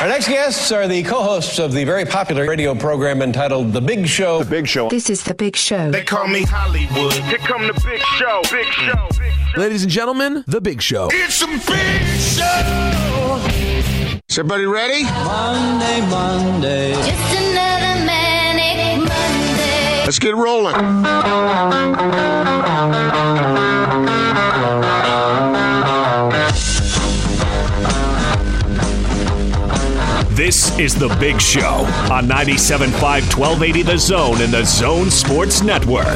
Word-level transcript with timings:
Our 0.00 0.06
next 0.06 0.28
guests 0.28 0.70
are 0.70 0.86
the 0.86 1.02
co-hosts 1.02 1.58
of 1.58 1.72
the 1.72 1.82
very 1.82 2.04
popular 2.04 2.46
radio 2.48 2.72
program 2.72 3.20
entitled 3.20 3.72
The 3.72 3.80
Big 3.80 4.06
Show. 4.06 4.44
The 4.44 4.48
Big 4.48 4.68
Show. 4.68 4.88
This 4.88 5.10
is 5.10 5.24
The 5.24 5.34
Big 5.34 5.56
Show. 5.56 5.90
They 5.90 6.04
call 6.04 6.28
me 6.28 6.44
Hollywood. 6.44 7.14
Here 7.14 7.38
come 7.38 7.66
the 7.66 7.72
big 7.72 8.00
show. 8.16 8.40
Big 8.48 8.64
show. 8.66 9.08
Big 9.18 9.32
show. 9.32 9.60
Ladies 9.60 9.82
and 9.82 9.90
gentlemen, 9.90 10.44
The 10.46 10.60
Big 10.60 10.80
Show. 10.80 11.08
It's 11.10 11.42
a 11.42 11.48
big 11.48 12.06
show. 12.20 13.42
Is 14.28 14.38
everybody 14.38 14.66
ready? 14.66 15.02
Monday, 15.02 16.00
Monday. 16.02 16.92
Just 16.92 17.36
another 17.36 18.04
manic 18.06 18.98
Monday. 18.98 20.04
Let's 20.04 20.20
get 20.20 20.36
rolling. 20.36 20.76
This 30.48 30.78
is 30.78 30.94
The 30.94 31.14
Big 31.20 31.42
Show 31.42 31.84
on 32.10 32.26
97.5 32.26 32.92
1280 33.36 33.82
The 33.82 33.98
Zone 33.98 34.40
and 34.40 34.50
The 34.50 34.64
Zone 34.64 35.10
Sports 35.10 35.60
Network. 35.60 36.06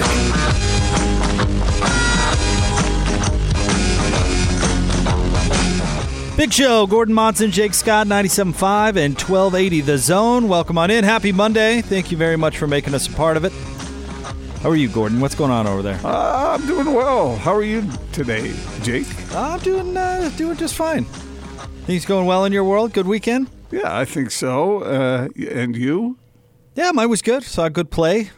Big 6.39 6.51
Show, 6.51 6.87
Gordon 6.87 7.15
Monson, 7.15 7.51
Jake 7.51 7.75
Scott, 7.75 8.07
97.5 8.07 8.97
and 8.97 9.21
1280 9.21 9.81
The 9.83 9.99
Zone. 9.99 10.49
Welcome 10.49 10.79
on 10.79 10.91
in. 10.91 11.05
Happy 11.05 11.31
Monday. 11.31 11.83
Thank 11.83 12.11
you 12.11 12.17
very 12.17 12.37
much 12.37 12.57
for 12.57 12.67
making 12.67 12.95
us 12.95 13.07
a 13.09 13.13
part 13.13 13.37
of 13.37 13.45
it. 13.45 13.53
How 14.63 14.71
are 14.71 14.77
you, 14.77 14.89
Gordon? 14.89 15.21
What's 15.21 15.35
going 15.35 15.51
on 15.51 15.67
over 15.67 15.83
there? 15.83 16.01
Uh, 16.03 16.57
I'm 16.57 16.67
doing 16.67 16.95
well. 16.95 17.37
How 17.37 17.55
are 17.55 17.63
you 17.63 17.87
today, 18.13 18.55
Jake? 18.81 19.09
I'm 19.35 19.61
doing 19.61 19.95
uh, 19.95 20.31
doing 20.39 20.57
just 20.57 20.75
fine. 20.75 21.05
Things 21.85 22.07
going 22.07 22.25
well 22.25 22.47
in 22.47 22.53
your 22.55 22.65
world? 22.65 22.95
Good 22.95 23.07
weekend? 23.07 23.51
Yeah, 23.73 23.97
I 23.99 24.05
think 24.05 24.31
so. 24.31 24.81
Uh, 24.83 25.29
and 25.51 25.77
you? 25.77 26.19
Yeah, 26.75 26.93
mine 26.93 27.11
was 27.11 27.23
good. 27.23 27.43
Saw 27.43 27.65
a 27.67 27.71
good 27.71 27.91
play. 27.91 28.31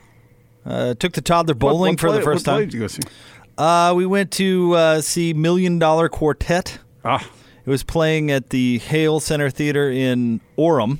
Uh, 0.64 0.94
took 0.94 1.12
the 1.12 1.20
toddler 1.20 1.54
bowling 1.54 1.80
What- 1.80 1.88
what 1.90 2.00
for 2.00 2.12
the 2.12 2.22
first 2.22 2.46
what 2.46 2.52
play 2.54 2.60
time. 2.62 2.68
did 2.70 2.74
you 2.74 2.80
go 2.80 2.86
see? 2.86 3.02
Uh, 3.58 3.92
we 3.94 4.06
went 4.06 4.30
to 4.32 4.72
uh, 4.74 5.00
see 5.00 5.32
Million 5.34 5.78
Dollar 5.78 6.08
Quartet. 6.08 6.78
Ah, 7.04 7.28
It 7.66 7.70
was 7.70 7.82
playing 7.82 8.30
at 8.30 8.50
the 8.50 8.78
Hale 8.78 9.20
Center 9.20 9.50
Theater 9.50 9.90
in 9.90 10.40
Orem, 10.58 10.98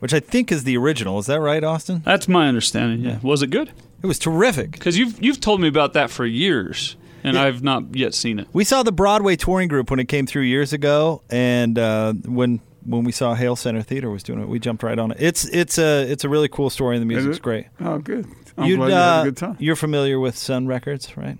which 0.00 0.12
I 0.12 0.20
think 0.20 0.50
is 0.52 0.64
the 0.64 0.76
original. 0.76 1.18
Is 1.18 1.26
that 1.26 1.40
right, 1.40 1.62
Austin? 1.64 2.02
That's 2.04 2.28
my 2.28 2.48
understanding. 2.48 3.00
Yeah. 3.04 3.18
Was 3.22 3.42
it 3.42 3.48
good? 3.50 3.70
It 4.02 4.06
was 4.06 4.18
terrific. 4.18 4.72
Because 4.72 4.98
you've 4.98 5.22
you've 5.22 5.40
told 5.40 5.60
me 5.60 5.68
about 5.68 5.92
that 5.94 6.10
for 6.10 6.26
years, 6.26 6.96
and 7.24 7.34
Yeah. 7.36 7.44
I've 7.44 7.62
not 7.62 7.94
yet 7.96 8.14
seen 8.14 8.38
it. 8.38 8.48
We 8.52 8.64
saw 8.64 8.82
the 8.82 8.92
Broadway 8.92 9.36
touring 9.36 9.68
group 9.68 9.90
when 9.90 10.00
it 10.00 10.08
came 10.08 10.26
through 10.26 10.42
years 10.42 10.72
ago, 10.72 11.22
and 11.30 11.78
uh, 11.78 12.12
when 12.26 12.60
when 12.84 13.04
we 13.04 13.12
saw 13.12 13.34
Hale 13.34 13.56
Center 13.56 13.82
Theater 13.82 14.10
was 14.10 14.22
doing 14.22 14.40
it, 14.40 14.48
we 14.48 14.58
jumped 14.58 14.82
right 14.82 14.98
on 14.98 15.10
it. 15.12 15.18
It's 15.20 15.44
it's 15.48 15.78
a 15.78 16.10
it's 16.10 16.24
a 16.24 16.28
really 16.28 16.48
cool 16.48 16.70
story, 16.70 16.96
and 16.96 17.02
the 17.02 17.06
music's 17.06 17.38
great. 17.38 17.66
oh, 17.80 17.98
good. 17.98 18.26
I'm 18.56 18.68
You'd, 18.68 18.76
glad 18.76 18.88
you 18.88 18.94
had 18.94 19.18
uh, 19.18 19.20
a 19.20 19.24
good 19.24 19.36
time. 19.36 19.56
You're 19.58 19.76
familiar 19.76 20.18
with 20.18 20.36
Sun 20.36 20.66
Records, 20.66 21.16
right? 21.16 21.38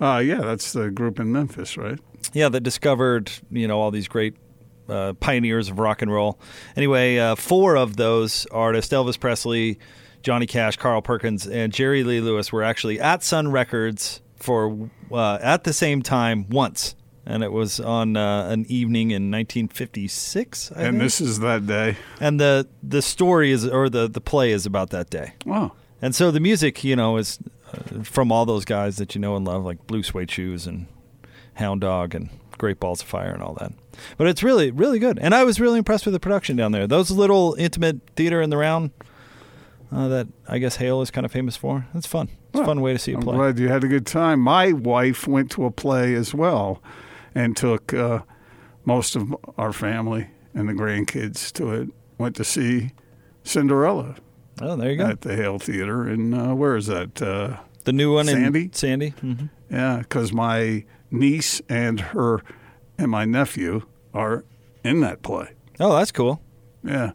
Uh, 0.00 0.18
yeah, 0.18 0.40
that's 0.40 0.72
the 0.72 0.90
group 0.90 1.20
in 1.20 1.32
Memphis, 1.32 1.76
right? 1.76 1.98
Yeah, 2.32 2.48
that 2.48 2.60
discovered 2.60 3.30
you 3.50 3.68
know 3.68 3.80
all 3.80 3.90
these 3.90 4.08
great 4.08 4.36
uh, 4.88 5.14
pioneers 5.14 5.70
of 5.70 5.78
rock 5.78 6.02
and 6.02 6.12
roll. 6.12 6.38
Anyway, 6.76 7.18
uh, 7.18 7.34
four 7.34 7.76
of 7.76 7.96
those 7.96 8.46
artists: 8.46 8.92
Elvis 8.92 9.18
Presley, 9.18 9.78
Johnny 10.22 10.46
Cash, 10.46 10.76
Carl 10.76 11.02
Perkins, 11.02 11.46
and 11.46 11.72
Jerry 11.72 12.02
Lee 12.04 12.20
Lewis 12.20 12.52
were 12.52 12.62
actually 12.62 13.00
at 13.00 13.22
Sun 13.22 13.50
Records 13.52 14.20
for 14.36 14.90
uh, 15.12 15.38
at 15.40 15.64
the 15.64 15.72
same 15.72 16.02
time 16.02 16.48
once, 16.48 16.94
and 17.26 17.42
it 17.42 17.52
was 17.52 17.80
on 17.80 18.16
uh, 18.16 18.48
an 18.48 18.66
evening 18.68 19.10
in 19.10 19.30
1956. 19.30 20.72
I 20.72 20.74
and 20.74 20.82
think. 20.92 21.02
this 21.02 21.20
is 21.20 21.40
that 21.40 21.66
day. 21.66 21.96
and 22.20 22.38
the 22.38 22.68
the 22.82 23.02
story 23.02 23.50
is 23.50 23.66
or 23.66 23.88
the 23.88 24.08
the 24.08 24.20
play 24.20 24.50
is 24.52 24.66
about 24.66 24.90
that 24.90 25.10
day. 25.10 25.34
Wow. 25.44 25.72
And 26.02 26.14
so 26.14 26.30
the 26.30 26.40
music, 26.40 26.84
you 26.84 26.96
know, 26.96 27.16
is 27.16 27.38
uh, 27.72 28.02
from 28.02 28.30
all 28.30 28.44
those 28.44 28.64
guys 28.64 28.96
that 28.96 29.14
you 29.14 29.20
know 29.20 29.36
and 29.36 29.46
love, 29.46 29.64
like 29.64 29.86
Blue 29.86 30.02
Suede 30.02 30.30
Shoes 30.30 30.66
and 30.66 30.86
Hound 31.54 31.80
Dog 31.80 32.14
and 32.14 32.28
Great 32.58 32.78
Balls 32.78 33.00
of 33.00 33.08
Fire 33.08 33.32
and 33.32 33.42
all 33.42 33.54
that. 33.54 33.72
But 34.18 34.26
it's 34.26 34.42
really, 34.42 34.70
really 34.70 34.98
good. 34.98 35.18
And 35.18 35.34
I 35.34 35.44
was 35.44 35.60
really 35.60 35.78
impressed 35.78 36.04
with 36.04 36.12
the 36.12 36.20
production 36.20 36.56
down 36.56 36.72
there. 36.72 36.86
Those 36.86 37.10
little 37.10 37.54
intimate 37.58 38.00
theater 38.16 38.42
in 38.42 38.50
the 38.50 38.56
round 38.56 38.90
uh, 39.90 40.08
that 40.08 40.26
I 40.48 40.58
guess 40.58 40.76
Hale 40.76 41.00
is 41.00 41.10
kind 41.10 41.24
of 41.24 41.32
famous 41.32 41.56
for. 41.56 41.86
It's 41.94 42.06
fun. 42.06 42.28
It's 42.50 42.60
a 42.60 42.64
fun 42.64 42.80
way 42.80 42.92
to 42.92 42.98
see 42.98 43.12
a 43.12 43.16
I'm 43.16 43.22
play. 43.22 43.36
glad 43.36 43.58
you 43.58 43.68
had 43.68 43.82
a 43.84 43.88
good 43.88 44.06
time. 44.06 44.40
My 44.40 44.72
wife 44.72 45.26
went 45.26 45.50
to 45.52 45.64
a 45.64 45.70
play 45.70 46.14
as 46.14 46.34
well 46.34 46.82
and 47.34 47.56
took 47.56 47.92
uh, 47.94 48.20
most 48.84 49.16
of 49.16 49.34
our 49.58 49.72
family 49.72 50.28
and 50.54 50.68
the 50.68 50.72
grandkids 50.72 51.52
to 51.52 51.70
it. 51.72 51.88
Went 52.18 52.36
to 52.36 52.44
see 52.44 52.90
Cinderella 53.42 54.16
Oh, 54.60 54.76
there 54.76 54.92
you 54.92 54.96
go. 54.98 55.06
at 55.06 55.22
the 55.22 55.34
Hale 55.34 55.58
Theater. 55.58 56.04
And 56.04 56.32
uh, 56.34 56.54
where 56.54 56.76
is 56.76 56.86
that? 56.86 57.20
Uh, 57.20 57.58
the 57.84 57.92
new 57.92 58.14
one 58.14 58.26
Sandy? 58.26 58.64
in 58.64 58.72
Sandy. 58.72 59.08
hmm 59.20 59.46
yeah, 59.70 59.98
because 59.98 60.32
my 60.32 60.84
niece 61.10 61.60
and 61.68 61.98
her 61.98 62.40
and 62.96 63.10
my 63.10 63.24
nephew 63.24 63.82
are 64.12 64.44
in 64.84 65.00
that 65.00 65.22
play. 65.22 65.48
Oh, 65.80 65.96
that's 65.96 66.12
cool. 66.12 66.40
Yeah. 66.84 67.12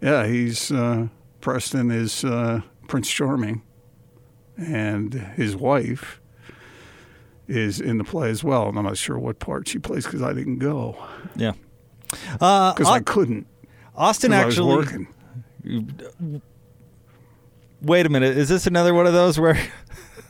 Yeah, 0.00 0.26
he's 0.28 0.70
uh, 0.70 1.08
Preston 1.40 1.90
is 1.90 2.24
uh, 2.24 2.60
Prince 2.86 3.10
Charming, 3.10 3.62
and 4.56 5.12
his 5.14 5.56
wife 5.56 6.20
is 7.50 7.80
in 7.80 7.98
the 7.98 8.04
play 8.04 8.30
as 8.30 8.42
well. 8.44 8.68
And 8.68 8.78
I'm 8.78 8.84
not 8.84 8.96
sure 8.96 9.18
what 9.18 9.38
part 9.38 9.68
she 9.68 9.78
plays 9.78 10.04
because 10.04 10.22
I 10.22 10.32
didn't 10.32 10.58
go 10.58 10.96
Yeah. 11.36 11.52
Uh, 12.40 12.72
because 12.72 12.88
Au- 12.88 12.92
I 12.92 13.00
couldn't. 13.00 13.46
Austin 13.96 14.30
'cause 14.30 14.40
I 14.40 14.46
was 14.46 14.54
actually. 14.58 14.76
working. 14.76 16.40
Wait 17.82 18.06
a 18.06 18.08
minute. 18.08 18.36
Is 18.36 18.48
this 18.48 18.66
another 18.66 18.92
one 18.94 19.06
of 19.06 19.12
those 19.12 19.38
where 19.38 19.58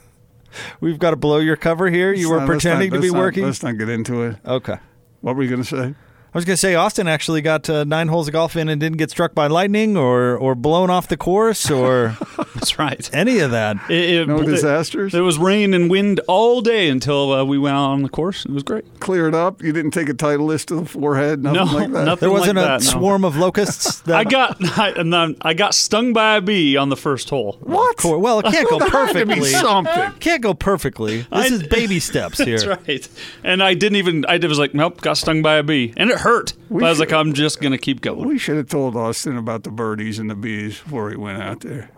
we've 0.81 0.99
got 0.99 1.11
to 1.11 1.17
blow 1.17 1.39
your 1.39 1.57
cover 1.57 1.89
here? 1.91 2.13
You 2.13 2.31
were 2.31 2.39
not- 2.39 2.47
pretending 2.47 2.91
not- 2.91 2.97
to 2.97 3.03
be 3.03 3.11
not- 3.11 3.19
working? 3.19 3.45
Let's 3.45 3.63
not 3.63 3.77
get 3.79 3.89
into 3.89 4.23
it. 4.23 4.37
Okay. 4.47 4.77
What 5.21 5.37
were 5.37 5.43
you 5.43 5.49
going 5.51 5.63
to 5.63 5.69
say? 5.69 5.95
I 6.33 6.39
was 6.39 6.45
going 6.45 6.55
to 6.55 6.61
say 6.61 6.77
Austin 6.77 7.09
actually 7.09 7.41
got 7.43 7.69
uh, 7.69 7.83
nine 7.83 8.07
holes 8.09 8.29
of 8.29 8.33
golf 8.33 8.55
in 8.57 8.69
and 8.69 8.81
didn't 8.81 8.99
get 8.99 9.11
struck 9.11 9.35
by 9.35 9.49
lightning 9.49 9.97
or 9.97 10.37
or 10.37 10.55
blown 10.55 10.89
off 10.89 11.09
the 11.09 11.17
course 11.17 11.69
or 11.71 12.17
That's 12.55 12.79
right. 12.79 13.11
any 13.13 13.41
of 13.41 13.51
that. 13.51 13.77
It, 13.91 14.11
it- 14.11 14.29
No 14.29 14.41
it- 14.41 14.47
disasters. 14.47 15.13
There 15.13 15.25
was 15.25 15.39
rain 15.39 15.75
and 15.75 15.91
wind 15.91 16.21
all 16.29 16.61
day 16.61 16.89
until 16.89 17.33
uh, 17.33 17.45
we 17.45 17.59
went 17.59 17.75
out 17.77 17.91
on 17.91 18.03
the 18.03 18.09
course. 18.09 18.45
It 18.45 18.53
was 18.53 18.63
great. 18.63 18.85
Cleared 19.01 19.35
up. 19.35 19.61
You 19.63 19.73
didn't 19.73 19.91
take 19.91 20.09
a 20.09 20.15
Titleist 20.15 20.67
to 20.67 20.77
the 20.77 20.85
forehead. 20.87 21.43
Nothing 21.43 21.57
No, 21.67 21.73
like 21.73 21.93
that. 21.93 22.05
nothing 22.05 22.21
There 22.29 22.31
wasn't 22.31 22.57
like 22.59 22.65
a 22.65 22.69
that, 22.69 22.85
no. 22.85 22.91
swarm 23.01 23.25
of 23.25 23.37
locusts. 23.37 24.01
That 24.11 24.17
I 24.19 24.25
got 24.25 24.57
I, 24.79 24.91
and 24.91 25.13
then 25.13 25.37
I 25.43 25.53
got 25.55 25.75
stung 25.75 26.13
by 26.13 26.37
a 26.37 26.41
bee 26.41 26.77
on 26.77 26.89
the 26.91 26.97
first 26.97 27.29
hole. 27.29 27.59
What? 27.61 28.05
Well, 28.05 28.39
it 28.39 28.45
can't 28.45 28.69
go 28.71 28.79
There 28.79 28.89
had 28.89 29.13
to 29.15 29.27
be 29.27 29.35
perfectly. 29.35 29.51
something. 29.51 30.13
Can't 30.21 30.43
go 30.43 30.55
perfectly. 30.55 31.27
This 31.33 31.51
is 31.51 31.63
baby 31.65 31.99
steps 32.01 32.39
here. 32.39 32.59
That's 32.59 32.87
right. 32.89 33.09
And 33.45 33.63
I 33.63 33.75
didn't 33.75 33.97
even. 33.97 34.25
I 34.27 34.37
was 34.39 34.59
like, 34.59 34.75
nope, 34.75 35.01
got 35.01 35.17
stung 35.19 35.43
by 35.43 35.57
a 35.57 35.63
bee, 35.63 35.93
and 35.97 36.11
it 36.11 36.20
hurt. 36.21 36.55
We 36.69 36.81
but 36.81 36.87
I 36.87 36.91
was 36.91 37.01
like, 37.01 37.13
I'm 37.13 37.33
just 37.35 37.61
gonna 37.61 37.79
keep 37.79 38.01
going. 38.01 38.27
We 38.29 38.39
should 38.39 38.57
have 38.57 38.69
told 38.69 38.97
Austin 38.97 39.37
about 39.37 39.65
the 39.65 39.71
birdies 39.71 40.19
and 40.19 40.31
the 40.31 40.35
bees 40.35 40.81
before 40.81 41.11
he 41.11 41.17
went 41.17 41.43
out 41.43 41.61
there. 41.61 41.91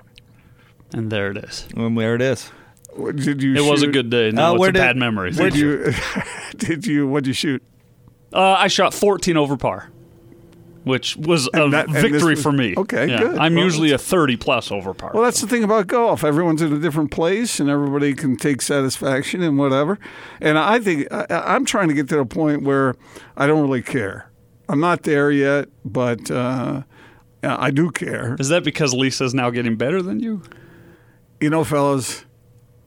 And 0.92 1.10
there 1.10 1.30
it 1.30 1.36
is. 1.38 1.66
And 1.76 1.96
there 1.96 2.14
it 2.14 2.22
is. 2.22 2.50
What, 2.94 3.16
did 3.16 3.42
you? 3.42 3.54
It 3.54 3.64
was 3.70 3.82
a 3.82 3.86
good 3.86 4.10
day. 4.10 4.30
No, 4.30 4.50
Uh, 4.50 4.52
it's 4.54 4.60
where 4.60 4.68
a 4.70 4.72
did- 4.72 4.78
bad 4.80 4.96
memory. 4.96 5.30
Did 5.30 5.56
you? 5.56 5.92
did 6.56 6.86
you? 6.86 7.06
What'd 7.08 7.26
you 7.26 7.32
shoot? 7.32 7.62
Uh, 8.34 8.52
I 8.58 8.68
shot 8.68 8.92
14 8.94 9.36
over 9.36 9.56
par, 9.56 9.90
which 10.84 11.16
was 11.16 11.48
a 11.54 11.68
that- 11.70 11.88
victory 11.90 12.34
was- 12.34 12.42
for 12.42 12.52
me. 12.52 12.74
okay, 12.76 13.08
Yeah. 13.08 13.18
good. 13.20 13.38
I'm 13.38 13.54
Well, 13.54 13.64
usually 13.64 13.92
a 13.92 13.98
30 13.98 14.36
plus 14.36 14.70
over 14.72 14.92
par. 14.94 15.12
Well, 15.14 15.22
that's 15.22 15.40
the 15.40 15.46
thing 15.46 15.62
about 15.64 15.86
golf. 15.86 16.24
Everyone's 16.24 16.60
in 16.62 16.72
a 16.72 16.78
different 16.78 17.10
place, 17.10 17.60
and 17.60 17.70
everybody 17.70 18.14
can 18.14 18.36
take 18.36 18.60
satisfaction 18.62 19.42
in 19.42 19.56
whatever. 19.56 19.98
And 20.40 20.58
I 20.58 20.78
think 20.80 21.06
I, 21.12 21.26
I'm 21.30 21.64
trying 21.64 21.88
to 21.88 21.94
get 21.94 22.08
to 22.10 22.16
the 22.16 22.24
point 22.26 22.62
where 22.62 22.94
I 23.36 23.46
don't 23.46 23.62
really 23.62 23.82
care. 23.82 24.30
I'm 24.68 24.80
not 24.80 25.02
there 25.02 25.30
yet, 25.30 25.68
but 25.84 26.30
uh, 26.30 26.82
I 27.44 27.70
do 27.70 27.90
care. 27.90 28.36
Is 28.38 28.48
that 28.48 28.64
because 28.64 28.94
Lisa's 28.94 29.34
now 29.34 29.50
getting 29.50 29.76
better 29.76 30.00
than 30.02 30.20
you? 30.20 30.42
You 31.40 31.50
know, 31.50 31.64
fellas, 31.64 32.24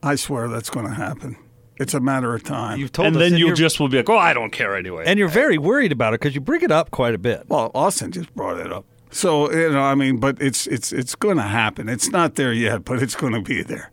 I 0.01 0.15
swear 0.15 0.47
that's 0.47 0.69
going 0.69 0.87
to 0.87 0.93
happen. 0.93 1.35
It's 1.77 1.93
a 1.93 1.99
matter 1.99 2.33
of 2.33 2.43
time. 2.43 2.79
You've 2.79 2.91
told 2.91 3.07
and 3.07 3.15
us, 3.17 3.21
then 3.21 3.37
you 3.37 3.47
you're, 3.47 3.55
just 3.55 3.79
will 3.79 3.89
be 3.89 3.97
like, 3.97 4.09
oh, 4.09 4.17
I 4.17 4.33
don't 4.33 4.51
care 4.51 4.75
anyway. 4.75 5.03
and 5.05 5.19
you're 5.19 5.27
very 5.27 5.57
worried 5.57 5.91
about 5.91 6.13
it 6.13 6.19
because 6.21 6.33
you 6.33 6.41
bring 6.41 6.61
it 6.61 6.71
up 6.71 6.91
quite 6.91 7.13
a 7.13 7.17
bit. 7.17 7.43
Well, 7.49 7.71
Austin 7.75 8.11
just 8.11 8.33
brought 8.35 8.59
it 8.59 8.71
up. 8.71 8.85
So 9.11 9.51
you 9.51 9.71
know, 9.71 9.81
I 9.81 9.95
mean, 9.95 10.17
but 10.17 10.41
it's 10.41 10.67
it's 10.67 10.91
it's 10.91 11.15
going 11.15 11.37
to 11.37 11.43
happen. 11.43 11.87
It's 11.87 12.09
not 12.09 12.35
there 12.35 12.53
yet, 12.53 12.83
but 12.85 13.01
it's 13.01 13.15
going 13.15 13.33
to 13.33 13.41
be 13.41 13.63
there. 13.63 13.91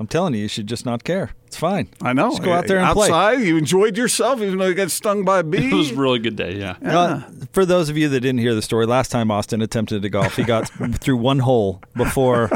I'm 0.00 0.06
telling 0.06 0.32
you, 0.32 0.40
you 0.40 0.48
should 0.48 0.66
just 0.66 0.86
not 0.86 1.04
care. 1.04 1.32
It's 1.46 1.58
fine. 1.58 1.88
I 2.00 2.14
know. 2.14 2.30
Just 2.30 2.42
go 2.42 2.52
out 2.52 2.66
there 2.66 2.78
and 2.78 2.90
play. 2.94 3.08
Outside, 3.08 3.42
you 3.42 3.58
enjoyed 3.58 3.98
yourself, 3.98 4.40
even 4.40 4.56
though 4.58 4.66
you 4.66 4.74
got 4.74 4.90
stung 4.90 5.26
by 5.26 5.40
a 5.40 5.42
bee. 5.42 5.68
it 5.70 5.74
was 5.74 5.90
a 5.90 5.94
really 5.94 6.18
good 6.18 6.36
day, 6.36 6.56
yeah. 6.56 6.76
Uh, 6.82 7.22
for 7.52 7.66
those 7.66 7.90
of 7.90 7.98
you 7.98 8.08
that 8.08 8.20
didn't 8.20 8.38
hear 8.38 8.54
the 8.54 8.62
story, 8.62 8.86
last 8.86 9.10
time 9.10 9.30
Austin 9.30 9.60
attempted 9.60 10.00
to 10.00 10.08
golf, 10.08 10.36
he 10.36 10.42
got 10.42 10.68
through 11.00 11.18
one 11.18 11.40
hole 11.40 11.82
before 11.94 12.50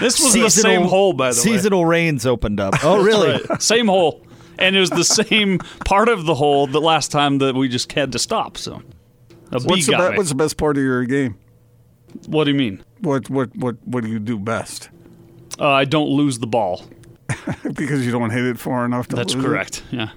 This 0.00 0.20
was 0.20 0.34
the 0.34 0.50
same 0.50 0.82
hole, 0.82 1.12
by 1.12 1.30
the 1.32 1.36
way. 1.38 1.42
seasonal 1.56 1.84
rains 1.84 2.26
opened 2.26 2.60
up. 2.60 2.74
Oh, 2.84 3.02
really? 3.02 3.42
Right. 3.48 3.62
Same 3.62 3.86
hole. 3.88 4.24
And 4.58 4.74
it 4.74 4.80
was 4.80 4.90
the 4.90 5.04
same 5.04 5.58
part 5.84 6.08
of 6.08 6.24
the 6.24 6.34
hole 6.34 6.66
the 6.66 6.80
last 6.80 7.10
time 7.12 7.38
that 7.38 7.54
we 7.54 7.68
just 7.68 7.92
had 7.92 8.12
to 8.12 8.18
stop. 8.18 8.56
So 8.56 8.82
A 9.52 9.58
B 9.60 9.64
What's 9.64 9.86
the, 9.86 9.92
be- 9.92 10.16
what's 10.16 10.28
the 10.30 10.34
best 10.34 10.56
part 10.56 10.76
of 10.76 10.82
your 10.82 11.04
game? 11.04 11.36
what 12.26 12.44
do 12.44 12.50
you 12.52 12.56
mean? 12.56 12.82
What 13.00 13.28
what 13.28 13.54
what 13.56 13.76
what 13.84 14.02
do 14.04 14.10
you 14.10 14.18
do 14.18 14.38
best? 14.38 14.88
Uh, 15.60 15.68
I 15.68 15.84
don't 15.84 16.08
lose 16.08 16.38
the 16.38 16.46
ball. 16.46 16.82
because 17.74 18.06
you 18.06 18.12
don't 18.12 18.30
hit 18.30 18.44
it 18.44 18.58
far 18.58 18.84
enough. 18.84 19.08
To 19.08 19.16
That's 19.16 19.34
lose 19.34 19.44
it? 19.44 19.46
correct. 19.48 19.82
Yeah. 19.90 20.10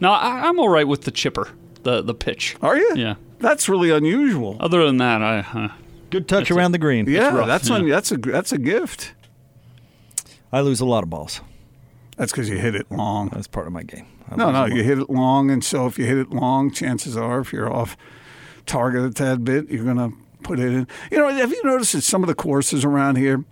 Now 0.00 0.12
I, 0.12 0.48
I'm 0.48 0.58
all 0.60 0.68
right 0.68 0.86
with 0.86 1.02
the 1.02 1.10
chipper, 1.10 1.48
the 1.82 2.02
the 2.02 2.14
pitch. 2.14 2.56
Are 2.62 2.76
you? 2.76 2.92
Yeah. 2.94 3.14
That's 3.38 3.68
really 3.68 3.90
unusual. 3.90 4.56
Other 4.60 4.84
than 4.86 4.98
that, 4.98 5.22
I 5.22 5.38
uh, 5.40 5.68
Good 6.10 6.28
touch 6.28 6.50
around 6.50 6.72
the 6.72 6.78
green. 6.78 7.06
yeah, 7.08 7.34
rough, 7.34 7.46
that's 7.46 7.68
yeah. 7.68 7.76
un- 7.76 7.88
that's 7.88 8.12
a 8.12 8.16
that's 8.16 8.52
a 8.52 8.58
gift. 8.58 9.14
I 10.52 10.60
lose 10.60 10.80
a 10.80 10.86
lot 10.86 11.02
of 11.02 11.10
balls. 11.10 11.40
That's 12.16 12.32
because 12.32 12.48
you 12.48 12.58
hit 12.58 12.74
it 12.74 12.90
long. 12.90 13.28
That's 13.28 13.46
part 13.46 13.66
of 13.66 13.72
my 13.72 13.82
game. 13.82 14.06
I 14.30 14.36
No, 14.36 14.50
no, 14.50 14.64
you 14.64 14.82
hit 14.82 14.98
it 14.98 15.10
long, 15.10 15.50
and 15.50 15.62
so 15.62 15.86
if 15.86 15.98
you 15.98 16.06
hit 16.06 16.18
it 16.18 16.30
long, 16.30 16.70
chances 16.70 17.16
are, 17.16 17.40
if 17.40 17.52
you're 17.52 17.72
off 17.72 17.96
target 18.64 19.04
a 19.04 19.10
tad 19.10 19.44
bit, 19.44 19.68
you're 19.68 19.84
going 19.84 19.96
to 19.98 20.16
put 20.42 20.58
it 20.58 20.72
in. 20.72 20.88
You 21.10 21.18
know, 21.18 21.28
have 21.28 21.50
you 21.52 21.62
noticed 21.64 21.92
that 21.92 22.02
some 22.02 22.22
of 22.22 22.26
the 22.28 22.34
courses 22.34 22.84
around 22.84 23.16
here, 23.16 23.44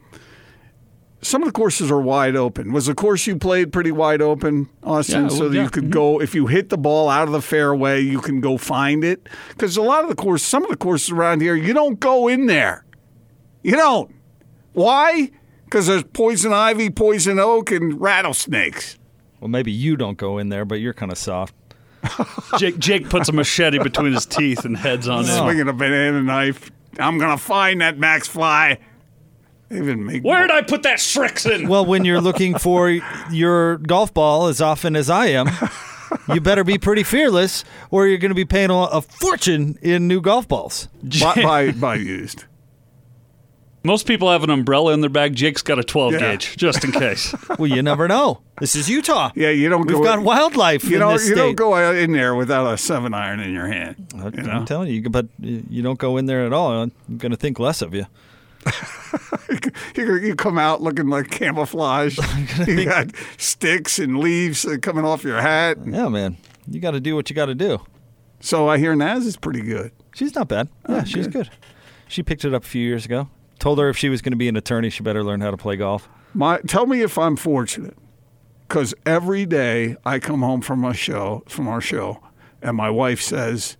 some 1.24 1.42
of 1.42 1.48
the 1.48 1.52
courses 1.52 1.90
are 1.90 2.00
wide 2.00 2.36
open? 2.36 2.72
Was 2.72 2.86
the 2.86 2.94
course 2.94 3.26
you 3.26 3.36
played 3.36 3.72
pretty 3.72 3.90
wide 3.92 4.22
open, 4.22 4.68
Austin, 4.82 5.24
Yeah, 5.24 5.28
so 5.28 5.40
well, 5.40 5.48
that 5.50 5.56
yeah. 5.56 5.62
you 5.64 5.70
could 5.70 5.84
mm-hmm. 5.84 5.92
go 5.92 6.20
if 6.20 6.34
you 6.34 6.46
hit 6.46 6.68
the 6.68 6.78
ball 6.78 7.08
out 7.08 7.26
of 7.26 7.32
the 7.32 7.42
fairway, 7.42 8.00
you 8.00 8.20
can 8.20 8.40
go 8.40 8.56
find 8.58 9.04
it? 9.04 9.28
Because 9.50 9.76
a 9.76 9.82
lot 9.82 10.02
of 10.02 10.08
the 10.08 10.14
course, 10.14 10.42
some 10.42 10.62
of 10.62 10.70
the 10.70 10.76
courses 10.76 11.10
around 11.10 11.40
here, 11.40 11.54
you 11.54 11.72
don't 11.72 11.98
go 11.98 12.28
in 12.28 12.46
there. 12.46 12.84
You 13.62 13.76
don't. 13.76 14.14
Why? 14.72 15.30
Because 15.64 15.86
there's 15.86 16.04
poison 16.04 16.52
ivy, 16.52 16.90
poison 16.90 17.38
oak, 17.38 17.70
and 17.70 18.00
rattlesnakes. 18.00 18.98
Well, 19.40 19.48
maybe 19.48 19.72
you 19.72 19.96
don't 19.96 20.18
go 20.18 20.38
in 20.38 20.48
there, 20.48 20.64
but 20.64 20.76
you're 20.76 20.94
kind 20.94 21.10
of 21.10 21.18
soft. 21.18 21.54
Jake 22.58 22.78
Jake 22.78 23.08
puts 23.08 23.28
a 23.28 23.32
machete 23.32 23.78
between 23.78 24.12
his 24.12 24.26
teeth 24.26 24.64
and 24.64 24.76
heads 24.76 25.08
on 25.08 25.20
in. 25.20 25.26
swinging 25.26 25.68
a 25.68 25.72
banana 25.72 26.22
knife. 26.22 26.70
I'm 26.98 27.18
gonna 27.18 27.38
find 27.38 27.80
that 27.80 27.96
Maxfli. 27.96 28.78
They 29.68 29.78
Even 29.78 30.04
make 30.04 30.22
Where 30.22 30.42
did 30.46 30.50
I 30.50 30.62
put 30.62 30.82
that 30.84 30.98
Srixon? 30.98 31.68
Well, 31.68 31.84
when 31.86 32.04
you're 32.04 32.20
looking 32.20 32.56
for 32.58 32.90
your 33.30 33.78
golf 33.78 34.12
ball 34.14 34.46
as 34.46 34.60
often 34.60 34.94
as 34.96 35.08
I 35.10 35.26
am, 35.28 35.48
you 36.32 36.40
better 36.40 36.64
be 36.64 36.78
pretty 36.78 37.02
fearless, 37.02 37.64
or 37.90 38.06
you're 38.06 38.18
going 38.18 38.30
to 38.30 38.34
be 38.36 38.44
paying 38.44 38.70
a, 38.70 38.74
a 38.74 39.00
fortune 39.02 39.78
in 39.82 40.06
new 40.08 40.20
golf 40.20 40.46
balls. 40.46 40.88
buy, 41.20 41.34
buy, 41.42 41.70
buy 41.72 41.94
used. 41.96 42.44
Most 43.86 44.06
people 44.06 44.30
have 44.30 44.42
an 44.42 44.48
umbrella 44.48 44.94
in 44.94 45.02
their 45.02 45.10
bag. 45.10 45.34
Jake's 45.34 45.60
got 45.60 45.78
a 45.78 45.84
12 45.84 46.14
Yeah. 46.14 46.18
gauge, 46.20 46.56
just 46.56 46.82
in 46.84 46.92
case. 46.92 47.34
Well, 47.58 47.66
you 47.70 47.82
never 47.82 48.08
know. 48.08 48.40
This 48.58 48.74
is 48.74 48.88
Utah. 48.88 49.30
Yeah, 49.34 49.50
you 49.50 49.68
don't 49.68 49.86
We've 49.86 49.98
go. 49.98 50.02
got 50.02 50.20
wildlife 50.22 50.84
you 50.84 50.94
in 50.94 51.00
know, 51.00 51.12
this 51.12 51.22
you 51.28 51.34
state. 51.34 51.42
don't 51.42 51.54
go 51.54 51.74
out 51.74 51.94
in 51.94 52.12
there 52.12 52.34
without 52.34 52.72
a 52.72 52.78
seven 52.78 53.12
iron 53.12 53.40
in 53.40 53.52
your 53.52 53.66
hand. 53.66 54.06
I- 54.16 54.28
you? 54.42 54.50
I'm 54.50 54.64
telling 54.64 54.88
you, 54.88 55.08
but 55.10 55.26
you 55.38 55.82
don't 55.82 55.98
go 55.98 56.16
in 56.16 56.24
there 56.26 56.46
at 56.46 56.52
all. 56.54 56.72
I'm 56.72 56.92
going 57.18 57.30
to 57.32 57.36
think 57.36 57.58
less 57.58 57.82
of 57.82 57.94
you. 57.94 58.06
you, 59.96 60.16
you 60.16 60.34
come 60.34 60.58
out 60.58 60.82
looking 60.82 61.08
like 61.08 61.30
camouflage. 61.30 62.18
you 62.66 62.84
got 62.84 63.10
sticks 63.36 63.98
and 63.98 64.18
leaves 64.18 64.64
uh, 64.64 64.76
coming 64.80 65.04
off 65.04 65.24
your 65.24 65.40
hat. 65.40 65.78
Yeah, 65.84 66.08
man. 66.08 66.36
You 66.68 66.80
got 66.80 66.92
to 66.92 67.00
do 67.00 67.14
what 67.14 67.30
you 67.30 67.36
got 67.36 67.46
to 67.46 67.54
do. 67.54 67.80
So 68.40 68.68
I 68.68 68.78
hear 68.78 68.94
Naz 68.94 69.26
is 69.26 69.36
pretty 69.36 69.62
good. 69.62 69.92
She's 70.14 70.34
not 70.34 70.48
bad. 70.48 70.68
Yeah, 70.88 71.04
she's 71.04 71.26
good. 71.26 71.32
good. 71.32 71.50
She 72.08 72.22
picked 72.22 72.44
it 72.44 72.54
up 72.54 72.64
a 72.64 72.66
few 72.66 72.86
years 72.86 73.04
ago. 73.04 73.28
Told 73.58 73.78
her 73.78 73.88
if 73.88 73.96
she 73.96 74.08
was 74.08 74.20
going 74.20 74.32
to 74.32 74.36
be 74.36 74.48
an 74.48 74.56
attorney, 74.56 74.90
she 74.90 75.02
better 75.02 75.24
learn 75.24 75.40
how 75.40 75.50
to 75.50 75.56
play 75.56 75.76
golf. 75.76 76.08
My, 76.34 76.58
tell 76.66 76.86
me 76.86 77.02
if 77.02 77.16
I'm 77.16 77.36
fortunate, 77.36 77.96
because 78.68 78.94
every 79.06 79.46
day 79.46 79.96
I 80.04 80.18
come 80.18 80.42
home 80.42 80.60
from 80.60 80.84
a 80.84 80.92
show, 80.92 81.42
from 81.48 81.68
our 81.68 81.80
show, 81.80 82.20
and 82.60 82.76
my 82.76 82.90
wife 82.90 83.20
says, 83.20 83.76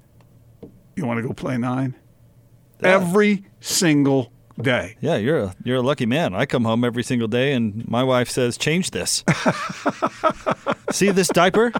"You 0.95 1.05
want 1.05 1.19
to 1.21 1.27
go 1.27 1.35
play 1.35 1.59
nine? 1.59 1.95
Every 2.83 3.45
single 3.61 4.31
day. 4.61 4.97
Yeah, 5.01 5.17
you're 5.17 5.39
a 5.39 5.55
you're 5.65 5.79
a 5.79 5.83
lucky 5.83 6.06
man. 6.06 6.35
I 6.35 6.47
come 6.47 6.65
home 6.65 6.85
every 6.85 7.03
single 7.03 7.29
day, 7.29 7.53
and 7.53 7.87
my 7.89 8.03
wife 8.03 8.29
says, 8.29 8.56
"Change 8.56 8.91
this." 8.91 9.25
See 10.91 11.11
this 11.11 11.29
diaper? 11.29 11.73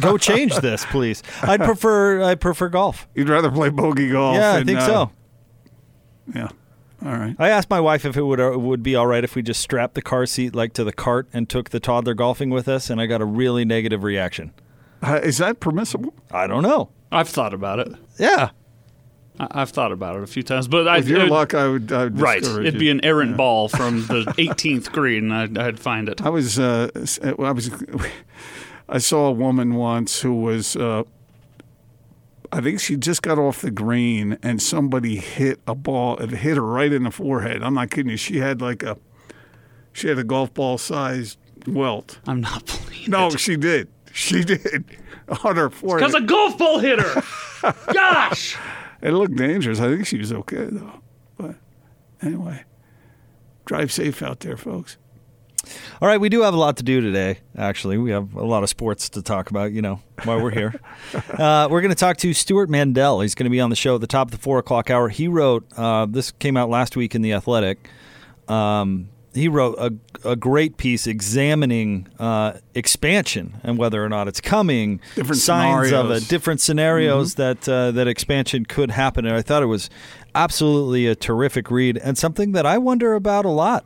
Go 0.00 0.18
change 0.18 0.56
this, 0.56 0.84
please. 0.86 1.22
I'd 1.42 1.60
prefer 1.60 2.22
I 2.22 2.34
prefer 2.34 2.68
golf. 2.68 3.08
You'd 3.14 3.28
rather 3.28 3.50
play 3.50 3.68
bogey 3.68 4.10
golf? 4.10 4.36
Yeah, 4.36 4.54
I 4.54 4.64
think 4.64 4.80
uh, 4.80 4.86
so. 4.86 5.10
Yeah. 6.34 6.48
All 7.04 7.16
right. 7.16 7.34
I 7.38 7.48
asked 7.48 7.70
my 7.70 7.80
wife 7.80 8.04
if 8.04 8.16
it 8.16 8.22
would 8.22 8.40
uh, 8.40 8.58
would 8.58 8.82
be 8.82 8.94
all 8.94 9.06
right 9.06 9.24
if 9.24 9.34
we 9.34 9.42
just 9.42 9.60
strapped 9.60 9.94
the 9.94 10.02
car 10.02 10.26
seat 10.26 10.54
like 10.54 10.74
to 10.74 10.84
the 10.84 10.92
cart 10.92 11.28
and 11.32 11.48
took 11.48 11.70
the 11.70 11.80
toddler 11.80 12.14
golfing 12.14 12.50
with 12.50 12.68
us, 12.68 12.90
and 12.90 13.00
I 13.00 13.06
got 13.06 13.20
a 13.20 13.24
really 13.24 13.64
negative 13.64 14.02
reaction. 14.02 14.52
Uh, 15.02 15.20
is 15.22 15.38
that 15.38 15.60
permissible? 15.60 16.12
I 16.30 16.46
don't 16.46 16.62
know. 16.62 16.90
I've 17.10 17.28
thought 17.28 17.54
about 17.54 17.78
it. 17.78 17.88
Yeah, 18.18 18.50
I- 18.50 18.50
I've 19.50 19.70
thought 19.70 19.92
about 19.92 20.16
it 20.16 20.22
a 20.22 20.26
few 20.26 20.42
times, 20.42 20.68
but 20.68 20.86
I 20.88 20.98
With 20.98 21.08
your 21.08 21.20
it- 21.20 21.30
luck, 21.30 21.54
I 21.54 21.66
would. 21.68 21.90
I 21.92 22.04
would 22.04 22.20
right, 22.20 22.42
it'd 22.42 22.74
you. 22.74 22.78
be 22.80 22.90
an 22.90 23.04
errant 23.04 23.36
ball 23.36 23.68
from 23.68 24.02
the 24.06 24.24
18th 24.38 24.92
green. 24.92 25.32
I'd, 25.32 25.56
I'd 25.56 25.80
find 25.80 26.08
it. 26.08 26.20
I 26.22 26.28
was. 26.28 26.58
Uh, 26.58 26.90
s- 26.94 27.18
I 27.22 27.32
was. 27.32 27.70
I 28.88 28.98
saw 28.98 29.28
a 29.28 29.32
woman 29.32 29.74
once 29.74 30.20
who 30.20 30.34
was. 30.34 30.76
Uh, 30.76 31.04
I 32.52 32.60
think 32.60 32.80
she 32.80 32.96
just 32.96 33.22
got 33.22 33.38
off 33.38 33.60
the 33.62 33.70
green 33.70 34.36
and 34.42 34.60
somebody 34.60 35.16
hit 35.16 35.60
a 35.68 35.74
ball. 35.74 36.16
It 36.18 36.30
hit 36.30 36.56
her 36.56 36.62
right 36.66 36.92
in 36.92 37.04
the 37.04 37.10
forehead. 37.12 37.62
I'm 37.62 37.74
not 37.74 37.90
kidding 37.90 38.10
you. 38.10 38.16
She 38.16 38.38
had 38.38 38.60
like 38.60 38.82
a. 38.82 38.96
She 39.92 40.08
had 40.08 40.18
a 40.18 40.24
golf 40.24 40.52
ball 40.54 40.76
sized 40.76 41.38
welt. 41.66 42.18
I'm 42.26 42.40
not 42.40 42.66
believing 42.84 43.10
No, 43.10 43.28
it. 43.28 43.38
she 43.40 43.56
did. 43.56 43.88
She 44.12 44.42
did 44.44 44.84
on 45.44 45.56
her 45.56 45.70
forehead. 45.70 46.08
Because 46.10 46.20
a 46.22 46.26
golf 46.26 46.58
ball 46.58 46.78
hit 46.80 46.98
her. 47.00 47.22
Gosh. 47.92 48.56
It 49.02 49.12
looked 49.12 49.36
dangerous. 49.36 49.80
I 49.80 49.88
think 49.88 50.06
she 50.06 50.18
was 50.18 50.32
okay 50.32 50.66
though. 50.70 51.00
But 51.36 51.56
anyway, 52.22 52.64
drive 53.64 53.92
safe 53.92 54.22
out 54.22 54.40
there, 54.40 54.56
folks. 54.56 54.96
All 56.00 56.08
right, 56.08 56.18
we 56.18 56.30
do 56.30 56.40
have 56.40 56.54
a 56.54 56.56
lot 56.56 56.78
to 56.78 56.82
do 56.82 57.02
today. 57.02 57.38
Actually, 57.56 57.98
we 57.98 58.10
have 58.10 58.34
a 58.34 58.44
lot 58.44 58.62
of 58.62 58.70
sports 58.70 59.10
to 59.10 59.22
talk 59.22 59.50
about. 59.50 59.72
You 59.72 59.82
know, 59.82 60.00
while 60.24 60.42
we're 60.42 60.50
here, 60.50 60.80
uh, 61.14 61.68
we're 61.70 61.82
going 61.82 61.90
to 61.90 61.98
talk 61.98 62.16
to 62.18 62.32
Stewart 62.32 62.70
Mandel. 62.70 63.20
He's 63.20 63.34
going 63.34 63.44
to 63.44 63.50
be 63.50 63.60
on 63.60 63.68
the 63.68 63.76
show 63.76 63.96
at 63.96 64.00
the 64.00 64.06
top 64.06 64.28
of 64.28 64.32
the 64.32 64.38
four 64.38 64.58
o'clock 64.58 64.88
hour. 64.90 65.08
He 65.10 65.28
wrote 65.28 65.66
uh, 65.76 66.06
this 66.06 66.30
came 66.30 66.56
out 66.56 66.70
last 66.70 66.96
week 66.96 67.14
in 67.14 67.20
the 67.20 67.34
Athletic. 67.34 67.90
Um, 68.48 69.09
he 69.34 69.48
wrote 69.48 69.76
a, 69.78 69.92
a 70.28 70.34
great 70.36 70.76
piece 70.76 71.06
examining 71.06 72.08
uh, 72.18 72.54
expansion 72.74 73.60
and 73.62 73.78
whether 73.78 74.04
or 74.04 74.08
not 74.08 74.26
it's 74.28 74.40
coming, 74.40 75.00
Different 75.14 75.40
signs 75.40 75.86
of 75.92 76.06
scenarios. 76.06 76.22
it, 76.22 76.28
different 76.28 76.60
scenarios 76.60 77.34
that 77.36 77.68
uh, 77.68 77.90
that 77.92 78.08
expansion 78.08 78.66
could 78.66 78.90
happen. 78.90 79.24
And 79.26 79.34
I 79.36 79.42
thought 79.42 79.62
it 79.62 79.66
was 79.66 79.88
absolutely 80.34 81.06
a 81.06 81.14
terrific 81.14 81.70
read 81.70 81.96
and 81.98 82.16
something 82.18 82.52
that 82.52 82.66
I 82.66 82.78
wonder 82.78 83.14
about 83.14 83.44
a 83.44 83.50
lot. 83.50 83.84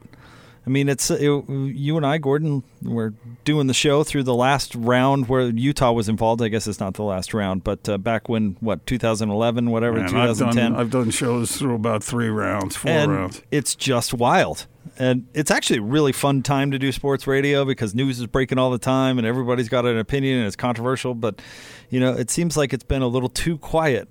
I 0.67 0.71
mean, 0.71 0.89
it's 0.89 1.11
it, 1.11 1.21
you 1.49 1.97
and 1.99 2.07
I, 2.07 2.17
Gordon, 2.17 2.63
were 2.83 3.13
doing 3.45 3.67
the 3.67 3.75
show 3.75 4.03
through 4.03 4.23
the 4.23 4.35
last 4.35 4.75
round 4.75 5.29
where 5.29 5.43
Utah 5.43 5.93
was 5.93 6.09
involved. 6.09 6.41
I 6.41 6.49
guess 6.49 6.67
it's 6.67 6.81
not 6.81 6.95
the 6.95 7.03
last 7.03 7.35
round, 7.35 7.65
but 7.65 7.87
uh, 7.89 7.99
back 7.99 8.29
when 8.31 8.57
what 8.61 8.87
2011, 8.87 9.71
whatever, 9.71 9.97
Man, 9.97 10.05
I've 10.05 10.11
2010 10.11 10.73
done, 10.73 10.81
I've 10.81 10.91
done 10.91 11.11
shows 11.11 11.57
through 11.57 11.75
about 11.75 12.03
three 12.03 12.29
rounds, 12.29 12.77
four 12.77 12.91
and 12.91 13.13
rounds. 13.13 13.43
it's 13.51 13.75
just 13.75 14.15
wild. 14.15 14.67
And 14.99 15.27
it's 15.35 15.51
actually 15.51 15.81
a 15.81 15.83
really 15.83 16.13
fun 16.13 16.43
time 16.43 16.71
to 16.71 16.79
do 16.79 16.93
sports 16.93 17.27
radio 17.27 17.65
because 17.65 17.95
news 17.95 18.21
is 18.21 18.27
breaking 18.27 18.59
all 18.59 18.71
the 18.71 18.79
time 18.79 19.19
and 19.19 19.27
everybody's 19.27 19.69
got 19.69 19.85
an 19.87 19.99
opinion 19.99 20.39
and 20.39 20.47
it's 20.47 20.57
controversial. 20.57 21.15
But, 21.15 21.43
you 21.91 22.01
know, 22.01 22.13
it 22.13 22.31
seems 22.31 22.57
like 22.57 22.73
it's 22.73 22.85
been 22.85 23.03
a 23.03 23.09
little 23.09 23.31
too 23.31 23.59
quiet 23.59 24.09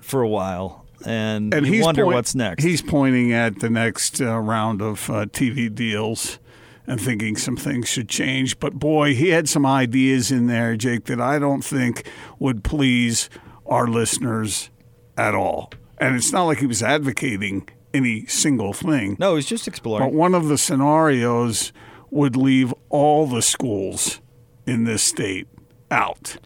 for 0.00 0.22
a 0.22 0.28
while. 0.28 0.86
And, 1.04 1.54
And 1.54 1.66
you 1.66 1.74
he's 1.74 1.84
wonder 1.84 2.04
point- 2.04 2.14
what's 2.14 2.34
next. 2.34 2.62
He's 2.64 2.82
pointing 2.82 3.32
at 3.32 3.60
the 3.60 3.70
next 3.70 4.20
uh, 4.20 4.38
round 4.38 4.82
of 4.82 5.08
uh, 5.10 5.26
TV 5.26 5.72
deals 5.74 6.38
and 6.86 7.00
thinking 7.00 7.36
some 7.36 7.56
things 7.56 7.88
should 7.88 8.08
change. 8.08 8.58
But 8.58 8.74
boy, 8.74 9.14
he 9.14 9.28
had 9.28 9.48
some 9.48 9.64
ideas 9.66 10.30
in 10.32 10.46
there, 10.46 10.76
Jake, 10.76 11.04
that 11.04 11.20
I 11.20 11.38
don't 11.38 11.62
think 11.62 12.08
would 12.38 12.64
please 12.64 13.28
our 13.66 13.86
listeners 13.86 14.70
at 15.16 15.34
all. 15.34 15.70
And 15.98 16.16
it's 16.16 16.32
not 16.32 16.44
like 16.44 16.58
he 16.58 16.66
was 16.66 16.82
advocating 16.82 17.68
any 17.94 18.24
single 18.26 18.72
thing. 18.72 19.16
no, 19.18 19.36
he's 19.36 19.46
just 19.46 19.66
exploring. 19.68 20.04
But 20.06 20.14
one 20.14 20.34
of 20.34 20.48
the 20.48 20.58
scenarios 20.58 21.72
would 22.10 22.36
leave 22.36 22.72
all 22.88 23.26
the 23.26 23.42
schools 23.42 24.20
in 24.66 24.84
this 24.84 25.02
state 25.02 25.46
out. 25.90 26.36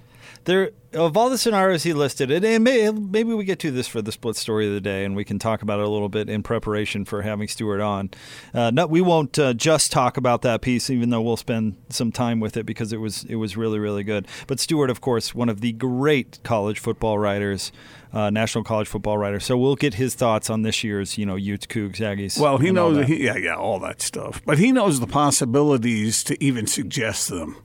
There 0.44 0.70
of 0.94 1.16
all 1.16 1.30
the 1.30 1.38
scenarios 1.38 1.82
he 1.82 1.92
listed, 1.92 2.30
and, 2.30 2.44
and 2.44 2.64
may, 2.64 2.90
maybe 2.90 3.34
we 3.34 3.44
get 3.44 3.58
to 3.60 3.70
this 3.70 3.88
for 3.88 4.02
the 4.02 4.12
split 4.12 4.36
story 4.36 4.66
of 4.66 4.72
the 4.72 4.80
day, 4.80 5.04
and 5.04 5.16
we 5.16 5.24
can 5.24 5.38
talk 5.38 5.62
about 5.62 5.80
it 5.80 5.86
a 5.86 5.88
little 5.88 6.08
bit 6.08 6.28
in 6.28 6.42
preparation 6.42 7.04
for 7.04 7.22
having 7.22 7.48
Stewart 7.48 7.80
on. 7.80 8.10
Uh, 8.52 8.70
no, 8.70 8.86
we 8.86 9.00
won't 9.00 9.38
uh, 9.38 9.54
just 9.54 9.92
talk 9.92 10.16
about 10.16 10.42
that 10.42 10.60
piece, 10.60 10.90
even 10.90 11.10
though 11.10 11.22
we'll 11.22 11.36
spend 11.36 11.76
some 11.88 12.12
time 12.12 12.40
with 12.40 12.56
it 12.56 12.64
because 12.66 12.92
it 12.92 12.98
was 12.98 13.24
it 13.24 13.36
was 13.36 13.56
really 13.56 13.78
really 13.78 14.04
good. 14.04 14.26
But 14.46 14.60
Stewart, 14.60 14.90
of 14.90 15.00
course, 15.00 15.34
one 15.34 15.48
of 15.48 15.60
the 15.60 15.72
great 15.72 16.38
college 16.42 16.78
football 16.78 17.18
writers, 17.18 17.72
uh, 18.12 18.30
national 18.30 18.64
college 18.64 18.88
football 18.88 19.18
writer. 19.18 19.40
So 19.40 19.56
we'll 19.56 19.76
get 19.76 19.94
his 19.94 20.14
thoughts 20.14 20.50
on 20.50 20.62
this 20.62 20.84
year's, 20.84 21.18
you 21.18 21.26
know, 21.26 21.36
Utes, 21.36 21.66
Cougs, 21.66 21.96
Aggies. 21.96 22.38
Well, 22.38 22.58
he 22.58 22.70
knows, 22.70 23.06
he, 23.06 23.24
yeah, 23.24 23.36
yeah, 23.36 23.56
all 23.56 23.78
that 23.80 24.02
stuff. 24.02 24.42
But 24.44 24.58
he 24.58 24.72
knows 24.72 25.00
the 25.00 25.06
possibilities 25.06 26.22
to 26.24 26.42
even 26.42 26.66
suggest 26.66 27.28
them. 27.28 27.56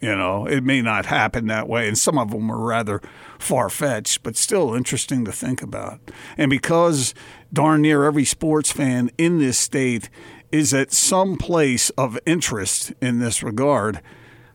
You 0.00 0.14
know, 0.14 0.46
it 0.46 0.62
may 0.62 0.82
not 0.82 1.06
happen 1.06 1.46
that 1.46 1.68
way, 1.68 1.88
and 1.88 1.96
some 1.96 2.18
of 2.18 2.30
them 2.30 2.50
are 2.50 2.58
rather 2.58 3.00
far 3.38 3.70
fetched, 3.70 4.22
but 4.22 4.36
still 4.36 4.74
interesting 4.74 5.24
to 5.24 5.32
think 5.32 5.62
about. 5.62 6.00
And 6.36 6.50
because 6.50 7.14
darn 7.52 7.82
near 7.82 8.04
every 8.04 8.24
sports 8.24 8.70
fan 8.70 9.10
in 9.16 9.38
this 9.38 9.56
state 9.58 10.10
is 10.52 10.74
at 10.74 10.92
some 10.92 11.36
place 11.36 11.90
of 11.90 12.18
interest 12.26 12.92
in 13.00 13.20
this 13.20 13.42
regard, 13.42 14.02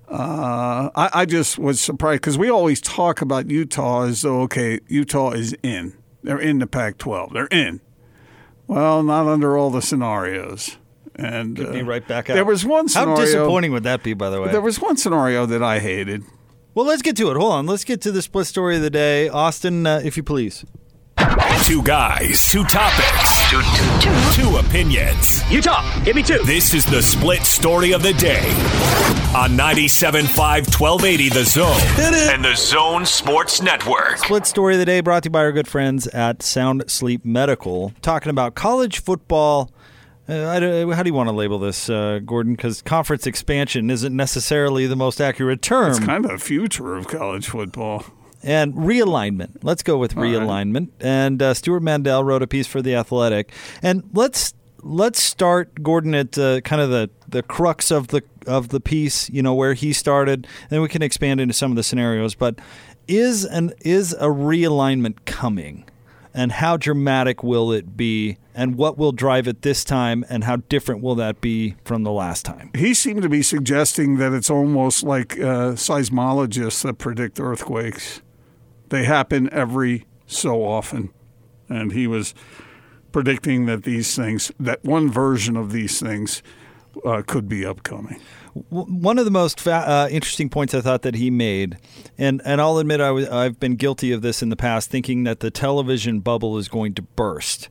uh, 0.07 0.89
I, 0.95 1.09
I 1.13 1.25
just 1.25 1.57
was 1.57 1.79
surprised 1.79 2.21
because 2.21 2.37
we 2.37 2.49
always 2.49 2.81
talk 2.81 3.21
about 3.21 3.49
Utah 3.49 4.03
as 4.03 4.21
though, 4.21 4.41
okay, 4.41 4.79
Utah 4.87 5.31
is 5.31 5.55
in. 5.63 5.93
They're 6.21 6.39
in 6.39 6.59
the 6.59 6.67
Pac 6.67 6.97
12. 6.97 7.33
They're 7.33 7.47
in. 7.47 7.81
Well, 8.67 9.03
not 9.03 9.27
under 9.27 9.57
all 9.57 9.69
the 9.69 9.81
scenarios. 9.81 10.77
And 11.15 11.55
Could 11.57 11.73
be 11.73 11.81
uh, 11.81 11.85
right 11.85 12.07
back 12.07 12.29
out. 12.29 12.35
There 12.35 12.45
was 12.45 12.65
one 12.65 12.87
scenario. 12.89 13.15
How 13.15 13.21
disappointing 13.25 13.71
would 13.73 13.83
that 13.83 14.01
be, 14.03 14.13
by 14.13 14.29
the 14.29 14.41
way? 14.41 14.51
There 14.51 14.61
was 14.61 14.79
one 14.79 14.97
scenario 14.97 15.45
that 15.45 15.61
I 15.61 15.79
hated. 15.79 16.23
well, 16.73 16.85
let's 16.85 17.01
get 17.01 17.17
to 17.17 17.29
it. 17.31 17.37
Hold 17.37 17.53
on. 17.53 17.65
Let's 17.65 17.83
get 17.83 18.01
to 18.01 18.11
the 18.11 18.21
split 18.21 18.47
story 18.47 18.77
of 18.77 18.81
the 18.81 18.89
day. 18.89 19.27
Austin, 19.29 19.85
uh, 19.85 20.01
if 20.03 20.15
you 20.17 20.23
please. 20.23 20.63
Two 21.63 21.83
guys, 21.83 22.49
two 22.51 22.63
topics, 22.63 23.49
two, 23.51 23.61
two, 24.01 24.41
two 24.41 24.57
opinions. 24.57 25.43
Utah, 25.51 25.83
give 26.03 26.15
me 26.15 26.23
two. 26.23 26.39
This 26.45 26.73
is 26.73 26.85
the 26.85 27.01
split 27.01 27.41
story 27.45 27.91
of 27.93 28.01
the 28.01 28.13
day 28.13 28.41
on 29.35 29.51
97.5 29.51 30.25
1280 30.79 31.29
The 31.29 31.43
Zone 31.45 31.79
and 32.33 32.43
The 32.43 32.55
Zone 32.55 33.05
Sports 33.05 33.61
Network. 33.61 34.17
Split 34.17 34.45
story 34.47 34.73
of 34.73 34.79
the 34.79 34.85
day 34.85 35.01
brought 35.01 35.23
to 35.23 35.27
you 35.27 35.31
by 35.31 35.39
our 35.41 35.51
good 35.51 35.67
friends 35.67 36.07
at 36.07 36.41
Sound 36.41 36.83
Sleep 36.89 37.23
Medical. 37.23 37.93
Talking 38.01 38.29
about 38.31 38.55
college 38.55 38.99
football. 39.01 39.69
Uh, 40.31 40.47
I 40.47 40.95
how 40.95 41.03
do 41.03 41.09
you 41.09 41.13
want 41.13 41.27
to 41.27 41.35
label 41.35 41.59
this, 41.59 41.89
uh, 41.89 42.19
Gordon? 42.23 42.55
Because 42.55 42.81
conference 42.81 43.27
expansion 43.27 43.89
isn't 43.89 44.15
necessarily 44.15 44.87
the 44.87 44.95
most 44.95 45.19
accurate 45.19 45.61
term. 45.61 45.91
It's 45.91 45.99
kind 45.99 46.23
of 46.23 46.31
the 46.31 46.37
future 46.37 46.95
of 46.95 47.07
college 47.09 47.47
football. 47.49 48.05
and 48.41 48.73
realignment. 48.73 49.57
Let's 49.61 49.83
go 49.83 49.97
with 49.97 50.15
realignment. 50.15 50.89
And 51.01 51.41
uh, 51.41 51.53
Stewart 51.53 51.83
Mandel 51.83 52.23
wrote 52.23 52.41
a 52.41 52.47
piece 52.47 52.65
for 52.65 52.81
the 52.81 52.95
Athletic. 52.95 53.51
And 53.83 54.09
let's 54.13 54.53
let's 54.83 55.21
start 55.21 55.83
Gordon 55.83 56.15
at 56.15 56.37
uh, 56.37 56.61
kind 56.61 56.81
of 56.81 56.89
the 56.89 57.09
the 57.27 57.43
crux 57.43 57.91
of 57.91 58.07
the 58.07 58.23
of 58.47 58.69
the 58.69 58.79
piece. 58.79 59.29
You 59.29 59.41
know 59.41 59.53
where 59.53 59.73
he 59.73 59.91
started, 59.91 60.47
and 60.61 60.69
then 60.69 60.81
we 60.81 60.87
can 60.87 61.01
expand 61.01 61.41
into 61.41 61.53
some 61.53 61.71
of 61.71 61.75
the 61.75 61.83
scenarios. 61.83 62.35
But 62.35 62.57
is 63.05 63.43
an 63.43 63.73
is 63.81 64.13
a 64.13 64.27
realignment 64.27 65.25
coming? 65.25 65.83
And 66.33 66.53
how 66.53 66.77
dramatic 66.77 67.43
will 67.43 67.71
it 67.71 67.97
be? 67.97 68.37
And 68.55 68.75
what 68.75 68.97
will 68.97 69.11
drive 69.11 69.47
it 69.47 69.61
this 69.61 69.83
time? 69.83 70.25
And 70.29 70.43
how 70.45 70.57
different 70.57 71.01
will 71.01 71.15
that 71.15 71.41
be 71.41 71.75
from 71.83 72.03
the 72.03 72.11
last 72.11 72.45
time? 72.45 72.71
He 72.75 72.93
seemed 72.93 73.21
to 73.23 73.29
be 73.29 73.41
suggesting 73.41 74.17
that 74.17 74.31
it's 74.33 74.49
almost 74.49 75.03
like 75.03 75.37
uh, 75.37 75.73
seismologists 75.73 76.83
that 76.83 76.97
predict 76.97 77.39
earthquakes. 77.39 78.21
They 78.89 79.03
happen 79.03 79.51
every 79.51 80.05
so 80.25 80.63
often. 80.63 81.13
And 81.69 81.91
he 81.91 82.07
was 82.07 82.33
predicting 83.11 83.65
that 83.65 83.83
these 83.83 84.15
things, 84.15 84.51
that 84.59 84.83
one 84.83 85.09
version 85.09 85.57
of 85.57 85.71
these 85.71 85.99
things, 85.99 86.41
uh, 87.05 87.21
could 87.25 87.47
be 87.47 87.65
upcoming. 87.65 88.19
One 88.53 89.17
of 89.17 89.25
the 89.25 89.31
most 89.31 89.59
fa- 89.59 89.87
uh, 89.87 90.07
interesting 90.11 90.49
points 90.49 90.73
I 90.73 90.81
thought 90.81 91.03
that 91.03 91.15
he 91.15 91.29
made, 91.29 91.77
and, 92.17 92.41
and 92.43 92.59
I'll 92.59 92.77
admit 92.79 92.99
I 92.99 93.07
w- 93.07 93.31
I've 93.31 93.59
been 93.59 93.75
guilty 93.75 94.11
of 94.11 94.21
this 94.21 94.41
in 94.41 94.49
the 94.49 94.57
past, 94.57 94.89
thinking 94.89 95.23
that 95.23 95.39
the 95.39 95.49
television 95.49 96.19
bubble 96.19 96.57
is 96.57 96.67
going 96.67 96.93
to 96.95 97.01
burst. 97.01 97.69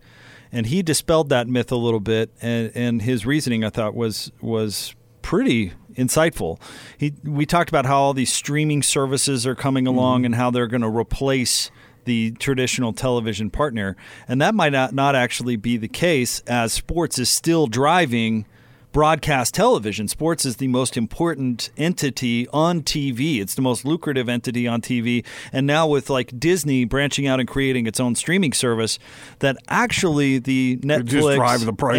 And 0.51 0.67
he 0.67 0.83
dispelled 0.83 1.29
that 1.29 1.47
myth 1.49 1.71
a 1.71 1.77
little 1.77 2.01
bit, 2.01 2.31
and, 2.41 2.73
and 2.75 3.03
his 3.03 3.27
reasoning 3.27 3.63
I 3.63 3.71
thought 3.71 3.95
was 3.95 4.33
was 4.41 4.95
pretty 5.23 5.73
insightful. 5.95 6.59
He 6.97 7.13
we 7.25 7.45
talked 7.45 7.69
about 7.69 7.85
how 7.85 8.01
all 8.01 8.15
these 8.15 8.33
streaming 8.33 8.83
services 8.83 9.47
are 9.47 9.55
coming 9.55 9.87
along 9.87 10.25
and 10.25 10.35
how 10.35 10.51
they're 10.51 10.67
going 10.67 10.81
to 10.81 10.89
replace 10.89 11.71
the 12.07 12.31
traditional 12.33 12.95
television 12.95 13.51
partner, 13.51 13.97
and 14.27 14.41
that 14.41 14.55
might 14.55 14.73
not, 14.73 14.95
not 14.95 15.15
actually 15.15 15.57
be 15.57 15.77
the 15.77 15.89
case 15.89 16.41
as 16.47 16.73
sports 16.73 17.19
is 17.19 17.29
still 17.29 17.67
driving 17.67 18.47
broadcast 18.93 19.55
television. 19.55 20.09
Sports 20.09 20.45
is 20.45 20.57
the 20.57 20.69
most 20.69 20.97
important 20.97 21.71
entity 21.77 22.49
on 22.49 22.83
TV. 22.83 23.41
It's 23.41 23.55
the 23.55 23.63
most 23.63 23.85
lucrative 23.85 24.29
entity 24.29 24.67
on 24.67 24.81
TV. 24.81 25.25
And 25.53 25.67
now 25.67 25.87
with 25.87 26.11
like 26.11 26.39
Disney 26.39 26.85
branching 26.85 27.27
out 27.27 27.41
and 27.41 27.49
creating 27.49 27.87
its 27.87 28.01
own 28.01 28.15
streaming 28.15 28.53
service, 28.53 28.99
that 29.39 29.57
actually 29.69 30.39
the 30.39 30.77
Netflix, 30.79 31.07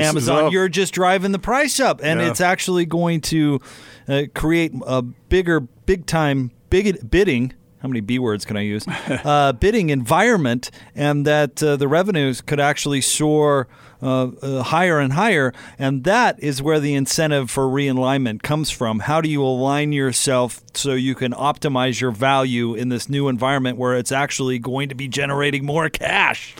Amazon, 0.07 0.45
up. 0.45 0.51
you're 0.53 0.69
just 0.69 0.93
driving 0.93 1.31
the 1.31 1.39
price 1.39 1.79
up, 1.79 2.01
and 2.03 2.19
Yeah. 2.19 2.29
it's 2.29 2.41
actually 2.41 2.85
going 2.85 3.21
to 3.21 3.59
uh, 4.07 4.23
create 4.33 4.73
a 4.85 5.01
bigger, 5.01 5.61
big 5.61 6.05
time 6.05 6.51
big 6.69 7.09
bidding. 7.11 7.53
How 7.81 7.87
many 7.87 8.01
B 8.01 8.19
words 8.19 8.45
can 8.45 8.57
I 8.57 8.61
use? 8.61 8.85
uh, 9.07 9.53
bidding 9.53 9.89
environment, 9.89 10.69
and 10.95 11.25
that 11.25 11.63
uh, 11.63 11.75
the 11.77 11.87
revenues 11.87 12.39
could 12.39 12.59
actually 12.59 13.01
soar 13.01 13.67
uh, 14.03 14.27
uh, 14.41 14.63
higher 14.63 14.99
and 14.99 15.13
higher. 15.13 15.51
And 15.79 16.03
that 16.03 16.41
is 16.41 16.61
where 16.61 16.79
the 16.79 16.93
incentive 16.93 17.49
for 17.49 17.65
realignment 17.65 18.43
comes 18.43 18.69
from. 18.69 18.99
How 18.99 19.19
do 19.19 19.29
you 19.29 19.43
align 19.43 19.91
yourself 19.91 20.61
so 20.73 20.93
you 20.93 21.15
can 21.15 21.33
optimize 21.33 21.99
your 21.99 22.11
value 22.11 22.75
in 22.75 22.89
this 22.89 23.09
new 23.09 23.27
environment 23.27 23.77
where 23.77 23.95
it's 23.95 24.11
actually 24.11 24.59
going 24.59 24.89
to 24.89 24.95
be 24.95 25.07
generating 25.07 25.65
more 25.65 25.89
cash? 25.89 26.55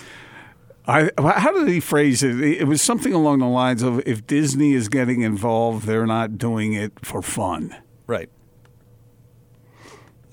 I, 0.88 1.12
how 1.20 1.52
did 1.52 1.68
he 1.68 1.80
phrase 1.80 2.24
it? 2.24 2.40
It 2.40 2.68
was 2.68 2.82
something 2.82 3.14
along 3.14 3.40
the 3.40 3.48
lines 3.48 3.84
of 3.84 4.02
if 4.08 4.26
Disney 4.26 4.74
is 4.74 4.90
getting 4.90 5.22
involved, 5.22 5.86
they're 5.86 6.08
not 6.08 6.40
doing 6.40 6.74
it 6.74 6.94
for 7.06 7.22
fun. 7.22 7.76
Right. 8.08 8.30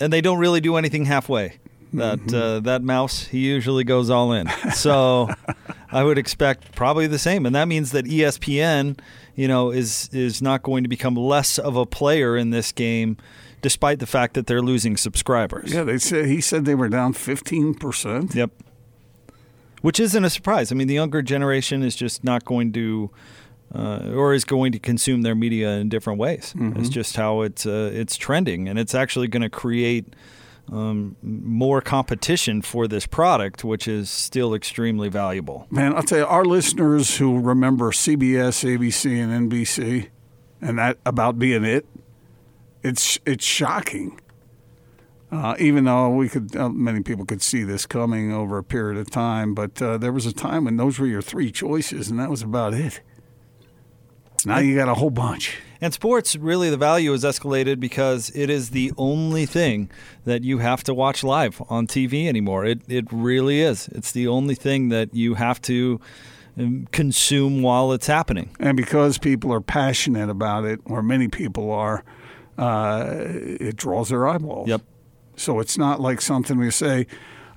And 0.00 0.12
they 0.12 0.20
don't 0.20 0.38
really 0.38 0.60
do 0.60 0.76
anything 0.76 1.06
halfway. 1.06 1.58
That 1.94 2.34
uh, 2.34 2.60
that 2.60 2.82
mouse, 2.82 3.24
he 3.24 3.38
usually 3.38 3.84
goes 3.84 4.10
all 4.10 4.32
in. 4.32 4.48
So 4.72 5.30
I 5.90 6.04
would 6.04 6.18
expect 6.18 6.74
probably 6.74 7.06
the 7.06 7.18
same, 7.18 7.46
and 7.46 7.54
that 7.54 7.66
means 7.66 7.92
that 7.92 8.04
ESPN, 8.04 8.98
you 9.34 9.48
know, 9.48 9.70
is 9.70 10.10
is 10.12 10.42
not 10.42 10.62
going 10.62 10.82
to 10.84 10.88
become 10.88 11.14
less 11.16 11.58
of 11.58 11.76
a 11.76 11.86
player 11.86 12.36
in 12.36 12.50
this 12.50 12.72
game, 12.72 13.16
despite 13.62 14.00
the 14.00 14.06
fact 14.06 14.34
that 14.34 14.46
they're 14.46 14.60
losing 14.60 14.98
subscribers. 14.98 15.72
Yeah, 15.72 15.84
they 15.84 15.96
said 15.96 16.26
he 16.26 16.42
said 16.42 16.66
they 16.66 16.74
were 16.74 16.90
down 16.90 17.14
fifteen 17.14 17.72
percent. 17.74 18.34
Yep. 18.34 18.50
Which 19.80 20.00
isn't 20.00 20.24
a 20.24 20.30
surprise. 20.30 20.72
I 20.72 20.74
mean, 20.74 20.88
the 20.88 20.94
younger 20.94 21.22
generation 21.22 21.82
is 21.82 21.94
just 21.94 22.24
not 22.24 22.44
going 22.44 22.72
to, 22.72 23.10
uh, 23.74 24.10
or 24.14 24.32
is 24.34 24.44
going 24.44 24.72
to 24.72 24.78
consume 24.78 25.22
their 25.22 25.34
media 25.34 25.70
in 25.76 25.88
different 25.88 26.18
ways. 26.18 26.54
It's 26.78 26.88
just 26.88 27.16
how 27.16 27.42
it's 27.42 27.66
uh, 27.66 27.90
it's 27.92 28.16
trending, 28.16 28.68
and 28.68 28.78
it's 28.78 28.94
actually 28.94 29.28
going 29.28 29.42
to 29.42 29.50
create 29.50 30.14
um, 30.72 31.16
more 31.22 31.80
competition 31.80 32.62
for 32.62 32.86
this 32.88 33.06
product, 33.06 33.64
which 33.64 33.88
is 33.88 34.10
still 34.10 34.54
extremely 34.54 35.08
valuable. 35.08 35.66
Man, 35.70 35.94
I'll 35.94 36.02
tell 36.02 36.18
you, 36.18 36.26
our 36.26 36.44
listeners 36.44 37.16
who 37.18 37.40
remember 37.40 37.90
CBS, 37.90 38.64
ABC, 38.64 39.18
and 39.22 39.50
NBC, 39.50 40.08
and 40.60 40.78
that 40.78 40.98
about 41.06 41.38
being 41.38 41.64
it, 41.64 41.86
it's 42.82 43.18
it's 43.26 43.44
shocking. 43.44 44.20
Uh, 45.30 45.54
even 45.58 45.84
though 45.84 46.08
we 46.08 46.26
could, 46.26 46.56
uh, 46.56 46.70
many 46.70 47.02
people 47.02 47.26
could 47.26 47.42
see 47.42 47.62
this 47.62 47.84
coming 47.84 48.32
over 48.32 48.56
a 48.56 48.64
period 48.64 48.98
of 48.98 49.10
time, 49.10 49.52
but 49.52 49.80
uh, 49.82 49.98
there 49.98 50.10
was 50.12 50.24
a 50.24 50.32
time 50.32 50.64
when 50.64 50.78
those 50.78 50.98
were 50.98 51.06
your 51.06 51.20
three 51.20 51.52
choices, 51.52 52.08
and 52.08 52.18
that 52.18 52.30
was 52.30 52.40
about 52.40 52.72
it. 52.72 53.02
Now 54.44 54.58
you 54.58 54.74
got 54.76 54.88
a 54.88 54.94
whole 54.94 55.10
bunch. 55.10 55.58
And 55.80 55.94
sports, 55.94 56.34
really, 56.34 56.70
the 56.70 56.76
value 56.76 57.12
is 57.12 57.22
escalated 57.22 57.78
because 57.78 58.30
it 58.34 58.50
is 58.50 58.70
the 58.70 58.92
only 58.96 59.46
thing 59.46 59.90
that 60.24 60.42
you 60.42 60.58
have 60.58 60.82
to 60.84 60.94
watch 60.94 61.22
live 61.22 61.62
on 61.68 61.86
TV 61.86 62.26
anymore. 62.26 62.64
It 62.64 62.80
it 62.88 63.06
really 63.12 63.60
is. 63.60 63.88
It's 63.88 64.10
the 64.10 64.26
only 64.26 64.54
thing 64.54 64.88
that 64.88 65.14
you 65.14 65.34
have 65.34 65.62
to 65.62 66.00
um, 66.58 66.88
consume 66.90 67.62
while 67.62 67.92
it's 67.92 68.08
happening. 68.08 68.50
And 68.58 68.76
because 68.76 69.18
people 69.18 69.52
are 69.52 69.60
passionate 69.60 70.28
about 70.28 70.64
it, 70.64 70.80
or 70.84 71.02
many 71.02 71.28
people 71.28 71.70
are, 71.70 72.04
uh, 72.56 73.06
it 73.16 73.76
draws 73.76 74.08
their 74.08 74.26
eyeballs. 74.26 74.68
Yep. 74.68 74.82
So 75.36 75.60
it's 75.60 75.78
not 75.78 76.00
like 76.00 76.20
something 76.20 76.58
we 76.58 76.72
say, 76.72 77.06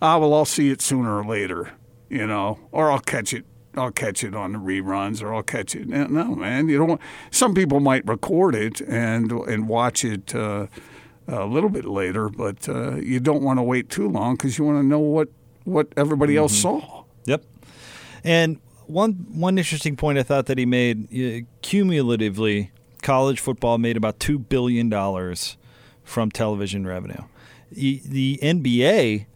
ah, 0.02 0.20
well, 0.20 0.34
I'll 0.34 0.46
see 0.46 0.70
it 0.70 0.82
sooner 0.82 1.18
or 1.18 1.26
later, 1.26 1.72
you 2.10 2.28
know, 2.28 2.60
or 2.72 2.92
I'll 2.92 3.00
catch 3.00 3.34
it. 3.34 3.46
I'll 3.75 3.92
catch 3.92 4.24
it 4.24 4.36
on 4.36 4.54
the 4.54 4.60
reruns, 4.60 5.22
or 5.22 5.34
I'll 5.34 5.44
catch 5.44 5.75
it. 5.75 5.88
No, 5.88 6.06
no, 6.06 6.36
man, 6.36 6.68
you 6.68 6.78
don't. 6.78 6.90
Want, 6.90 7.01
some 7.30 7.54
people 7.54 7.80
might 7.80 8.06
record 8.08 8.56
it 8.56 8.82
and 8.82 9.32
and 9.32 9.68
watch 9.68 10.04
it 10.04 10.36
uh, 10.36 10.68
a 11.28 11.46
little 11.46 11.70
bit 11.70 11.86
later, 11.86 12.30
but 12.30 12.68
uh, 12.68 12.96
you 12.96 13.20
don't 13.20 13.42
want 13.42 13.60
to 13.60 13.63
wait 13.63 13.90
too 13.90 14.08
long 14.08 14.36
because 14.36 14.58
you 14.58 14.66
want 14.66 14.80
to 14.80 14.84
know 14.84 15.00
what 15.00 15.30
what 15.63 15.88
everybody 15.96 16.36
else 16.36 16.58
saw. 16.58 17.04
Yep. 17.25 17.44
And 18.24 18.60
one 18.88 19.13
one 19.30 19.58
interesting 19.58 19.96
point 19.96 20.18
I 20.18 20.24
thought 20.24 20.48
that 20.48 20.58
he 20.58 20.66
made 20.66 21.46
cumulatively, 21.62 22.72
college 23.01 23.40
football 23.40 23.78
made 23.78 23.98
about 23.98 24.20
two 24.20 24.38
billion 24.38 24.90
dollars 24.90 25.58
from 26.04 26.30
television 26.30 26.86
revenue. 26.86 27.24
The, 27.72 28.01
the 28.04 28.40
NBA, 28.42 29.28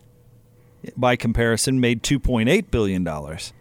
by 0.98 1.16
comparison, 1.16 1.80
made 1.80 2.04
two 2.04 2.20
point 2.20 2.50
eight 2.50 2.70
billion 2.70 3.04
dollars. 3.04 3.54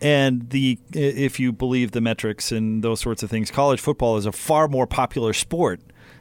And 0.00 0.48
the 0.50 0.78
if 0.94 1.38
you 1.38 1.52
believe 1.52 1.90
the 1.92 2.00
metrics 2.00 2.50
and 2.52 2.82
those 2.82 3.00
sorts 3.00 3.22
of 3.22 3.30
things, 3.30 3.50
college 3.50 3.80
football 3.80 4.16
is 4.16 4.26
a 4.26 4.32
far 4.32 4.66
more 4.68 4.86
popular 4.86 5.32
sport 5.32 5.80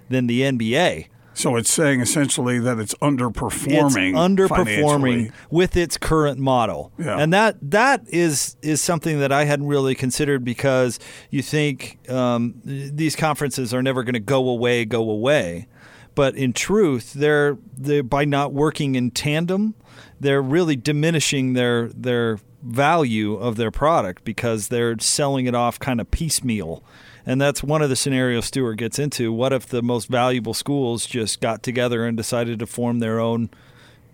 than 0.09 0.27
the 0.27 0.41
NBA. 0.41 1.07
So 1.33 1.55
it's 1.55 1.71
saying 1.71 2.01
essentially 2.01 2.59
that 2.59 2.79
it's 2.79 2.93
It's 2.93 3.01
underperforming. 3.01 4.13
underperforming 4.13 5.31
with 5.50 5.77
its 5.77 5.98
current 5.98 6.38
model, 6.39 6.91
Yeah. 7.00 7.17
and 7.17 7.31
that 7.31 7.55
that 7.71 8.03
is 8.07 8.57
is 8.62 8.81
something 8.81 9.19
that 9.19 9.31
I 9.31 9.45
hadn't 9.45 9.67
really 9.67 9.95
considered 9.95 10.43
because 10.43 11.00
you 11.29 11.41
think 11.41 12.00
um, 12.09 12.55
these 12.65 13.15
conferences 13.15 13.74
are 13.74 13.81
never 13.81 14.03
going 14.03 14.13
to 14.15 14.19
go 14.19 14.50
away, 14.50 14.83
go 14.83 15.09
away, 15.09 15.67
but 16.13 16.36
in 16.36 16.51
truth, 16.51 17.13
they're 17.13 17.57
they 17.77 18.01
by 18.01 18.25
not 18.25 18.51
working 18.51 18.95
in 18.95 19.12
tandem, 19.12 19.75
they're 20.19 20.41
really 20.41 20.75
diminishing 20.75 21.53
their 21.53 21.88
their 21.89 22.39
value 22.61 23.35
of 23.35 23.55
their 23.55 23.71
product 23.71 24.23
because 24.23 24.67
they're 24.67 24.97
selling 24.99 25.45
it 25.45 25.55
off 25.55 25.79
kind 25.79 26.01
of 26.01 26.11
piecemeal. 26.11 26.83
And 27.25 27.39
that's 27.39 27.61
one 27.63 27.81
of 27.81 27.89
the 27.89 27.95
scenarios 27.95 28.45
Stewart 28.45 28.77
gets 28.77 28.97
into. 28.99 29.31
What 29.31 29.53
if 29.53 29.67
the 29.67 29.81
most 29.81 30.07
valuable 30.07 30.53
schools 30.53 31.05
just 31.05 31.41
got 31.41 31.61
together 31.63 32.05
and 32.05 32.17
decided 32.17 32.59
to 32.59 32.65
form 32.65 32.99
their 32.99 33.19
own 33.19 33.49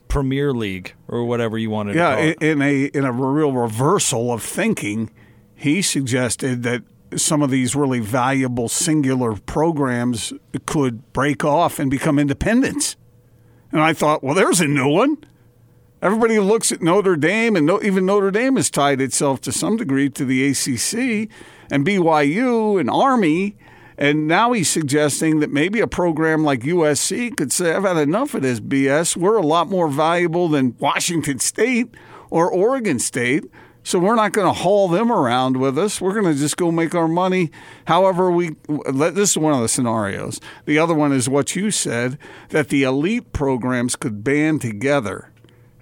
Premier 0.07 0.53
League 0.53 0.93
or 1.07 1.25
whatever 1.25 1.57
you 1.57 1.69
wanted 1.69 1.95
Yeah, 1.95 2.09
to 2.09 2.15
call 2.15 2.23
in, 2.23 2.29
it? 2.29 2.43
in 2.43 2.61
a 2.61 2.85
in 2.85 3.05
a 3.05 3.11
real 3.11 3.51
reversal 3.51 4.31
of 4.31 4.43
thinking, 4.43 5.11
he 5.55 5.81
suggested 5.81 6.63
that 6.63 6.83
some 7.15 7.41
of 7.41 7.49
these 7.49 7.75
really 7.75 7.99
valuable 7.99 8.67
singular 8.67 9.35
programs 9.35 10.33
could 10.65 11.11
break 11.13 11.45
off 11.45 11.79
and 11.79 11.89
become 11.89 12.19
independents. 12.19 12.97
And 13.71 13.81
I 13.81 13.93
thought, 13.93 14.23
well, 14.23 14.35
there's 14.35 14.59
a 14.61 14.67
new 14.67 14.87
one. 14.89 15.17
Everybody 16.05 16.37
looks 16.37 16.71
at 16.71 16.83
Notre 16.83 17.15
Dame, 17.15 17.55
and 17.55 17.65
no, 17.65 17.81
even 17.81 18.05
Notre 18.05 18.29
Dame 18.29 18.57
has 18.57 18.69
tied 18.69 19.01
itself 19.01 19.41
to 19.41 19.51
some 19.51 19.75
degree 19.75 20.07
to 20.11 20.23
the 20.23 20.45
ACC 20.45 21.31
and 21.71 21.83
BYU 21.83 22.79
and 22.79 22.91
Army. 22.91 23.57
And 23.97 24.27
now 24.27 24.51
he's 24.51 24.69
suggesting 24.69 25.39
that 25.39 25.51
maybe 25.51 25.79
a 25.79 25.87
program 25.87 26.43
like 26.43 26.59
USC 26.59 27.35
could 27.35 27.51
say, 27.51 27.73
I've 27.73 27.85
had 27.85 27.97
enough 27.97 28.35
of 28.35 28.43
this 28.43 28.59
BS. 28.59 29.17
We're 29.17 29.37
a 29.37 29.41
lot 29.41 29.67
more 29.67 29.87
valuable 29.87 30.47
than 30.47 30.75
Washington 30.77 31.39
State 31.39 31.95
or 32.29 32.51
Oregon 32.51 32.99
State. 32.99 33.45
So 33.81 33.97
we're 33.97 34.13
not 34.13 34.31
going 34.31 34.45
to 34.45 34.53
haul 34.53 34.87
them 34.87 35.11
around 35.11 35.57
with 35.57 35.75
us. 35.75 35.99
We're 35.99 36.13
going 36.13 36.31
to 36.31 36.39
just 36.39 36.57
go 36.57 36.71
make 36.71 36.93
our 36.93 37.07
money 37.07 37.49
however 37.85 38.29
we. 38.29 38.51
This 38.93 39.31
is 39.31 39.37
one 39.39 39.53
of 39.53 39.61
the 39.61 39.67
scenarios. 39.67 40.39
The 40.65 40.77
other 40.77 40.93
one 40.93 41.13
is 41.13 41.27
what 41.27 41.55
you 41.55 41.71
said 41.71 42.19
that 42.49 42.69
the 42.69 42.83
elite 42.83 43.33
programs 43.33 43.95
could 43.95 44.23
band 44.23 44.61
together 44.61 45.31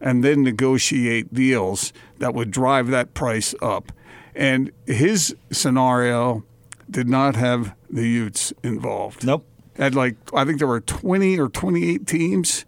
and 0.03 0.21
then 0.21 0.43
negotiate 0.43 1.33
deals 1.33 1.93
that 2.19 2.35
would 2.35 2.51
drive 2.51 2.89
that 2.89 3.13
price 3.13 3.55
up. 3.61 3.91
And 4.35 4.71
his 4.85 5.33
scenario 5.49 6.43
did 6.91 7.07
not 7.07 7.37
have 7.37 7.73
the 7.89 8.07
Utes 8.07 8.53
involved. 8.63 9.25
Nope. 9.25 9.47
Had 9.77 9.95
like 9.95 10.15
I 10.33 10.43
think 10.45 10.59
there 10.59 10.67
were 10.67 10.81
20 10.81 11.39
or 11.39 11.47
28 11.47 12.05
teams 12.05 12.65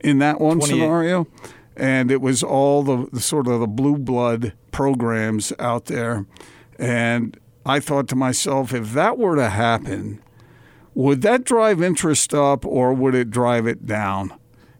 in 0.00 0.18
that 0.18 0.40
one 0.40 0.60
scenario, 0.60 1.26
and 1.76 2.10
it 2.10 2.20
was 2.20 2.42
all 2.42 2.82
the, 2.82 3.08
the 3.12 3.20
sort 3.20 3.46
of 3.46 3.60
the 3.60 3.66
blue 3.66 3.96
blood 3.96 4.52
programs 4.72 5.52
out 5.58 5.86
there. 5.86 6.26
And 6.78 7.38
I 7.64 7.80
thought 7.80 8.08
to 8.08 8.16
myself, 8.16 8.74
if 8.74 8.92
that 8.92 9.16
were 9.16 9.36
to 9.36 9.48
happen, 9.48 10.20
would 10.94 11.22
that 11.22 11.44
drive 11.44 11.80
interest 11.80 12.34
up 12.34 12.66
or 12.66 12.92
would 12.92 13.14
it 13.14 13.30
drive 13.30 13.66
it 13.66 13.86
down? 13.86 14.34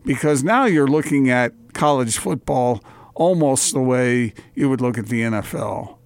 Because 0.05 0.45
now 0.45 0.67
you're 0.67 0.87
looking 0.87 1.31
at 1.31 1.55
college 1.77 2.19
football 2.19 2.83
almost 3.15 3.73
the 3.73 3.81
way 3.81 4.35
you 4.55 4.69
would 4.69 4.81
look 4.81 4.99
at 4.99 5.07
the 5.07 5.23
NFL. 5.23 5.97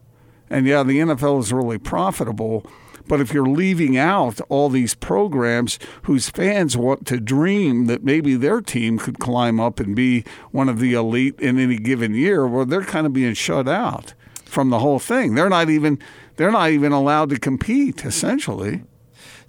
And 0.51 0.67
yeah, 0.67 0.83
the 0.83 0.99
NFL 0.99 1.41
is 1.41 1.53
really 1.53 1.79
profitable, 1.79 2.67
but 3.07 3.21
if 3.21 3.33
you're 3.33 3.49
leaving 3.49 3.97
out 3.97 4.41
all 4.49 4.69
these 4.69 4.95
programs 4.95 5.79
whose 6.03 6.31
fans 6.31 6.77
want 6.77 7.07
to 7.07 7.19
dream 7.19 7.87
that 7.87 8.05
maybe 8.05 8.37
their 8.37 8.61
team 8.61 8.99
could 8.99 9.19
climb 9.19 9.59
up 9.59 9.81
and 9.81 9.97
be 9.97 10.25
one 10.51 10.69
of 10.69 10.79
the 10.79 10.95
elite 10.95 11.39
in 11.41 11.59
any 11.59 11.77
given 11.77 12.15
year, 12.15 12.47
well, 12.47 12.65
they're 12.65 12.83
kind 12.83 13.07
of 13.07 13.13
being 13.13 13.35
shut 13.35 13.69
out 13.69 14.15
from 14.45 14.71
the 14.71 14.81
whole 14.81 14.99
thing. 14.99 15.35
They're 15.35 15.49
not 15.49 15.71
even 15.71 15.99
they're 16.37 16.53
not 16.53 16.71
even 16.71 16.93
allowed 16.93 17.31
to 17.31 17.39
compete 17.39 18.05
essentially. 18.05 18.83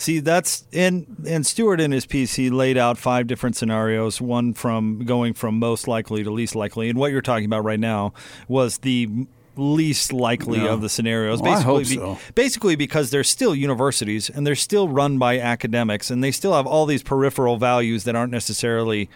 See, 0.02 0.20
that's 0.20 0.66
and 0.74 1.06
and 1.28 1.46
Stewart 1.46 1.80
in 1.80 1.92
his 1.92 2.08
piece 2.08 2.34
he 2.34 2.50
laid 2.50 2.76
out 2.76 2.98
five 2.98 3.28
different 3.28 3.56
scenarios. 3.56 4.20
One 4.20 4.56
from 4.56 5.06
going 5.06 5.36
from 5.36 5.60
most 5.60 5.88
likely 5.88 6.24
to 6.24 6.32
least 6.32 6.56
likely, 6.56 6.90
and 6.90 6.98
what 6.98 7.12
you're 7.12 7.22
talking 7.22 7.46
about 7.46 7.64
right 7.64 7.80
now 7.80 8.12
was 8.48 8.80
the 8.80 9.08
least 9.56 10.12
likely 10.12 10.58
Yeah. 10.58 10.70
of 10.74 10.82
the 10.82 10.90
scenarios. 10.90 11.40
Well, 11.40 11.54
I 11.54 11.62
hope 11.62 11.80
basically, 11.82 12.16
so. 12.16 12.20
basically 12.34 12.76
because 12.76 13.12
they're 13.12 13.24
still 13.24 13.54
universities 13.54 14.28
and 14.28 14.48
they're 14.48 14.56
still 14.56 14.88
run 14.88 15.20
by 15.20 15.38
academics, 15.40 16.10
and 16.10 16.24
they 16.24 16.32
still 16.32 16.54
have 16.56 16.66
all 16.66 16.88
these 16.88 17.04
peripheral 17.04 17.58
values 17.58 18.04
that 18.06 18.16
aren't 18.16 18.32
necessarily 18.32 19.08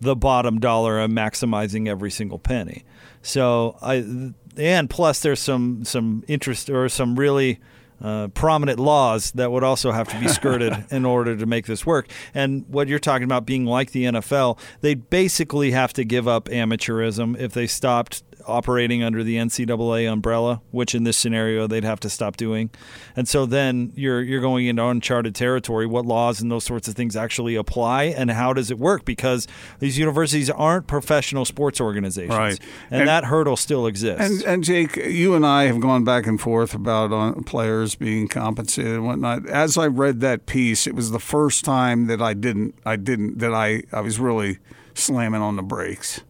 the 0.00 0.14
bottom 0.14 0.60
dollar 0.60 1.00
of 1.00 1.10
maximizing 1.10 1.88
every 1.88 2.12
single 2.12 2.38
penny. 2.38 2.84
So 3.20 3.76
I 3.82 4.32
and 4.56 4.88
plus 4.88 5.18
there's 5.22 5.40
some 5.40 5.84
some 5.84 6.22
interest 6.28 6.70
or 6.70 6.88
some 6.88 7.18
really 7.18 7.58
uh, 8.00 8.28
prominent 8.28 8.78
laws 8.78 9.30
that 9.32 9.50
would 9.52 9.64
also 9.64 9.92
have 9.92 10.08
to 10.08 10.18
be 10.18 10.28
skirted 10.28 10.84
in 10.90 11.04
order 11.04 11.36
to 11.36 11.46
make 11.46 11.66
this 11.66 11.84
work. 11.84 12.08
And 12.34 12.64
what 12.68 12.88
you're 12.88 12.98
talking 12.98 13.24
about 13.24 13.46
being 13.46 13.64
like 13.64 13.92
the 13.92 14.04
NFL, 14.04 14.58
they'd 14.80 15.10
basically 15.10 15.72
have 15.72 15.92
to 15.94 16.04
give 16.04 16.26
up 16.26 16.46
amateurism 16.46 17.38
if 17.38 17.52
they 17.52 17.66
stopped 17.66 18.22
operating 18.50 19.02
under 19.02 19.22
the 19.24 19.36
NCAA 19.36 20.10
umbrella, 20.10 20.60
which 20.70 20.94
in 20.94 21.04
this 21.04 21.16
scenario 21.16 21.66
they'd 21.66 21.84
have 21.84 22.00
to 22.00 22.10
stop 22.10 22.36
doing. 22.36 22.70
And 23.16 23.28
so 23.28 23.46
then 23.46 23.92
you're 23.94 24.20
you're 24.20 24.40
going 24.40 24.66
into 24.66 24.84
uncharted 24.84 25.34
territory. 25.34 25.86
What 25.86 26.04
laws 26.06 26.40
and 26.40 26.50
those 26.50 26.64
sorts 26.64 26.88
of 26.88 26.94
things 26.94 27.16
actually 27.16 27.54
apply, 27.56 28.04
and 28.04 28.30
how 28.30 28.52
does 28.52 28.70
it 28.70 28.78
work? 28.78 29.04
Because 29.04 29.46
these 29.78 29.98
universities 29.98 30.50
aren't 30.50 30.86
professional 30.86 31.44
sports 31.44 31.80
organizations, 31.80 32.36
Right. 32.36 32.58
And, 32.90 33.00
And- 33.02 33.08
that 33.08 33.24
hurdle 33.24 33.56
still 33.56 33.86
exists. 33.86 34.20
And, 34.20 34.42
and 34.44 34.64
Jake, 34.64 34.96
you 34.96 35.34
and 35.34 35.46
I 35.46 35.64
have 35.64 35.80
gone 35.80 36.04
back 36.04 36.26
and 36.26 36.40
forth 36.40 36.74
about 36.74 37.12
uh, 37.12 37.40
players 37.46 37.94
being 37.94 38.28
compensated 38.28 38.92
and 38.94 39.06
whatnot. 39.06 39.46
As 39.48 39.76
I 39.78 39.86
read 39.86 40.20
that 40.20 40.46
piece, 40.46 40.86
it 40.86 40.94
was 40.94 41.10
the 41.10 41.18
first 41.20 41.64
time 41.64 42.06
that 42.06 42.20
I 42.20 42.34
didn't, 42.34 42.74
I 42.84 42.96
didn't, 42.96 43.38
that 43.38 43.52
I, 43.54 43.82
I 43.92 44.00
was 44.00 44.18
really 44.18 44.58
slamming 44.94 45.40
on 45.40 45.56
the 45.56 45.62
brakes 45.62 46.20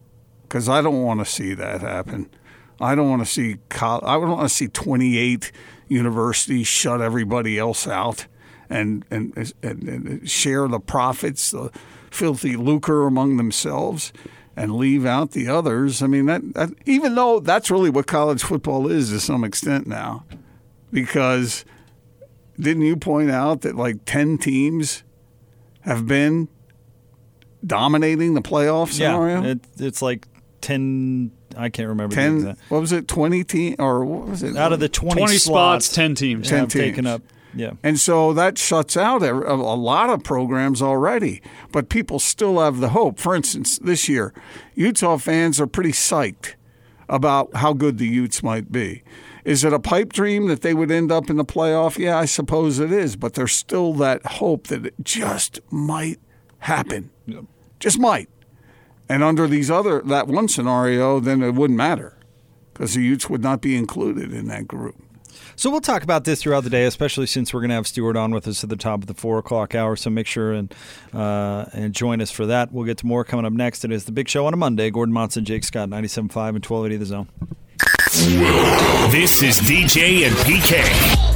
because 0.51 0.67
I 0.67 0.81
don't 0.81 1.01
want 1.01 1.21
to 1.21 1.25
see 1.25 1.53
that 1.53 1.79
happen. 1.79 2.29
I 2.81 2.93
don't 2.93 3.09
want 3.09 3.21
to 3.21 3.25
see, 3.25 3.59
col- 3.69 4.05
I 4.05 4.15
don't 4.15 4.31
want 4.31 4.49
to 4.49 4.53
see 4.53 4.67
28 4.67 5.49
universities 5.87 6.67
shut 6.67 6.99
everybody 6.99 7.57
else 7.57 7.87
out 7.87 8.27
and, 8.69 9.05
and, 9.09 9.53
and, 9.63 9.83
and 9.87 10.29
share 10.29 10.67
the 10.67 10.81
profits, 10.81 11.51
the 11.51 11.71
filthy 12.09 12.57
lucre 12.57 13.07
among 13.07 13.37
themselves 13.37 14.11
and 14.57 14.75
leave 14.75 15.05
out 15.05 15.31
the 15.31 15.47
others. 15.47 16.03
I 16.03 16.07
mean, 16.07 16.25
that, 16.25 16.53
that 16.55 16.71
even 16.85 17.15
though 17.15 17.39
that's 17.39 17.71
really 17.71 17.89
what 17.89 18.05
college 18.05 18.43
football 18.43 18.91
is 18.91 19.09
to 19.11 19.21
some 19.21 19.45
extent 19.45 19.87
now, 19.87 20.25
because 20.91 21.63
didn't 22.59 22.83
you 22.83 22.97
point 22.97 23.31
out 23.31 23.61
that 23.61 23.77
like 23.77 24.03
10 24.03 24.37
teams 24.37 25.03
have 25.81 26.05
been 26.07 26.49
dominating 27.65 28.33
the 28.33 28.41
playoff 28.41 28.91
scenario? 28.91 29.43
yeah, 29.43 29.51
it, 29.51 29.59
it's 29.77 30.01
like 30.01 30.27
ten. 30.61 31.31
I 31.57 31.69
can't 31.69 31.89
remember. 31.89 32.15
the 32.15 32.21
10, 32.21 32.35
exact- 32.37 32.59
what 32.69 32.79
was 32.79 32.91
it, 32.93 33.07
20 33.07 33.43
team, 33.43 33.75
or 33.77 34.05
what 34.05 34.27
was 34.27 34.41
it? 34.43 34.55
out 34.55 34.71
of 34.71 34.79
the 34.79 34.87
20, 34.87 35.19
20 35.19 35.37
spots, 35.37 35.93
10 35.93 36.15
teams. 36.15 36.49
have 36.49 36.69
10 36.69 36.81
taken 36.81 37.05
up. 37.05 37.21
Yeah. 37.53 37.71
And 37.83 37.99
so 37.99 38.31
that 38.33 38.57
shuts 38.57 38.95
out 38.95 39.21
a, 39.21 39.33
a 39.33 39.55
lot 39.55 40.09
of 40.09 40.23
programs 40.23 40.81
already, 40.81 41.41
but 41.73 41.89
people 41.89 42.19
still 42.19 42.59
have 42.59 42.79
the 42.79 42.89
hope. 42.89 43.19
For 43.19 43.35
instance, 43.35 43.77
this 43.79 44.07
year, 44.07 44.33
Utah 44.75 45.17
fans 45.17 45.59
are 45.59 45.67
pretty 45.67 45.91
psyched 45.91 46.53
about 47.09 47.53
how 47.55 47.73
good 47.73 47.97
the 47.97 48.07
Utes 48.07 48.41
might 48.41 48.71
be. 48.71 49.03
Is 49.43 49.63
it 49.63 49.73
a 49.73 49.79
pipe 49.79 50.13
dream 50.13 50.47
that 50.47 50.61
they 50.61 50.73
would 50.73 50.91
end 50.91 51.11
up 51.11 51.29
in 51.29 51.35
the 51.35 51.43
playoff? 51.43 51.97
Yeah, 51.97 52.17
I 52.17 52.25
suppose 52.25 52.79
it 52.79 52.91
is, 52.91 53.15
but 53.17 53.33
there's 53.33 53.53
still 53.53 53.93
that 53.95 54.25
hope 54.25 54.67
that 54.67 54.85
it 54.85 54.93
just 55.03 55.59
might 55.71 56.19
happen. 56.59 57.09
Just 57.79 57.99
might. 57.99 58.29
And 59.11 59.25
under 59.25 59.45
these 59.45 59.69
other 59.69 60.01
that 60.03 60.27
one 60.27 60.47
scenario, 60.47 61.19
then 61.19 61.43
it 61.43 61.53
wouldn't 61.53 61.75
matter 61.75 62.17
because 62.73 62.93
the 62.93 63.01
Utes 63.01 63.29
would 63.29 63.43
not 63.43 63.59
be 63.59 63.75
included 63.75 64.31
in 64.31 64.47
that 64.47 64.69
group. 64.69 64.95
So 65.57 65.69
we'll 65.69 65.81
talk 65.81 66.01
about 66.01 66.23
this 66.23 66.41
throughout 66.41 66.63
the 66.63 66.69
day, 66.69 66.85
especially 66.85 67.25
since 67.27 67.53
we're 67.53 67.59
going 67.59 67.71
to 67.71 67.75
have 67.75 67.87
Stewart 67.87 68.15
on 68.15 68.31
with 68.31 68.47
us 68.47 68.63
at 68.63 68.69
the 68.69 68.77
top 68.77 69.01
of 69.01 69.07
the 69.07 69.13
four 69.13 69.37
o'clock 69.37 69.75
hour. 69.75 69.97
So 69.97 70.09
make 70.09 70.27
sure 70.27 70.53
and 70.53 70.73
uh, 71.13 71.65
and 71.73 71.93
join 71.93 72.21
us 72.21 72.31
for 72.31 72.45
that. 72.45 72.71
We'll 72.71 72.85
get 72.85 72.99
to 72.99 73.05
more 73.05 73.25
coming 73.25 73.45
up 73.45 73.51
next. 73.51 73.83
It 73.83 73.91
is 73.91 74.05
the 74.05 74.13
Big 74.13 74.29
Show 74.29 74.45
on 74.45 74.53
a 74.53 74.57
Monday. 74.57 74.89
Gordon 74.89 75.11
Monson, 75.13 75.43
Jake 75.43 75.65
Scott, 75.65 75.89
97.5 75.89 76.15
and 76.15 76.65
1280 76.65 76.95
The 76.95 77.05
Zone. 77.05 77.27
This 79.11 79.43
is 79.43 79.59
DJ 79.59 80.25
and 80.25 80.35
PK. 80.37 81.30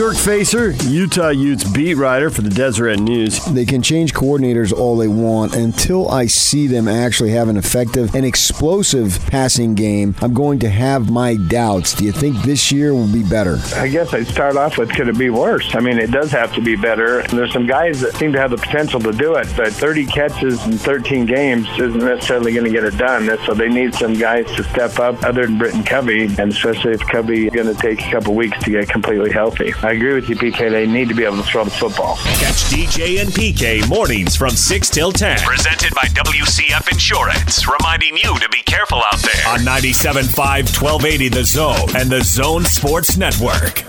Dirk 0.00 0.16
Facer, 0.16 0.70
Utah 0.88 1.28
Utes 1.28 1.62
beat 1.62 1.92
writer 1.92 2.30
for 2.30 2.40
the 2.40 2.48
Deseret 2.48 3.00
News. 3.00 3.44
They 3.44 3.66
can 3.66 3.82
change 3.82 4.14
coordinators 4.14 4.72
all 4.72 4.96
they 4.96 5.08
want 5.08 5.54
until 5.54 6.08
I 6.10 6.24
see 6.24 6.66
them 6.66 6.88
actually 6.88 7.32
have 7.32 7.48
an 7.48 7.58
effective 7.58 8.14
and 8.14 8.24
explosive 8.24 9.18
passing 9.26 9.74
game. 9.74 10.14
I'm 10.22 10.32
going 10.32 10.58
to 10.60 10.70
have 10.70 11.10
my 11.10 11.36
doubts. 11.36 11.92
Do 11.92 12.06
you 12.06 12.12
think 12.12 12.36
this 12.36 12.72
year 12.72 12.94
will 12.94 13.12
be 13.12 13.22
better? 13.22 13.58
I 13.74 13.88
guess 13.88 14.14
I'd 14.14 14.26
start 14.26 14.56
off 14.56 14.78
with 14.78 14.88
could 14.88 15.06
it 15.08 15.18
be 15.18 15.28
worse? 15.28 15.74
I 15.74 15.80
mean, 15.80 15.98
it 15.98 16.10
does 16.10 16.30
have 16.30 16.54
to 16.54 16.62
be 16.62 16.76
better. 16.76 17.22
There's 17.24 17.52
some 17.52 17.66
guys 17.66 18.00
that 18.00 18.14
seem 18.14 18.32
to 18.32 18.40
have 18.40 18.52
the 18.52 18.56
potential 18.56 19.00
to 19.00 19.12
do 19.12 19.34
it, 19.34 19.48
but 19.54 19.70
30 19.70 20.06
catches 20.06 20.64
in 20.64 20.78
13 20.78 21.26
games 21.26 21.68
isn't 21.78 21.98
necessarily 21.98 22.54
going 22.54 22.64
to 22.64 22.72
get 22.72 22.84
it 22.84 22.96
done. 22.96 23.28
So 23.44 23.52
they 23.52 23.68
need 23.68 23.94
some 23.94 24.14
guys 24.14 24.46
to 24.56 24.64
step 24.64 24.98
up 24.98 25.22
other 25.24 25.44
than 25.46 25.58
Britton 25.58 25.84
Covey, 25.84 26.24
and 26.24 26.52
especially 26.52 26.92
if 26.92 27.00
Covey 27.00 27.48
is 27.48 27.52
going 27.52 27.66
to 27.66 27.78
take 27.82 28.00
a 28.00 28.10
couple 28.10 28.34
weeks 28.34 28.58
to 28.64 28.70
get 28.70 28.88
completely 28.88 29.30
healthy. 29.30 29.74
I 29.89 29.89
agree 29.92 30.14
with 30.14 30.28
you, 30.28 30.36
PK. 30.36 30.70
They 30.70 30.86
need 30.86 31.08
to 31.08 31.14
be 31.14 31.24
able 31.24 31.38
to 31.38 31.42
throw 31.42 31.64
the 31.64 31.70
football. 31.70 32.16
Catch 32.16 32.64
DJ 32.70 33.20
and 33.20 33.30
PK 33.30 33.88
mornings 33.88 34.36
from 34.36 34.50
6 34.50 34.90
till 34.90 35.10
10. 35.10 35.38
Presented 35.38 35.94
by 35.94 36.02
WCF 36.02 36.90
Insurance. 36.92 37.66
Reminding 37.66 38.16
you 38.16 38.38
to 38.38 38.48
be 38.50 38.62
careful 38.62 38.98
out 38.98 39.18
there. 39.18 39.48
On 39.48 39.60
97.5 39.60 40.36
1280 40.36 41.28
The 41.28 41.44
Zone 41.44 41.96
and 41.96 42.10
The 42.10 42.22
Zone 42.22 42.64
Sports 42.64 43.16
Network. 43.16 43.84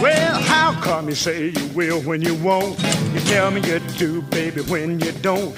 Well, 0.00 0.42
how 0.42 0.78
come 0.80 1.08
you 1.08 1.14
say 1.14 1.48
you 1.48 1.66
will 1.68 2.00
when 2.02 2.22
you 2.22 2.34
won't? 2.34 2.80
You 3.12 3.20
tell 3.20 3.50
me 3.50 3.60
you 3.62 3.80
do, 3.96 4.22
baby, 4.22 4.60
when 4.62 5.00
you 5.00 5.12
don't. 5.12 5.56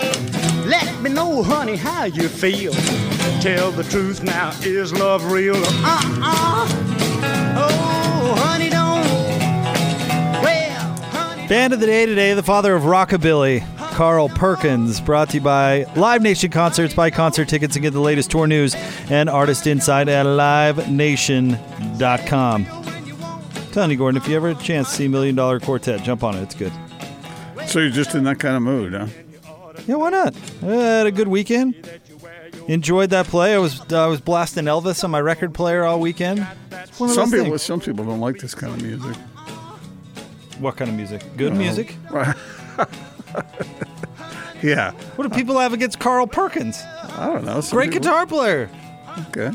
Let 0.67 1.01
me 1.01 1.11
know, 1.11 1.45
honey, 1.45 1.77
how 1.77 2.05
you 2.05 2.29
feel. 2.29 2.73
Tell 3.41 3.71
the 3.71 3.85
truth 3.85 4.25
now, 4.25 4.51
is 4.63 4.93
love 4.93 5.31
real? 5.31 5.55
Uh-uh. 5.55 6.67
Oh, 7.57 8.35
honey, 8.37 8.69
don't. 8.69 9.07
Well, 10.43 10.97
honey. 11.13 11.47
Band 11.47 11.73
of 11.73 11.79
the 11.79 11.87
day 11.87 12.05
today, 12.05 12.35
the 12.35 12.43
father 12.43 12.75
of 12.75 12.83
rockabilly, 12.83 13.65
Carl 13.93 14.29
Perkins, 14.29 15.01
brought 15.01 15.29
to 15.31 15.37
you 15.37 15.41
by 15.41 15.85
Live 15.95 16.21
Nation 16.23 16.51
Concerts. 16.51 16.95
Buy 16.95 17.11
concert 17.11 17.49
tickets 17.49 17.77
and 17.77 17.83
get 17.85 17.93
the 17.93 18.01
latest 18.01 18.33
tour 18.33 18.49
news 18.49 18.75
and 19.09 19.31
artist 19.31 19.69
insight 19.69 20.09
at 20.09 20.27
livenation.com. 20.27 22.67
telling 23.71 23.91
you, 23.93 23.97
Gordon, 23.97 24.21
if 24.21 24.27
you 24.29 24.35
ever 24.35 24.49
had 24.49 24.59
a 24.61 24.65
chance 24.65 24.89
to 24.89 24.95
see 24.97 25.07
Million 25.07 25.37
Dollar 25.37 25.61
Quartet, 25.61 26.03
jump 26.03 26.25
on 26.25 26.35
it. 26.37 26.43
It's 26.43 26.57
good. 26.57 26.73
So 27.69 27.79
you're 27.79 27.91
just 27.91 28.17
in 28.17 28.25
that 28.25 28.41
kind 28.41 28.57
of 28.57 28.63
mood, 28.63 28.95
huh? 28.95 29.07
Yeah, 29.87 29.95
why 29.97 30.11
not? 30.11 30.35
I 30.63 30.67
had 30.67 31.07
a 31.07 31.11
good 31.13 31.29
weekend. 31.29 31.75
Enjoyed 32.69 33.11
that 33.11 33.27
play. 33.27 33.55
I 33.55 33.59
was 33.59 33.81
I 33.93 34.07
was 34.07 34.21
blasting 34.21 34.65
Elvis 34.65 35.05
on 35.05 35.11
my 35.13 35.21
record 35.21 35.55
player 35.55 35.85
all 35.85 36.01
weekend. 36.01 36.45
It's 36.73 36.99
one 36.99 37.11
of 37.11 37.15
Some 37.15 37.31
people, 37.31 37.45
things. 37.47 37.63
some 37.63 37.81
people 37.81 38.05
don't 38.05 38.21
like 38.21 38.39
this 38.39 38.55
kind 38.55 38.75
of 38.75 38.83
music. 38.83 39.17
What 40.59 40.77
kind 40.77 40.91
of 40.91 40.97
music? 40.97 41.23
Good 41.37 41.53
No. 41.53 41.59
music? 41.59 41.95
Yeah, 44.63 44.93
What 45.17 45.29
do 45.31 45.35
people 45.37 45.59
have 45.61 45.75
against 45.75 45.99
Carl 46.01 46.27
Perkins? 46.27 46.83
I 47.19 47.27
don't 47.27 47.45
know. 47.45 47.61
Some 47.61 47.77
Great 47.77 47.91
people- 47.93 48.05
guitar 48.05 48.27
player. 48.27 48.71
Okay. 49.29 49.49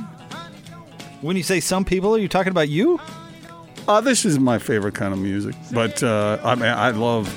When 1.22 1.36
you 1.36 1.44
say 1.44 1.60
some 1.60 1.84
people, 1.86 2.16
are 2.16 2.20
you 2.20 2.28
talking 2.28 2.52
about 2.52 2.70
you? 2.70 3.00
Uh, 3.88 4.00
this 4.00 4.26
is 4.26 4.40
my 4.40 4.58
favorite 4.60 4.94
kind 4.94 5.14
of 5.14 5.20
music, 5.20 5.56
but 5.74 6.02
uh, 6.04 6.38
I 6.44 6.56
mean, 6.56 6.66
I 6.66 6.92
love 6.92 7.28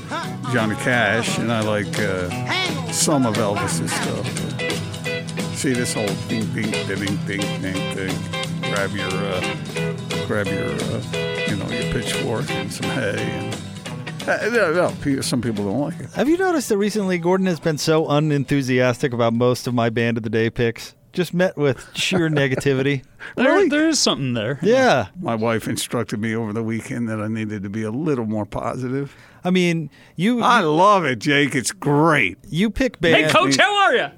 Johnny 0.53 0.77
Cash 0.77 1.39
and 1.39 1.51
I 1.51 1.61
like 1.61 1.99
uh, 1.99 2.93
some 2.93 3.27
of 3.27 3.35
Elvis's 3.37 3.91
stuff. 3.93 5.57
See 5.57 5.73
this 5.73 5.95
whole 5.95 6.07
ding 6.29 6.47
ding 6.55 6.71
ding 6.87 7.17
ding 7.27 7.41
ding 7.63 7.97
ding. 7.97 8.17
Grab 8.61 8.91
your 8.93 9.09
uh, 9.09 10.27
grab 10.27 10.47
your 10.47 10.71
uh, 10.71 11.47
you 11.49 11.57
know 11.57 11.69
your 11.71 11.93
pitchfork 11.93 12.51
and 12.51 12.73
some 12.73 12.91
hay. 12.91 13.51
And, 14.27 14.55
no, 14.55 14.95
no, 15.05 15.21
some 15.21 15.43
people 15.43 15.65
don't 15.65 15.81
like 15.81 16.01
it. 16.01 16.11
Have 16.13 16.29
you 16.29 16.39
noticed 16.39 16.69
that 16.71 16.79
recently 16.79 17.19
Gordon 17.19 17.47
has 17.47 17.61
been 17.61 17.79
so 17.79 18.09
unenthusiastic 18.09 19.13
about 19.13 19.35
most 19.35 19.67
of 19.67 19.75
my 19.75 19.91
band 19.91 20.17
of 20.17 20.23
the 20.23 20.31
day 20.31 20.51
picks? 20.51 20.95
Just 21.15 21.33
met 21.33 21.57
with 21.57 21.89
sheer 21.97 22.29
negativity. 22.29 23.03
There, 23.37 23.67
there 23.71 23.89
is 23.89 23.99
something 23.99 24.35
there. 24.35 24.59
Yeah. 24.61 25.07
My 25.19 25.35
wife 25.35 25.67
instructed 25.67 26.21
me 26.21 26.37
over 26.37 26.53
the 26.53 26.63
weekend 26.63 27.09
that 27.09 27.23
I 27.23 27.27
needed 27.27 27.63
to 27.63 27.71
be 27.71 27.83
a 27.83 27.91
little 27.91 28.27
more 28.27 28.45
positive. 28.45 29.17
I 29.43 29.49
mean, 29.51 29.89
you 30.15 30.43
I 30.43 30.61
love 30.61 31.07
it, 31.07 31.21
Jake. 31.21 31.55
It's 31.55 31.73
great. 31.73 32.37
you 32.49 32.69
pick 32.69 33.01
bands. 33.01 33.33
Hey, 33.33 33.39
coach, 33.39 33.57
how 33.57 33.75
are 33.75 33.95
you? 33.95 34.09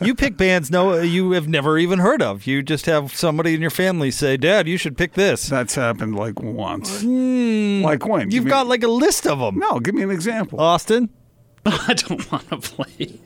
you 0.06 0.14
pick 0.14 0.36
bands 0.36 0.70
no 0.70 1.00
you 1.00 1.30
have 1.30 1.48
never 1.48 1.78
even 1.78 1.98
heard 1.98 2.20
of. 2.20 2.46
You 2.46 2.62
just 2.62 2.84
have 2.84 3.14
somebody 3.14 3.54
in 3.54 3.62
your 3.62 3.70
family 3.70 4.10
say, 4.10 4.36
"Dad, 4.36 4.68
you 4.68 4.76
should 4.76 4.98
pick 4.98 5.14
this." 5.14 5.48
That's 5.48 5.74
happened 5.74 6.16
like 6.16 6.38
once. 6.40 7.02
Mm. 7.02 7.82
Like 7.82 8.06
when? 8.06 8.30
You've 8.30 8.44
me- 8.44 8.50
got 8.50 8.66
like 8.66 8.82
a 8.82 8.88
list 8.88 9.26
of 9.26 9.38
them. 9.38 9.58
No, 9.58 9.80
give 9.80 9.94
me 9.94 10.02
an 10.02 10.10
example. 10.10 10.60
Austin. 10.60 11.08
I 11.66 11.94
don't 11.94 12.30
want 12.30 12.48
to 12.50 12.58
play. 12.58 13.18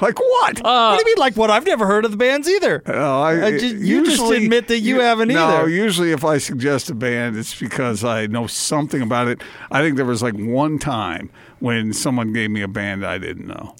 Like 0.00 0.18
what? 0.18 0.60
what 0.62 0.94
do 0.96 0.98
you 1.00 1.04
mean, 1.04 1.18
like 1.18 1.36
what? 1.36 1.50
I've 1.50 1.66
never 1.66 1.86
heard 1.86 2.04
of 2.04 2.10
the 2.10 2.16
bands 2.16 2.48
either. 2.48 2.82
Oh, 2.86 3.20
I, 3.22 3.46
I 3.46 3.58
ju- 3.58 3.76
you 3.76 4.04
just 4.04 4.22
admit 4.32 4.68
that 4.68 4.78
you 4.80 5.00
haven't 5.00 5.28
No, 5.28 5.46
either. 5.46 5.68
usually 5.68 6.12
if 6.12 6.24
I 6.24 6.38
suggest 6.38 6.88
a 6.90 6.94
band, 6.94 7.36
it's 7.36 7.54
because 7.58 8.02
I 8.02 8.26
know 8.26 8.46
something 8.46 9.02
about 9.02 9.28
it. 9.28 9.40
I 9.70 9.82
think 9.82 9.96
there 9.96 10.06
was 10.06 10.22
like 10.22 10.34
one 10.34 10.78
time 10.78 11.30
when 11.60 11.92
someone 11.92 12.32
gave 12.32 12.50
me 12.50 12.62
a 12.62 12.68
band 12.68 13.04
I 13.06 13.18
didn't 13.18 13.46
know. 13.46 13.76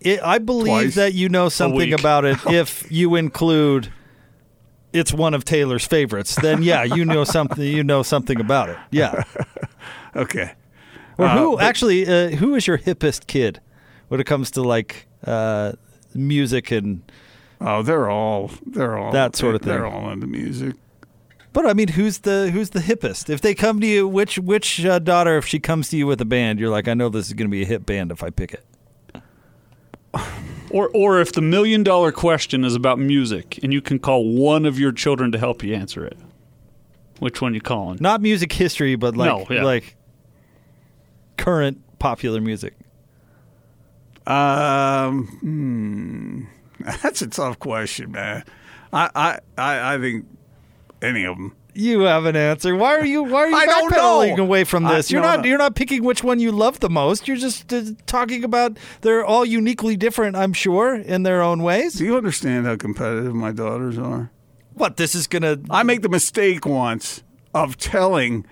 It, 0.00 0.20
I 0.22 0.38
believe 0.38 0.66
Twice 0.66 0.94
that 0.94 1.14
you 1.14 1.28
know 1.28 1.48
something 1.48 1.92
about 1.92 2.24
it 2.24 2.38
if 2.46 2.90
you 2.90 3.16
include 3.16 3.92
it's 4.92 5.12
one 5.12 5.34
of 5.34 5.44
Taylor's 5.44 5.84
favorites. 5.84 6.36
Then 6.36 6.62
yeah, 6.62 6.82
you 6.84 7.04
know 7.04 7.24
something. 7.24 7.62
You 7.62 7.84
know 7.84 8.02
something 8.02 8.40
about 8.40 8.68
it. 8.70 8.78
Yeah. 8.90 9.22
Okay. 10.16 10.52
Or 11.18 11.26
Uh, 11.26 11.38
who 11.38 11.56
but- 11.56 11.64
actually? 11.64 12.06
Uh, 12.06 12.30
who 12.36 12.54
is 12.54 12.66
your 12.66 12.78
hippest 12.78 13.26
kid 13.26 13.60
when 14.08 14.20
it 14.20 14.24
comes 14.24 14.50
to 14.52 14.62
like 14.62 15.06
uh, 15.24 15.72
music 16.14 16.70
and? 16.70 17.02
Oh, 17.60 17.82
they're 17.82 18.08
all 18.08 18.50
they're 18.66 18.96
all 18.96 19.12
That 19.12 19.34
sort 19.36 19.54
of 19.56 19.62
thing. 19.62 19.70
They're 19.70 19.86
all 19.86 20.10
into 20.10 20.26
music. 20.26 20.76
But 21.52 21.66
I 21.66 21.72
mean, 21.72 21.88
who's 21.88 22.18
the 22.18 22.50
who's 22.52 22.70
the 22.70 22.78
hippest? 22.80 23.28
If 23.30 23.40
they 23.40 23.54
come 23.54 23.80
to 23.80 23.86
you, 23.86 24.06
which 24.06 24.38
which 24.38 24.84
uh, 24.84 24.98
daughter, 25.00 25.36
if 25.38 25.46
she 25.46 25.58
comes 25.58 25.88
to 25.90 25.96
you 25.96 26.06
with 26.06 26.20
a 26.20 26.24
band, 26.24 26.60
you're 26.60 26.70
like, 26.70 26.86
I 26.86 26.94
know 26.94 27.08
this 27.08 27.26
is 27.26 27.32
going 27.32 27.48
to 27.48 27.50
be 27.50 27.62
a 27.62 27.66
hit 27.66 27.84
band 27.84 28.12
if 28.12 28.22
I 28.22 28.30
pick 28.30 28.54
it. 28.54 28.64
Or, 30.70 30.90
or 30.92 31.18
if 31.20 31.32
the 31.32 31.40
million 31.40 31.82
dollar 31.82 32.12
question 32.12 32.62
is 32.62 32.74
about 32.74 32.98
music 32.98 33.58
and 33.62 33.72
you 33.72 33.80
can 33.80 33.98
call 33.98 34.24
one 34.28 34.66
of 34.66 34.78
your 34.78 34.92
children 34.92 35.32
to 35.32 35.38
help 35.38 35.62
you 35.62 35.74
answer 35.74 36.04
it, 36.04 36.18
which 37.20 37.40
one 37.40 37.54
you 37.54 37.60
calling? 37.62 37.96
Not 38.00 38.20
music 38.20 38.52
history, 38.52 38.94
but 38.94 39.16
like 39.16 39.30
No, 39.30 39.46
yeah. 39.54 39.64
like 39.64 39.96
current 41.38 41.82
popular 41.98 42.40
music. 42.42 42.74
Um, 44.28 45.26
hmm. 45.40 46.44
That's 47.02 47.22
a 47.22 47.26
tough 47.26 47.58
question, 47.58 48.12
man. 48.12 48.44
I, 48.92 49.10
I, 49.14 49.38
I, 49.56 49.94
I 49.94 49.98
think 49.98 50.26
any 51.02 51.24
of 51.24 51.36
them. 51.36 51.56
You 51.74 52.00
have 52.02 52.24
an 52.24 52.34
answer. 52.34 52.74
Why 52.74 52.96
are 52.96 53.04
you 53.04 53.22
why 53.22 53.42
are 53.44 53.48
you 53.48 53.56
I 53.56 53.66
backpedaling 53.66 54.38
away 54.38 54.64
from 54.64 54.84
I- 54.84 54.96
this? 54.96 55.10
you're 55.10 55.20
no, 55.22 55.28
not 55.28 55.40
no. 55.40 55.48
you're 55.48 55.58
not 55.58 55.76
picking 55.76 56.02
which 56.02 56.24
one 56.24 56.40
you 56.40 56.50
love 56.50 56.80
the 56.80 56.90
most. 56.90 57.28
You're 57.28 57.36
just 57.36 57.72
uh, 57.72 57.82
talking 58.06 58.42
about 58.42 58.78
they're 59.02 59.24
all 59.24 59.44
uniquely 59.44 59.96
different, 59.96 60.34
I'm 60.36 60.52
sure, 60.52 60.96
in 60.96 61.22
their 61.22 61.40
own 61.40 61.62
ways. 61.62 61.94
Do 61.94 62.04
you 62.04 62.16
understand 62.16 62.66
how 62.66 62.76
competitive 62.76 63.34
my 63.34 63.52
daughters 63.52 63.96
are? 63.96 64.30
What 64.74 64.96
this 64.96 65.14
is 65.14 65.26
going 65.28 65.42
to 65.42 65.60
I 65.70 65.84
make 65.84 66.02
the 66.02 66.08
mistake 66.08 66.66
once 66.66 67.22
of 67.54 67.76
telling 67.76 68.44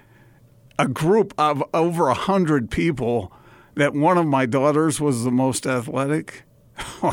a 0.78 0.86
group 0.86 1.34
of 1.36 1.64
over 1.74 2.08
a 2.08 2.14
hundred 2.14 2.70
people 2.70 3.32
that 3.76 3.94
one 3.94 4.18
of 4.18 4.26
my 4.26 4.46
daughters 4.46 5.00
was 5.00 5.22
the 5.22 5.30
most 5.30 5.66
athletic. 5.66 6.42
uh, 7.02 7.12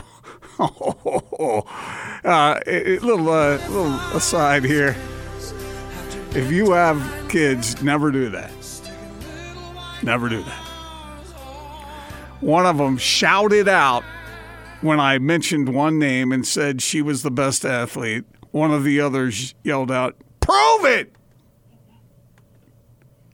little, 2.66 3.30
uh, 3.30 3.58
little 3.70 3.96
aside 4.16 4.64
here. 4.64 4.96
If 6.32 6.52
you 6.52 6.72
have 6.72 7.30
kids, 7.30 7.82
never 7.84 8.12
do 8.12 8.30
that. 8.30 8.52
Never 10.02 10.30
do 10.30 10.42
that. 10.42 10.64
One 12.42 12.66
of 12.66 12.78
them 12.78 12.98
shouted 12.98 13.70
out 13.70 14.04
when 14.82 15.00
I 15.00 15.18
mentioned 15.18 15.70
one 15.70 15.98
name 16.00 16.32
and 16.32 16.46
said 16.46 16.82
she 16.82 17.02
was 17.02 17.24
the 17.24 17.32
best 17.32 17.64
athlete. 17.64 18.26
One 18.52 18.72
of 18.72 18.84
the 18.84 19.00
others 19.00 19.56
yelled 19.64 19.92
out, 19.92 20.16
"Prove 20.42 20.86
it!" 20.86 21.14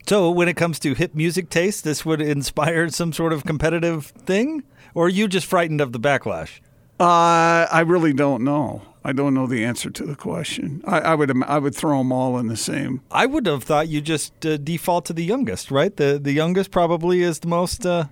So, 0.09 0.31
when 0.31 0.47
it 0.47 0.55
comes 0.55 0.79
to 0.79 0.95
hip 0.95 1.13
music 1.13 1.51
taste, 1.51 1.83
this 1.83 2.03
would 2.03 2.19
inspire 2.19 2.89
some 2.89 3.13
sort 3.13 3.31
of 3.31 3.45
competitive 3.45 4.07
thing, 4.07 4.63
or 4.95 5.05
are 5.05 5.07
you 5.09 5.27
just 5.27 5.45
frightened 5.45 5.81
of 5.81 5.91
the 5.91 5.99
backlash? 5.99 6.61
Uh, 6.99 7.67
I 7.71 7.81
really 7.81 8.11
don't 8.11 8.43
know. 8.43 8.81
I 9.05 9.13
don't 9.13 9.35
know 9.35 9.45
the 9.45 9.63
answer 9.63 9.91
to 9.91 10.05
the 10.07 10.15
question. 10.15 10.81
I, 10.83 10.99
I 11.01 11.13
would 11.13 11.43
I 11.43 11.59
would 11.59 11.75
throw 11.75 11.99
them 11.99 12.11
all 12.11 12.39
in 12.39 12.47
the 12.47 12.57
same. 12.57 13.01
I 13.11 13.27
would 13.27 13.45
have 13.45 13.63
thought 13.63 13.87
you 13.87 14.01
just 14.01 14.47
uh, 14.47 14.57
default 14.57 15.05
to 15.05 15.13
the 15.13 15.23
youngest, 15.23 15.69
right? 15.69 15.95
The 15.95 16.17
the 16.19 16.31
youngest 16.31 16.71
probably 16.71 17.21
is 17.21 17.41
the 17.41 17.47
most. 17.47 17.85
Uh, 17.85 18.05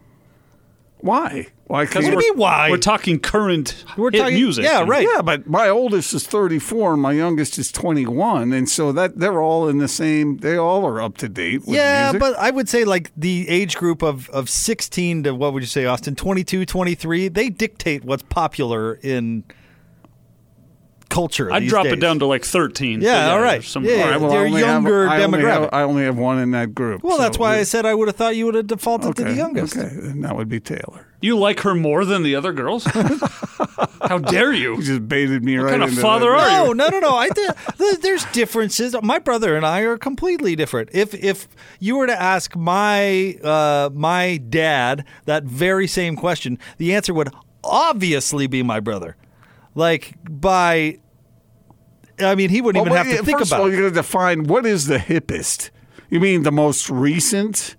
Why? 0.99 1.47
Why? 1.67 1.83
Because 1.85 2.05
can't- 2.05 2.15
we're, 2.15 2.69
We're 2.71 2.77
talking 2.77 3.19
current 3.19 3.83
We're 3.97 4.09
hit 4.11 4.19
talking- 4.19 4.35
music. 4.35 4.63
yeah, 4.63 4.83
right. 4.87 5.07
Yeah, 5.13 5.21
but 5.21 5.47
my 5.47 5.67
oldest 5.67 6.13
is 6.13 6.25
34 6.25 6.93
and 6.93 7.01
my 7.01 7.11
youngest 7.11 7.59
is 7.59 7.71
21, 7.71 8.53
and 8.53 8.69
so 8.69 8.91
that 8.93 9.19
they're 9.19 9.41
all 9.41 9.67
in 9.67 9.77
the 9.79 9.87
same. 9.89 10.37
They 10.37 10.55
all 10.57 10.85
are 10.85 11.01
up 11.01 11.17
to 11.17 11.27
date. 11.29 11.65
With 11.65 11.75
yeah, 11.75 12.11
music. 12.11 12.19
but 12.21 12.37
I 12.39 12.51
would 12.51 12.69
say 12.69 12.85
like 12.85 13.11
the 13.17 13.47
age 13.49 13.75
group 13.75 14.01
of, 14.01 14.29
of 14.29 14.49
16 14.49 15.23
to 15.23 15.35
what 15.35 15.51
would 15.53 15.61
you 15.63 15.67
say, 15.67 15.85
Austin? 15.85 16.15
22, 16.15 16.65
23, 16.65 17.27
they 17.27 17.49
dictate 17.49 18.05
what's 18.05 18.23
popular 18.23 18.93
in 19.03 19.43
culture. 21.09 21.51
I'd 21.51 21.63
these 21.63 21.69
drop 21.69 21.83
days. 21.85 21.93
it 21.93 21.99
down 21.99 22.19
to 22.19 22.25
like 22.25 22.43
13. 22.45 23.01
Yeah, 23.01 23.31
all 23.31 23.39
right. 23.39 23.53
there's 23.61 23.67
some- 23.67 23.83
Yeah, 23.85 24.03
All 24.03 24.09
right, 24.11 24.21
well, 24.21 24.31
I 24.31 24.33
they're 24.35 24.45
only 24.47 24.61
have- 24.61 24.69
younger 24.83 25.07
I 25.09 25.21
only 25.23 25.41
have- 25.41 25.61
demographic. 25.63 25.69
I 25.73 25.81
only 25.83 26.03
have 26.03 26.17
one 26.17 26.39
in 26.39 26.51
that 26.51 26.73
group. 26.75 27.03
Well, 27.03 27.17
so 27.17 27.23
that's 27.23 27.37
why 27.39 27.57
I 27.57 27.63
said 27.63 27.85
I 27.85 27.93
would 27.93 28.07
have 28.07 28.15
thought 28.15 28.35
you 28.35 28.45
would 28.45 28.55
have 28.55 28.67
defaulted 28.67 29.15
to 29.15 29.23
the 29.23 29.33
youngest. 29.33 29.77
Okay, 29.77 29.89
then 29.93 30.21
that 30.21 30.35
would 30.35 30.49
be 30.49 30.59
Taylor. 30.59 31.05
You 31.21 31.37
like 31.37 31.61
her 31.61 31.73
more 31.73 32.05
than 32.05 32.21
the 32.21 32.35
other 32.35 32.53
girls? 32.53 32.83
How 34.07 34.19
dare 34.19 34.53
you? 34.53 34.75
You 34.75 34.83
just 34.83 35.07
baited 35.07 35.43
me 35.43 35.57
right 35.57 35.71
kind 35.71 35.83
of 35.83 35.89
into 35.89 36.01
father 36.01 36.29
that. 36.31 36.39
are 36.39 36.49
No, 36.49 36.65
you? 36.67 36.73
no, 36.75 36.87
no, 36.89 36.99
no. 36.99 37.15
I 37.17 37.29
th- 37.29 37.49
th- 37.77 37.99
there's 38.01 38.23
differences. 38.25 38.95
My 39.01 39.17
brother 39.19 39.55
and 39.55 39.65
I 39.65 39.81
are 39.81 39.97
completely 39.97 40.55
different. 40.55 40.89
If 40.93 41.13
if 41.15 41.47
you 41.79 41.97
were 41.97 42.05
to 42.07 42.21
ask 42.21 42.55
my 42.55 43.35
uh, 43.43 43.89
my 43.93 44.37
dad 44.37 45.05
that 45.25 45.43
very 45.43 45.87
same 45.87 46.15
question, 46.15 46.59
the 46.77 46.93
answer 46.93 47.13
would 47.13 47.29
obviously 47.63 48.47
be 48.47 48.61
my 48.63 48.79
brother. 48.79 49.15
Like 49.77 50.15
by, 50.27 50.97
I 52.19 52.33
mean, 52.33 52.49
he 52.49 52.61
wouldn't 52.61 52.83
Well, 52.83 52.95
even 52.95 53.05
have 53.11 53.19
to 53.19 53.23
think 53.23 53.37
first 53.37 53.51
of 53.51 53.57
about. 53.59 53.61
all, 53.61 53.67
it. 53.67 53.73
you're 53.73 53.81
going 53.81 53.93
to 53.93 53.99
define 53.99 54.43
what 54.45 54.65
is 54.65 54.87
the 54.87 54.97
hippest. 54.97 55.69
You 56.09 56.19
mean 56.19 56.41
the 56.41 56.51
most 56.51 56.89
recent? 56.89 57.75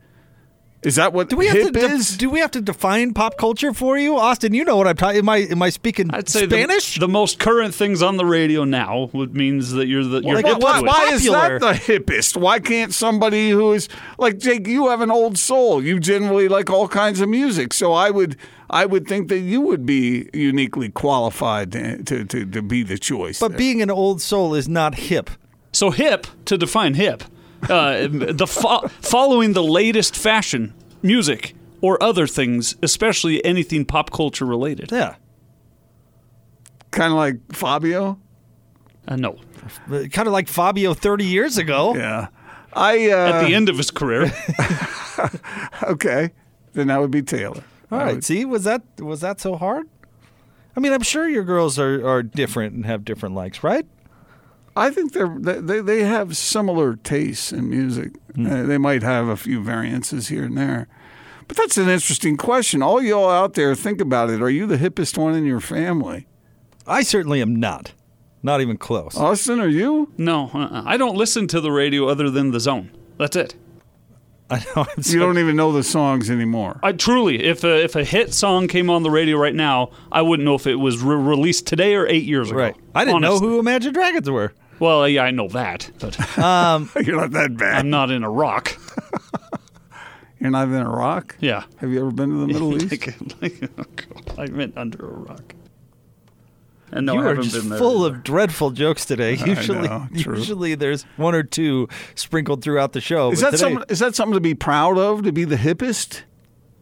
Is 0.80 0.94
that 0.94 1.12
what 1.12 1.28
Do 1.28 1.36
we 1.36 1.48
have 1.48 1.56
hip 1.56 1.66
to 1.66 1.72
de- 1.72 1.86
is? 1.86 2.16
do 2.16 2.30
we 2.30 2.38
have 2.38 2.52
to 2.52 2.60
define 2.60 3.12
pop 3.12 3.36
culture 3.36 3.74
for 3.74 3.98
you, 3.98 4.16
Austin? 4.16 4.54
You 4.54 4.64
know 4.64 4.76
what 4.76 4.86
I'm 4.86 4.96
talking. 4.96 5.18
Am 5.18 5.28
I 5.28 5.38
am 5.38 5.60
I 5.60 5.70
speaking 5.70 6.08
I'd 6.14 6.28
say 6.28 6.46
Spanish? 6.46 6.98
The, 7.00 7.08
most 7.08 7.40
current 7.40 7.74
things 7.74 8.00
on 8.00 8.16
the 8.16 8.24
radio 8.24 8.62
now 8.62 9.10
would 9.12 9.34
means 9.34 9.72
that 9.72 9.86
you're 9.88 10.04
the 10.04 10.20
you're 10.22 10.40
like, 10.40 10.58
why- 10.60 10.80
Why 10.80 11.10
is 11.12 11.24
that 11.24 11.60
the 11.60 11.72
hippest? 11.72 12.36
Why 12.36 12.60
can't 12.60 12.94
somebody 12.94 13.50
who 13.50 13.72
is 13.72 13.88
like 14.18 14.38
Jake? 14.38 14.68
You 14.68 14.88
have 14.88 15.00
an 15.00 15.10
old 15.10 15.36
soul. 15.36 15.82
You 15.82 15.98
generally 15.98 16.46
like 16.46 16.70
all 16.70 16.86
kinds 16.86 17.20
of 17.20 17.28
music. 17.28 17.72
So 17.74 17.92
I 17.92 18.10
would, 18.10 18.36
I 18.70 18.86
would 18.86 19.08
think 19.08 19.28
that 19.30 19.40
you 19.40 19.60
would 19.62 19.84
be 19.84 20.30
uniquely 20.32 20.90
qualified 20.90 21.72
to 21.72 22.04
to, 22.04 22.24
to, 22.24 22.46
to 22.46 22.62
be 22.62 22.84
the 22.84 22.98
choice. 22.98 23.40
but 23.40 23.48
there. 23.48 23.58
being 23.58 23.82
an 23.82 23.90
old 23.90 24.22
soul 24.22 24.54
is 24.54 24.68
not 24.68 24.94
hip. 24.94 25.28
So 25.72 25.90
hip 25.90 26.26
to 26.44 26.56
define 26.56 26.94
hip, 26.94 27.24
uh, 27.68 28.06
the 28.10 28.46
fo- 28.46 28.88
following 29.00 29.52
the 29.52 29.62
latest 29.62 30.16
fashion, 30.16 30.74
music, 31.02 31.54
or 31.80 32.02
other 32.02 32.26
things, 32.26 32.76
especially 32.82 33.44
anything 33.44 33.84
pop 33.84 34.10
culture 34.10 34.44
related. 34.44 34.90
Yeah. 34.92 35.16
kind 36.90 37.12
of 37.12 37.16
like 37.18 37.36
Fabio. 37.52 38.18
Uh, 39.06 39.16
no, 39.16 39.38
Kind 39.88 40.26
of 40.26 40.32
like 40.32 40.48
Fabio 40.48 40.94
30 40.94 41.24
years 41.24 41.58
ago. 41.58 41.94
Yeah, 41.94 42.28
I 42.72 43.10
uh, 43.10 43.32
at 43.32 43.46
the 43.46 43.54
end 43.54 43.68
of 43.68 43.76
his 43.76 43.90
career, 43.90 44.32
okay. 45.82 46.30
Then 46.72 46.88
that 46.88 47.00
would 47.00 47.10
be 47.10 47.22
Taylor. 47.22 47.62
All 47.90 47.98
right. 47.98 48.22
See, 48.22 48.44
was 48.44 48.64
that 48.64 48.82
was 49.00 49.20
that 49.20 49.40
so 49.40 49.56
hard? 49.56 49.88
I 50.76 50.80
mean, 50.80 50.92
I'm 50.92 51.02
sure 51.02 51.28
your 51.28 51.42
girls 51.44 51.78
are, 51.78 52.06
are 52.06 52.22
different 52.22 52.74
and 52.74 52.86
have 52.86 53.04
different 53.04 53.34
likes, 53.34 53.64
right? 53.64 53.84
I 54.78 54.90
think 54.90 55.12
they're 55.12 55.36
they 55.38 55.60
they, 55.60 55.80
they 55.80 56.04
have 56.04 56.36
similar 56.36 56.96
tastes 56.96 57.52
in 57.52 57.68
music. 57.68 58.12
Hmm. 58.34 58.46
Uh, 58.46 58.62
they 58.64 58.78
might 58.78 59.02
have 59.02 59.28
a 59.28 59.36
few 59.36 59.62
variances 59.62 60.28
here 60.28 60.44
and 60.44 60.56
there, 60.56 60.88
but 61.46 61.56
that's 61.56 61.76
an 61.76 61.88
interesting 61.88 62.36
question. 62.36 62.82
All 62.82 63.02
y'all 63.02 63.28
out 63.28 63.54
there, 63.54 63.74
think 63.74 64.00
about 64.00 64.30
it. 64.30 64.40
Are 64.40 64.50
you 64.50 64.66
the 64.66 64.78
hippest 64.78 65.18
one 65.18 65.34
in 65.34 65.44
your 65.44 65.60
family? 65.60 66.26
I 66.86 67.02
certainly 67.02 67.42
am 67.42 67.56
not. 67.56 67.92
Not 68.42 68.60
even 68.60 68.76
close. 68.76 69.16
Austin, 69.16 69.60
are 69.60 69.68
you? 69.68 70.12
no, 70.16 70.50
uh-uh. 70.54 70.84
I 70.86 70.96
don't 70.96 71.16
listen 71.16 71.48
to 71.48 71.60
the 71.60 71.72
radio 71.72 72.06
other 72.08 72.30
than 72.30 72.52
the 72.52 72.60
Zone. 72.60 72.90
That's 73.18 73.36
it. 73.36 73.56
I 74.50 74.58
know. 74.60 74.86
I'm 74.86 75.02
You 75.04 75.18
don't 75.18 75.38
even 75.38 75.56
know 75.56 75.72
the 75.72 75.82
songs 75.82 76.30
anymore. 76.30 76.80
I 76.82 76.92
truly, 76.92 77.44
if 77.44 77.64
a, 77.64 77.82
if 77.84 77.96
a 77.96 78.04
hit 78.04 78.32
song 78.32 78.68
came 78.68 78.88
on 78.88 79.02
the 79.02 79.10
radio 79.10 79.36
right 79.36 79.54
now, 79.54 79.90
I 80.10 80.22
wouldn't 80.22 80.46
know 80.46 80.54
if 80.54 80.66
it 80.66 80.76
was 80.76 81.02
re- 81.02 81.16
released 81.16 81.66
today 81.66 81.96
or 81.96 82.06
eight 82.06 82.24
years 82.24 82.50
ago. 82.50 82.60
right. 82.60 82.76
I 82.94 83.04
didn't 83.04 83.20
know 83.20 83.38
who 83.38 83.58
Imagine 83.58 83.92
Dragons 83.92 84.30
were. 84.30 84.54
Well, 84.80 85.08
yeah, 85.08 85.22
I 85.22 85.30
know 85.32 85.48
that, 85.48 85.90
but 85.98 86.38
um, 86.38 86.90
You're 87.04 87.16
not 87.20 87.30
that 87.32 87.56
bad. 87.56 87.78
I'm 87.78 87.90
not 87.90 88.10
in 88.10 88.22
Iraq. 88.24 88.76
You're 90.40 90.50
not 90.50 90.68
in 90.68 90.74
Iraq. 90.74 91.36
Yeah. 91.40 91.64
Have 91.78 91.90
you 91.90 91.98
ever 92.00 92.12
been 92.12 92.30
to 92.30 92.36
the 92.36 92.46
Middle 92.46 92.76
East? 92.82 92.90
Like- 92.90 93.42
like- 93.42 93.70
oh, 93.78 93.84
God, 93.96 94.38
I 94.38 94.46
meant 94.46 94.76
under 94.76 95.04
a 95.04 95.12
rock. 95.12 95.54
And 96.90 97.04
no, 97.06 97.14
you 97.14 97.20
I 97.20 97.22
are 97.24 97.28
haven't 97.30 97.42
just 97.44 97.56
been 97.56 97.68
there. 97.70 97.78
full 97.78 98.06
either. 98.06 98.16
of 98.16 98.22
dreadful 98.22 98.70
jokes 98.70 99.04
today. 99.04 99.32
Usually, 99.34 99.86
know, 99.88 100.08
true. 100.16 100.36
usually 100.38 100.74
there's 100.74 101.02
one 101.16 101.34
or 101.34 101.42
two 101.42 101.86
sprinkled 102.14 102.62
throughout 102.62 102.92
the 102.94 103.00
show. 103.02 103.30
Is 103.32 103.42
but 103.42 103.50
that 103.50 103.58
today, 103.58 103.72
something? 103.74 103.84
Is 103.90 103.98
that 103.98 104.14
something 104.14 104.34
to 104.34 104.40
be 104.40 104.54
proud 104.54 104.96
of? 104.96 105.22
To 105.24 105.32
be 105.32 105.44
the 105.44 105.56
hippest? 105.56 106.22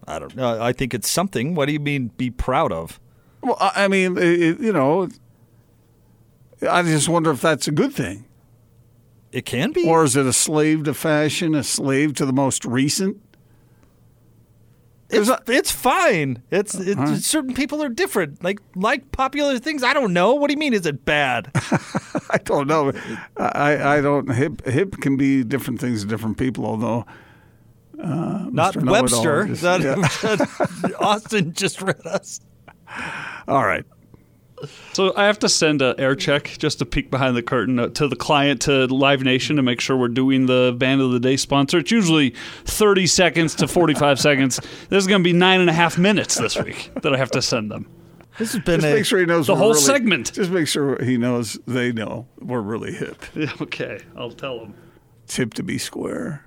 I 0.06 0.20
don't 0.20 0.36
know. 0.36 0.62
I 0.62 0.72
think 0.72 0.94
it's 0.94 1.08
something. 1.10 1.56
What 1.56 1.66
do 1.66 1.72
you 1.72 1.80
mean? 1.80 2.12
Be 2.18 2.30
proud 2.30 2.70
of? 2.70 3.00
Well, 3.42 3.56
I 3.58 3.84
I 3.84 3.88
mean, 3.88 4.16
it, 4.16 4.22
it- 4.42 4.60
you 4.60 4.72
know, 4.72 5.08
I 6.62 6.82
just 6.82 7.08
wonder 7.08 7.30
if 7.30 7.40
that's 7.40 7.68
a 7.68 7.72
good 7.72 7.92
thing, 7.92 8.24
It 9.32 9.44
can 9.44 9.72
be. 9.72 9.86
or 9.88 10.04
is 10.04 10.16
it 10.16 10.24
a 10.26 10.32
slave 10.32 10.84
to 10.84 10.94
fashion, 10.94 11.54
a 11.54 11.62
slave 11.62 12.14
to 12.14 12.26
the 12.26 12.32
most 12.32 12.64
recent? 12.64 13.20
It's, 15.08 15.30
it's 15.46 15.70
fine. 15.70 16.42
It's, 16.50 16.74
uh, 16.74 16.82
it's 16.84 17.26
certain 17.26 17.54
people 17.54 17.80
are 17.80 17.88
different. 17.88 18.42
Like 18.42 18.58
like 18.74 19.12
popular 19.12 19.56
things. 19.60 19.84
I 19.84 19.92
don't 19.92 20.12
know. 20.12 20.34
What 20.34 20.48
do 20.48 20.52
you 20.54 20.58
mean? 20.58 20.74
Is 20.74 20.84
it 20.84 21.04
bad? 21.04 21.50
I 21.54 22.38
don't 22.42 22.66
know. 22.66 22.90
I 23.36 23.98
I 23.98 24.00
don't 24.00 24.28
hip 24.32 24.66
hip 24.66 24.96
can 25.00 25.16
be 25.16 25.44
different 25.44 25.80
things 25.80 26.02
to 26.02 26.08
different 26.08 26.38
people. 26.38 26.66
Although 26.66 27.06
uh, 28.02 28.46
Not 28.50 28.74
Webster. 28.82 29.46
just- 29.46 29.62
That, 29.62 29.80
yeah. 29.80 29.94
that 30.34 30.94
Austin 30.98 31.52
just 31.52 31.80
read 31.82 32.04
us. 32.04 32.40
all 33.46 33.64
right, 33.64 33.84
So 34.92 35.12
I 35.16 35.24
have 35.26 35.38
to 35.40 35.48
send 35.48 35.82
a 35.82 35.94
air 35.98 36.14
check 36.14 36.56
just 36.58 36.78
to 36.80 36.86
peek 36.86 37.10
behind 37.10 37.36
the 37.36 37.42
curtain 37.42 37.78
uh, 37.78 37.88
to 37.90 38.08
the 38.08 38.16
client 38.16 38.62
to 38.62 38.86
Live 38.86 39.22
Nation 39.22 39.56
to 39.56 39.62
make 39.62 39.80
sure 39.80 39.96
we're 39.96 40.08
doing 40.08 40.46
the 40.46 40.74
Band 40.78 41.00
of 41.00 41.10
the 41.12 41.20
Day 41.20 41.36
sponsor. 41.36 41.78
It's 41.78 41.90
usually 41.90 42.34
30 42.64 43.06
seconds 43.06 43.54
to 43.56 43.68
45 43.68 44.18
seconds. 44.20 44.60
This 44.88 45.02
is 45.02 45.06
going 45.06 45.22
to 45.22 45.24
be 45.24 45.32
nine 45.32 45.60
and 45.60 45.70
a 45.70 45.72
half 45.72 45.98
minutes 45.98 46.36
this 46.36 46.56
week 46.56 46.90
that 47.02 47.14
I 47.14 47.16
have 47.18 47.30
to 47.32 47.42
send 47.42 47.70
them. 47.70 47.88
This 48.38 48.52
has 48.52 48.62
been 48.62 48.80
just 48.80 48.92
a, 48.92 48.94
make 48.96 49.06
sure 49.06 49.18
he 49.18 49.24
knows 49.26 49.46
the 49.46 49.54
we're 49.54 49.58
whole 49.60 49.68
really- 49.70 49.80
segment. 49.80 50.32
Just 50.34 50.50
make 50.50 50.68
sure 50.68 51.02
he 51.02 51.16
knows 51.16 51.58
they 51.66 51.90
know 51.92 52.26
we're 52.38 52.60
really 52.60 52.92
hip. 52.92 53.22
Okay, 53.62 54.02
I'll 54.16 54.30
tell 54.32 54.58
them. 54.60 54.74
It's 55.24 55.36
hip 55.36 55.54
to 55.54 55.62
be 55.62 55.78
square. 55.78 56.44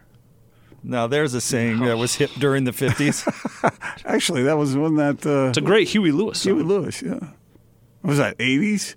Now 0.84 1.08
there's 1.08 1.34
a 1.34 1.42
saying 1.42 1.80
that 1.82 1.98
was 1.98 2.16
hip 2.16 2.30
during 2.40 2.64
the 2.64 2.72
50s. 2.72 3.26
Actually, 4.06 4.44
that 4.44 4.58
was 4.58 4.78
one 4.78 4.96
that 4.96 5.26
uh, 5.26 5.50
It's 5.50 5.58
a 5.58 5.62
great 5.62 5.90
Huey 5.90 6.12
Lewis 6.12 6.42
song. 6.42 6.54
Huey 6.54 6.64
Lewis. 6.64 7.02
Yeah, 7.02 7.20
was 8.04 8.18
that 8.18 8.36
eighties? 8.40 8.96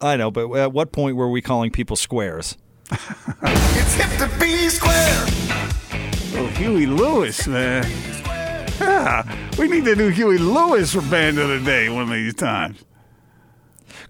I 0.00 0.16
know, 0.16 0.30
but 0.30 0.52
at 0.54 0.72
what 0.72 0.92
point 0.92 1.16
were 1.16 1.28
we 1.30 1.42
calling 1.42 1.70
people 1.70 1.96
squares? 1.96 2.56
It's 3.40 3.94
hip 3.94 4.10
to 4.30 4.38
be 4.38 4.68
square. 4.68 5.24
Oh, 6.36 6.46
Huey 6.56 6.86
Lewis, 6.86 7.46
man. 7.46 7.84
Yeah, 8.80 9.48
we 9.58 9.66
need 9.68 9.84
to 9.86 9.94
do 9.94 10.08
Huey 10.08 10.36
Lewis 10.38 10.92
for 10.92 11.00
Band 11.02 11.38
of 11.38 11.48
the 11.48 11.60
Day 11.60 11.88
one 11.88 12.02
of 12.02 12.10
these 12.10 12.34
times. 12.34 12.84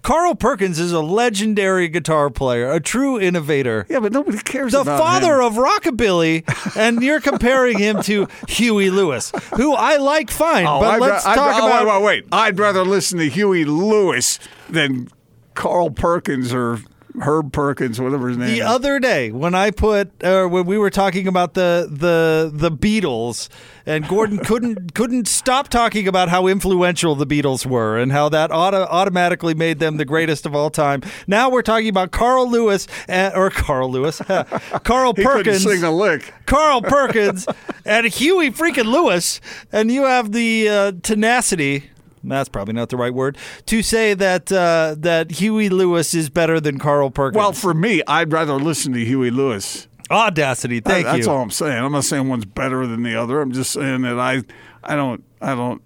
Carl 0.01 0.35
Perkins 0.35 0.79
is 0.79 0.91
a 0.91 1.01
legendary 1.01 1.87
guitar 1.87 2.29
player, 2.29 2.71
a 2.71 2.79
true 2.79 3.19
innovator. 3.19 3.85
Yeah, 3.89 3.99
but 3.99 4.11
nobody 4.13 4.37
cares 4.39 4.71
The 4.71 4.85
father 4.85 5.41
him. 5.41 5.45
of 5.45 5.53
rockabilly, 5.53 6.43
and 6.77 7.01
you're 7.03 7.19
comparing 7.21 7.77
him 7.77 8.01
to 8.03 8.27
Huey 8.47 8.89
Lewis, 8.89 9.31
who 9.55 9.73
I 9.73 9.97
like 9.97 10.29
fine. 10.31 10.65
Oh, 10.65 10.79
but 10.79 10.89
I'd 10.95 11.01
let's 11.01 11.25
ra- 11.25 11.31
I'd 11.31 11.35
talk 11.35 11.47
ra- 11.47 11.59
oh, 11.63 11.67
about. 11.67 11.85
Wait, 11.85 12.03
wait, 12.03 12.23
wait. 12.23 12.25
I'd 12.31 12.59
rather 12.59 12.83
listen 12.83 13.19
to 13.19 13.29
Huey 13.29 13.65
Lewis 13.65 14.39
than 14.69 15.09
Carl 15.53 15.89
Perkins 15.91 16.53
or 16.53 16.79
Herb 17.21 17.51
Perkins, 17.51 17.99
whatever 17.99 18.29
his 18.29 18.37
name 18.37 18.47
The 18.47 18.59
is. 18.59 18.65
other 18.65 18.99
day, 18.99 19.31
when 19.31 19.53
I 19.55 19.71
put, 19.71 20.11
uh, 20.23 20.45
when 20.47 20.65
we 20.65 20.77
were 20.77 20.89
talking 20.89 21.27
about 21.27 21.53
the 21.53 21.87
the 21.89 22.49
the 22.53 22.71
Beatles, 22.71 23.49
and 23.85 24.07
Gordon 24.07 24.37
couldn't 24.45 24.93
couldn't 24.93 25.27
stop 25.27 25.67
talking 25.69 26.07
about 26.07 26.29
how 26.29 26.47
influential 26.47 27.15
the 27.15 27.25
Beatles 27.27 27.65
were, 27.65 27.97
and 27.97 28.11
how 28.11 28.29
that 28.29 28.51
auto- 28.51 28.85
automatically 28.89 29.53
made 29.53 29.79
them 29.79 29.97
the 29.97 30.05
greatest 30.05 30.45
of 30.45 30.55
all 30.55 30.69
time. 30.69 31.01
Now 31.27 31.49
we're 31.49 31.61
talking 31.61 31.89
about 31.89 32.11
Carl 32.11 32.49
Lewis 32.49 32.87
and, 33.07 33.33
or 33.35 33.49
Carl 33.49 33.91
Lewis, 33.91 34.21
Carl 34.83 35.13
Perkins, 35.13 35.63
sing 35.63 35.83
a 35.83 35.91
lick. 35.91 36.33
Carl 36.45 36.81
Perkins, 36.81 37.47
and 37.85 38.05
Huey 38.07 38.51
freaking 38.51 38.85
Lewis, 38.91 39.41
and 39.71 39.91
you 39.91 40.03
have 40.05 40.31
the 40.31 40.69
uh, 40.69 40.91
tenacity. 41.03 41.89
That's 42.23 42.49
probably 42.49 42.73
not 42.73 42.89
the 42.89 42.97
right 42.97 43.13
word 43.13 43.37
to 43.67 43.81
say 43.81 44.13
that 44.13 44.51
uh, 44.51 44.95
that 44.99 45.31
Huey 45.31 45.69
Lewis 45.69 46.13
is 46.13 46.29
better 46.29 46.59
than 46.59 46.77
Carl 46.79 47.11
Perkins. 47.11 47.37
Well, 47.37 47.53
for 47.53 47.73
me, 47.73 48.01
I'd 48.07 48.31
rather 48.31 48.53
listen 48.55 48.93
to 48.93 49.05
Huey 49.05 49.31
Lewis. 49.31 49.87
audacity. 50.11 50.79
Thank 50.79 51.05
That's 51.05 51.17
you. 51.17 51.23
That's 51.23 51.27
all 51.27 51.41
I'm 51.41 51.51
saying. 51.51 51.83
I'm 51.83 51.91
not 51.91 52.03
saying 52.03 52.27
one's 52.27 52.45
better 52.45 52.85
than 52.87 53.03
the 53.03 53.15
other. 53.15 53.41
I'm 53.41 53.51
just 53.51 53.71
saying 53.71 54.01
that 54.01 54.19
I, 54.19 54.41
I 54.83 54.95
don't, 54.95 55.23
I 55.41 55.53
don't 55.55 55.81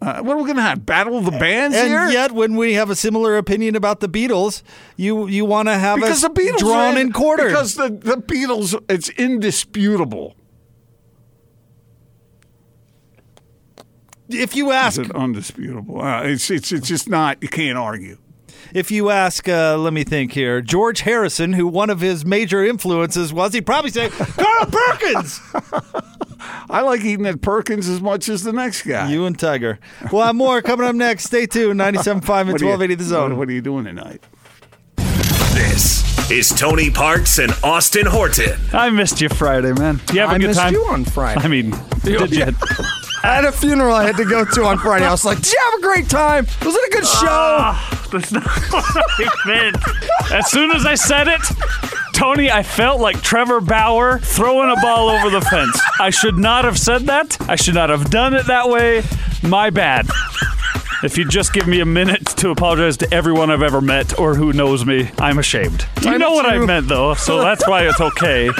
Uh, 0.00 0.20
what 0.22 0.34
are 0.34 0.38
we 0.38 0.44
going 0.44 0.56
to 0.56 0.62
have? 0.62 0.84
Battle 0.84 1.16
of 1.18 1.24
the 1.24 1.30
bands 1.32 1.76
and 1.76 1.88
here? 1.88 2.08
yet, 2.08 2.32
when 2.32 2.56
we 2.56 2.74
have 2.74 2.90
a 2.90 2.96
similar 2.96 3.36
opinion 3.36 3.76
about 3.76 4.00
the 4.00 4.08
Beatles, 4.08 4.62
you 4.96 5.28
you 5.28 5.44
want 5.44 5.68
to 5.68 5.74
have 5.78 5.96
because 5.96 6.24
us 6.24 6.28
the 6.32 6.40
Beatles 6.40 6.58
drawn 6.58 6.96
in 6.96 7.12
quarters. 7.12 7.52
Because 7.52 7.74
the, 7.76 7.88
the 7.88 8.16
Beatles, 8.16 8.80
it's 8.88 9.10
indisputable. 9.10 10.34
If 14.28 14.54
you 14.56 14.70
ask, 14.72 15.00
Is 15.00 15.08
it 15.08 15.14
undisputable? 15.16 16.00
Uh, 16.00 16.22
it's 16.22 16.50
it's 16.50 16.72
it's 16.72 16.88
just 16.88 17.08
not. 17.08 17.38
You 17.42 17.48
can't 17.48 17.76
argue. 17.78 18.18
if 18.74 18.90
you 18.90 19.10
ask, 19.10 19.48
uh, 19.48 19.76
let 19.76 19.92
me 19.92 20.04
think 20.04 20.32
here, 20.32 20.60
George 20.62 21.00
Harrison, 21.00 21.52
who 21.54 21.66
one 21.66 21.90
of 21.90 22.00
his 22.00 22.24
major 22.24 22.64
influences 22.64 23.32
was, 23.32 23.52
he'd 23.52 23.66
probably 23.66 23.90
say 23.90 24.08
Carl 24.10 24.66
Perkins. 24.66 25.40
I 26.70 26.80
like 26.80 27.02
eating 27.04 27.26
at 27.26 27.40
Perkins 27.42 27.88
as 27.88 28.00
much 28.00 28.28
as 28.28 28.42
the 28.42 28.52
next 28.52 28.82
guy. 28.82 29.10
You 29.10 29.26
and 29.26 29.38
Tiger. 29.38 29.78
We'll 30.10 30.22
have 30.22 30.34
more 30.34 30.60
coming 30.62 30.86
up 30.86 30.94
next. 30.94 31.24
Stay 31.24 31.46
tuned. 31.46 31.78
97.5 31.80 32.14
and 32.14 32.52
What 32.52 32.60
you- 32.60 32.66
1280 32.68 32.94
The 32.96 33.04
Zone. 33.04 33.30
What, 33.30 33.38
what 33.40 33.48
are 33.48 33.52
you 33.52 33.60
doing 33.60 33.84
tonight? 33.84 34.22
This 35.54 36.30
is 36.30 36.48
Tony 36.48 36.90
Parks 36.90 37.38
and 37.38 37.52
Austin 37.62 38.06
Horton. 38.06 38.58
I 38.72 38.88
missed 38.90 39.20
you 39.20 39.28
Friday, 39.28 39.72
man. 39.72 40.00
You 40.12 40.20
have 40.20 40.30
a 40.30 40.32
I 40.34 40.38
good 40.38 40.46
missed 40.48 40.60
time? 40.60 40.72
you 40.72 40.84
on 40.86 41.04
Friday. 41.04 41.40
I 41.42 41.48
mean, 41.48 41.74
did 42.02 42.30
you? 42.32 42.46
I 43.24 43.34
had 43.36 43.44
a 43.44 43.52
funeral 43.52 43.94
I 43.94 44.04
had 44.04 44.16
to 44.16 44.24
go 44.24 44.44
to 44.44 44.64
on 44.64 44.78
Friday. 44.78 45.04
I 45.04 45.10
was 45.10 45.24
like, 45.24 45.38
"Did 45.40 45.52
you 45.52 45.60
have 45.70 45.78
a 45.78 45.82
great 45.82 46.08
time? 46.08 46.46
Was 46.64 46.74
it 46.74 46.88
a 46.88 46.90
good 46.92 47.06
show?" 47.06 47.26
Ah, 47.28 48.08
that's 48.12 48.32
not 48.32 48.44
what 48.70 48.84
I 48.86 49.28
meant. 49.46 49.76
As 50.32 50.50
soon 50.50 50.70
as 50.72 50.84
I 50.86 50.94
said 50.96 51.28
it, 51.28 51.40
Tony, 52.14 52.50
I 52.50 52.62
felt 52.62 53.00
like 53.00 53.22
Trevor 53.22 53.60
Bauer 53.60 54.18
throwing 54.18 54.70
a 54.70 54.80
ball 54.80 55.08
over 55.08 55.30
the 55.30 55.40
fence. 55.40 55.80
I 56.00 56.10
should 56.10 56.36
not 56.36 56.64
have 56.64 56.78
said 56.78 57.02
that. 57.06 57.36
I 57.48 57.56
should 57.56 57.74
not 57.74 57.90
have 57.90 58.10
done 58.10 58.34
it 58.34 58.46
that 58.46 58.68
way. 58.68 59.02
My 59.42 59.70
bad. 59.70 60.06
If 61.04 61.18
you 61.18 61.24
just 61.24 61.52
give 61.52 61.66
me 61.66 61.80
a 61.80 61.84
minute 61.84 62.24
to 62.38 62.50
apologize 62.50 62.96
to 62.98 63.12
everyone 63.12 63.50
I've 63.50 63.62
ever 63.62 63.80
met 63.80 64.20
or 64.20 64.36
who 64.36 64.52
knows 64.52 64.84
me, 64.84 65.10
I'm 65.18 65.38
ashamed. 65.38 65.84
You 66.02 66.16
know 66.16 66.30
what 66.32 66.46
I 66.46 66.58
meant, 66.58 66.86
though, 66.86 67.14
so 67.14 67.40
that's 67.40 67.66
why 67.66 67.88
it's 67.88 68.00
okay. 68.00 68.50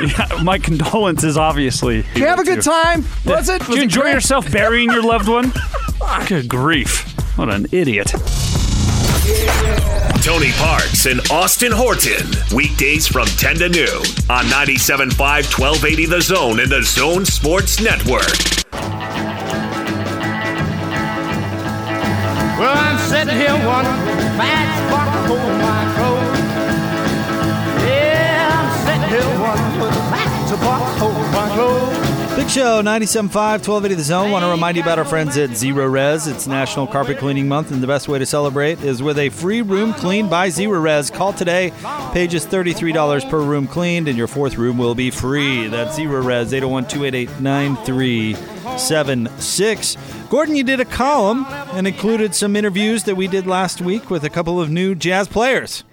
Yeah, 0.00 0.42
my 0.42 0.58
condolences, 0.58 1.36
obviously. 1.38 2.02
Did 2.02 2.16
you 2.18 2.26
have 2.26 2.38
a 2.38 2.44
good 2.44 2.62
time? 2.62 3.04
Was 3.24 3.48
it? 3.48 3.60
Did 3.60 3.68
Was 3.68 3.76
you 3.76 3.82
it 3.82 3.84
enjoy 3.84 4.00
great? 4.02 4.12
yourself 4.14 4.50
burying 4.52 4.90
your 4.90 5.02
loved 5.02 5.28
one? 5.28 5.52
Good 6.28 6.48
grief. 6.48 7.02
What 7.36 7.48
an 7.52 7.66
idiot. 7.72 8.08
Tony 10.22 10.52
Parks 10.52 11.06
and 11.06 11.20
Austin 11.30 11.72
Horton. 11.72 12.26
Weekdays 12.54 13.06
from 13.06 13.26
10 13.26 13.56
to 13.56 13.68
noon 13.68 14.02
on 14.28 14.44
97.5 14.46 15.16
1280 15.18 16.06
The 16.06 16.20
Zone 16.20 16.60
and 16.60 16.70
The 16.70 16.82
Zone 16.82 17.24
Sports 17.24 17.80
Network. 17.80 18.22
Well, 22.58 22.74
I'm 22.76 22.98
sitting 23.10 23.34
here 23.36 23.52
wondering 23.66 24.18
if 24.18 24.40
if 30.56 30.62
that's 30.62 30.98
hold 30.98 31.14
my 31.32 31.48
clothes. 31.54 31.96
Big 32.36 32.50
Show 32.50 32.82
97.5, 32.82 33.34
1280 33.34 33.94
The 33.94 34.02
Zone. 34.02 34.30
Want 34.30 34.44
to 34.44 34.50
remind 34.50 34.76
you 34.76 34.82
about 34.82 34.98
our 34.98 35.06
friends 35.06 35.38
at 35.38 35.48
Zerorez. 35.50 36.30
It's 36.30 36.46
National 36.46 36.86
Carpet 36.86 37.16
Cleaning 37.16 37.48
Month, 37.48 37.70
and 37.70 37.82
the 37.82 37.86
best 37.86 38.08
way 38.08 38.18
to 38.18 38.26
celebrate 38.26 38.82
is 38.82 39.02
with 39.02 39.18
a 39.18 39.30
free 39.30 39.62
room 39.62 39.94
clean 39.94 40.28
by 40.28 40.48
Zerorez. 40.48 41.10
Call 41.10 41.32
today. 41.32 41.72
Pay 42.12 42.26
just 42.26 42.50
$33 42.50 43.30
per 43.30 43.40
room 43.40 43.66
cleaned, 43.66 44.06
and 44.06 44.18
your 44.18 44.26
fourth 44.26 44.58
room 44.58 44.76
will 44.76 44.94
be 44.94 45.10
free. 45.10 45.66
That's 45.68 45.98
Zerorez, 45.98 46.52
801 46.52 46.88
288 46.88 47.40
9376. 47.40 49.96
Gordon, 50.28 50.56
you 50.56 50.64
did 50.64 50.80
a 50.80 50.84
column 50.84 51.46
and 51.72 51.86
included 51.86 52.34
some 52.34 52.54
interviews 52.54 53.04
that 53.04 53.14
we 53.14 53.28
did 53.28 53.46
last 53.46 53.80
week 53.80 54.10
with 54.10 54.24
a 54.24 54.30
couple 54.30 54.60
of 54.60 54.68
new 54.68 54.94
jazz 54.94 55.26
players. 55.26 55.84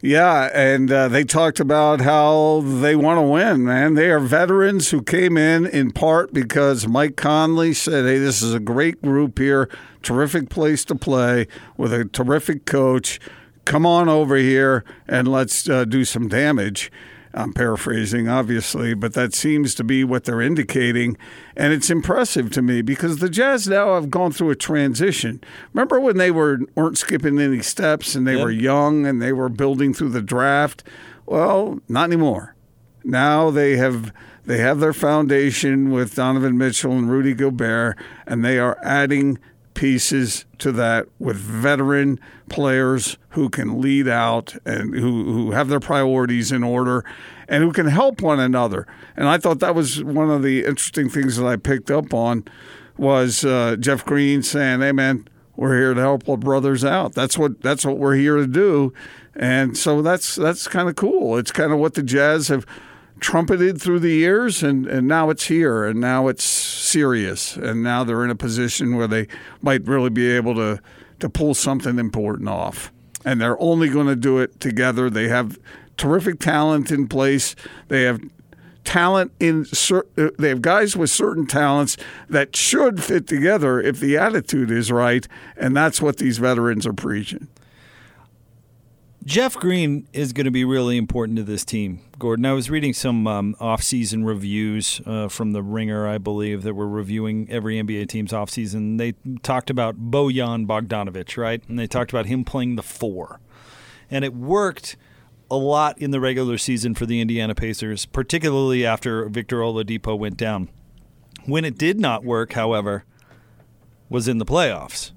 Yeah, 0.00 0.48
and 0.54 0.92
uh, 0.92 1.08
they 1.08 1.24
talked 1.24 1.58
about 1.58 2.00
how 2.02 2.60
they 2.60 2.94
want 2.94 3.18
to 3.18 3.22
win, 3.22 3.64
man. 3.64 3.94
They 3.94 4.10
are 4.10 4.20
veterans 4.20 4.90
who 4.90 5.02
came 5.02 5.36
in 5.36 5.66
in 5.66 5.90
part 5.90 6.32
because 6.32 6.86
Mike 6.86 7.16
Conley 7.16 7.74
said, 7.74 8.04
hey, 8.04 8.18
this 8.18 8.40
is 8.40 8.54
a 8.54 8.60
great 8.60 9.02
group 9.02 9.38
here, 9.40 9.68
terrific 10.02 10.50
place 10.50 10.84
to 10.84 10.94
play 10.94 11.48
with 11.76 11.92
a 11.92 12.04
terrific 12.04 12.64
coach. 12.64 13.18
Come 13.64 13.84
on 13.84 14.08
over 14.08 14.36
here 14.36 14.84
and 15.08 15.26
let's 15.26 15.68
uh, 15.68 15.84
do 15.84 16.04
some 16.04 16.28
damage. 16.28 16.92
I'm 17.34 17.52
paraphrasing, 17.52 18.28
obviously, 18.28 18.94
but 18.94 19.12
that 19.14 19.34
seems 19.34 19.74
to 19.76 19.84
be 19.84 20.02
what 20.02 20.24
they're 20.24 20.40
indicating. 20.40 21.16
And 21.56 21.72
it's 21.72 21.90
impressive 21.90 22.50
to 22.52 22.62
me 22.62 22.82
because 22.82 23.18
the 23.18 23.28
Jazz 23.28 23.68
now 23.68 23.94
have 23.94 24.10
gone 24.10 24.32
through 24.32 24.50
a 24.50 24.56
transition. 24.56 25.40
Remember 25.72 26.00
when 26.00 26.16
they 26.16 26.30
were, 26.30 26.60
weren't 26.74 26.98
skipping 26.98 27.38
any 27.38 27.60
steps 27.62 28.14
and 28.14 28.26
they 28.26 28.34
Yep. 28.36 28.44
were 28.44 28.50
young 28.50 29.06
and 29.06 29.20
they 29.20 29.32
were 29.32 29.48
building 29.48 29.92
through 29.92 30.10
the 30.10 30.22
draft? 30.22 30.82
Well, 31.26 31.80
not 31.88 32.04
anymore. 32.04 32.54
Now 33.04 33.50
they 33.50 33.76
have 33.76 34.12
they 34.44 34.58
have 34.58 34.80
their 34.80 34.94
foundation 34.94 35.90
with 35.90 36.14
Donovan 36.14 36.56
Mitchell 36.56 36.92
and 36.92 37.10
Rudy 37.10 37.34
Gobert, 37.34 37.98
and 38.26 38.42
they 38.42 38.58
are 38.58 38.78
adding 38.82 39.38
pieces 39.78 40.44
to 40.58 40.72
that 40.72 41.06
with 41.20 41.36
veteran 41.36 42.18
players 42.48 43.16
who 43.28 43.48
can 43.48 43.80
lead 43.80 44.08
out 44.08 44.56
and 44.64 44.92
who, 44.92 45.22
who 45.32 45.50
have 45.52 45.68
their 45.68 45.78
priorities 45.78 46.50
in 46.50 46.64
order 46.64 47.04
and 47.48 47.62
who 47.62 47.72
can 47.72 47.86
help 47.86 48.20
one 48.20 48.40
another. 48.40 48.88
And 49.16 49.28
I 49.28 49.38
thought 49.38 49.60
that 49.60 49.76
was 49.76 50.02
one 50.02 50.30
of 50.30 50.42
the 50.42 50.64
interesting 50.64 51.08
things 51.08 51.36
that 51.36 51.46
I 51.46 51.54
picked 51.54 51.92
up 51.92 52.12
on 52.12 52.44
was 52.96 53.44
uh, 53.44 53.76
Jeff 53.78 54.04
Green 54.04 54.42
saying, 54.42 54.80
"Hey 54.80 54.90
man, 54.90 55.28
we're 55.54 55.76
here 55.76 55.94
to 55.94 56.00
help 56.00 56.28
our 56.28 56.36
brothers 56.36 56.84
out. 56.84 57.14
That's 57.14 57.38
what 57.38 57.62
that's 57.62 57.86
what 57.86 57.98
we're 57.98 58.16
here 58.16 58.34
to 58.34 58.48
do." 58.48 58.92
And 59.36 59.78
so 59.78 60.02
that's 60.02 60.34
that's 60.34 60.66
kind 60.66 60.88
of 60.88 60.96
cool. 60.96 61.38
It's 61.38 61.52
kind 61.52 61.72
of 61.72 61.78
what 61.78 61.94
the 61.94 62.02
Jazz 62.02 62.48
have 62.48 62.66
trumpeted 63.20 63.80
through 63.80 64.00
the 64.00 64.12
years 64.12 64.62
and, 64.62 64.86
and 64.86 65.06
now 65.06 65.30
it's 65.30 65.46
here 65.46 65.84
and 65.84 66.00
now 66.00 66.28
it's 66.28 66.44
serious 66.44 67.56
and 67.56 67.82
now 67.82 68.04
they're 68.04 68.24
in 68.24 68.30
a 68.30 68.36
position 68.36 68.96
where 68.96 69.06
they 69.06 69.26
might 69.62 69.86
really 69.86 70.10
be 70.10 70.30
able 70.30 70.54
to 70.54 70.80
to 71.20 71.28
pull 71.28 71.54
something 71.54 71.98
important 71.98 72.48
off. 72.48 72.92
And 73.24 73.40
they're 73.40 73.60
only 73.60 73.88
going 73.88 74.06
to 74.06 74.16
do 74.16 74.38
it 74.38 74.60
together. 74.60 75.10
They 75.10 75.28
have 75.28 75.58
terrific 75.96 76.38
talent 76.38 76.90
in 76.90 77.08
place. 77.08 77.56
They 77.88 78.04
have 78.04 78.20
talent 78.84 79.32
in 79.38 79.66
uh, 79.90 80.30
they 80.38 80.48
have 80.48 80.62
guys 80.62 80.96
with 80.96 81.10
certain 81.10 81.46
talents 81.46 81.98
that 82.30 82.56
should 82.56 83.02
fit 83.02 83.26
together 83.26 83.80
if 83.80 84.00
the 84.00 84.16
attitude 84.16 84.70
is 84.70 84.90
right 84.90 85.28
and 85.58 85.76
that's 85.76 86.00
what 86.00 86.16
these 86.16 86.38
veterans 86.38 86.86
are 86.86 86.94
preaching 86.94 87.48
Jeff 89.28 89.56
Green 89.56 90.08
is 90.14 90.32
going 90.32 90.46
to 90.46 90.50
be 90.50 90.64
really 90.64 90.96
important 90.96 91.36
to 91.36 91.42
this 91.42 91.62
team, 91.62 92.00
Gordon. 92.18 92.46
I 92.46 92.54
was 92.54 92.70
reading 92.70 92.94
some 92.94 93.26
um, 93.26 93.56
off-season 93.60 94.24
reviews 94.24 95.02
uh, 95.04 95.28
from 95.28 95.52
the 95.52 95.62
Ringer, 95.62 96.08
I 96.08 96.16
believe, 96.16 96.62
that 96.62 96.72
were 96.72 96.88
reviewing 96.88 97.46
every 97.50 97.74
NBA 97.74 98.08
team's 98.08 98.32
off-season. 98.32 98.96
They 98.96 99.12
talked 99.42 99.68
about 99.68 100.10
Bojan 100.10 100.66
Bogdanovic, 100.66 101.36
right? 101.36 101.62
And 101.68 101.78
they 101.78 101.86
talked 101.86 102.10
about 102.10 102.24
him 102.24 102.42
playing 102.42 102.76
the 102.76 102.82
four, 102.82 103.38
and 104.10 104.24
it 104.24 104.32
worked 104.32 104.96
a 105.50 105.56
lot 105.56 105.98
in 105.98 106.10
the 106.10 106.20
regular 106.20 106.56
season 106.56 106.94
for 106.94 107.04
the 107.04 107.20
Indiana 107.20 107.54
Pacers, 107.54 108.06
particularly 108.06 108.86
after 108.86 109.28
Victor 109.28 109.58
Oladipo 109.58 110.18
went 110.18 110.38
down. 110.38 110.70
When 111.44 111.66
it 111.66 111.76
did 111.76 112.00
not 112.00 112.24
work, 112.24 112.54
however, 112.54 113.04
was 114.08 114.26
in 114.26 114.38
the 114.38 114.46
playoffs 114.46 115.12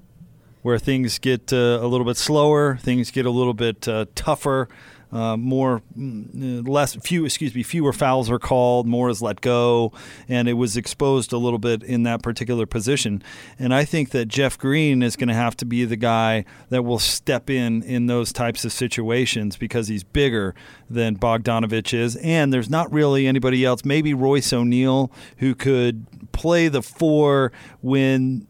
where 0.62 0.78
things 0.78 1.18
get 1.18 1.52
uh, 1.52 1.78
a 1.82 1.86
little 1.86 2.06
bit 2.06 2.16
slower, 2.16 2.78
things 2.80 3.10
get 3.10 3.26
a 3.26 3.30
little 3.30 3.54
bit 3.54 3.86
uh, 3.86 4.06
tougher, 4.14 4.68
uh, 5.12 5.36
more 5.36 5.82
mm, 5.96 6.66
less 6.66 6.94
few 6.94 7.26
excuse 7.26 7.54
me 7.54 7.62
fewer 7.62 7.92
fouls 7.92 8.30
are 8.30 8.38
called, 8.38 8.86
more 8.86 9.10
is 9.10 9.20
let 9.20 9.40
go, 9.42 9.92
and 10.26 10.48
it 10.48 10.54
was 10.54 10.76
exposed 10.76 11.32
a 11.32 11.36
little 11.36 11.58
bit 11.58 11.82
in 11.82 12.04
that 12.04 12.22
particular 12.22 12.64
position. 12.64 13.22
And 13.58 13.74
I 13.74 13.84
think 13.84 14.10
that 14.10 14.26
Jeff 14.26 14.56
Green 14.56 15.02
is 15.02 15.16
going 15.16 15.28
to 15.28 15.34
have 15.34 15.56
to 15.58 15.66
be 15.66 15.84
the 15.84 15.96
guy 15.96 16.46
that 16.70 16.82
will 16.82 16.98
step 16.98 17.50
in 17.50 17.82
in 17.82 18.06
those 18.06 18.32
types 18.32 18.64
of 18.64 18.72
situations 18.72 19.56
because 19.56 19.88
he's 19.88 20.02
bigger 20.02 20.54
than 20.88 21.18
Bogdanovic 21.18 21.92
is, 21.92 22.16
and 22.16 22.52
there's 22.52 22.70
not 22.70 22.90
really 22.90 23.26
anybody 23.26 23.64
else. 23.64 23.84
Maybe 23.84 24.14
Royce 24.14 24.52
O'Neal 24.52 25.12
who 25.38 25.54
could 25.54 26.06
play 26.32 26.68
the 26.68 26.82
four 26.82 27.52
when 27.82 28.46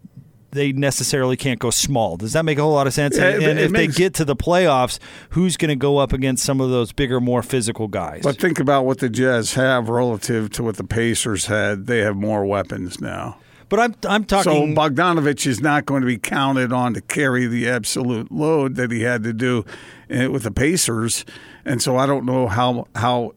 they 0.53 0.73
necessarily 0.73 1.37
can't 1.37 1.59
go 1.59 1.71
small. 1.71 2.17
Does 2.17 2.35
that 2.35 2.45
make 2.45 2.59
a 2.59 2.63
whole 2.63 2.73
lot 2.75 2.87
of 2.87 2.95
sense? 2.95 3.17
Yeah, 3.19 3.29
and 3.29 3.43
it- 3.43 3.49
and 3.51 3.59
it 3.59 3.65
if 3.65 3.71
makes- 3.71 3.97
they 3.97 3.99
get 4.05 4.15
to 4.15 4.25
the 4.25 4.37
playoffs, 4.37 4.99
who's 5.31 5.57
going 5.57 5.71
to 5.71 5.77
go 5.77 5.99
up 5.99 6.13
against 6.13 6.45
some 6.45 6.61
of 6.61 6.71
those 6.71 6.93
bigger, 6.93 7.21
more 7.21 7.43
physical 7.43 7.89
guys? 7.89 8.21
But 8.23 8.39
think 8.39 8.61
about 8.61 8.85
what 8.87 8.99
the 8.99 9.09
Jazz 9.09 9.55
have 9.55 9.89
relative 9.89 10.51
to 10.51 10.63
what 10.63 10.77
the 10.77 10.85
Pacers 10.85 11.47
had. 11.47 11.87
They 11.87 11.99
have 12.01 12.17
more 12.17 12.45
weapons 12.45 13.01
now. 13.01 13.39
But 13.69 13.81
I'm 13.81 13.95
I'm 14.07 14.25
talking. 14.25 14.75
So 14.77 14.81
Bogdanovic 14.83 15.47
is 15.47 15.63
not 15.63 15.87
going 15.87 16.03
to 16.03 16.07
be 16.07 16.19
counted 16.19 16.75
on 16.75 16.93
to 16.93 17.01
carry 17.01 17.47
the 17.47 17.67
absolute 17.71 18.31
load 18.31 18.75
that 18.77 18.91
he 18.91 19.01
had 19.01 19.23
to 19.25 19.33
do 19.33 19.65
eh, 20.11 20.27
with 20.27 20.43
the 20.43 20.51
Pacers, 20.51 21.25
and 21.65 21.81
so 21.81 21.97
I 21.97 22.05
don't 22.05 22.27
know 22.27 22.49
how 22.49 22.87
how 22.95 23.33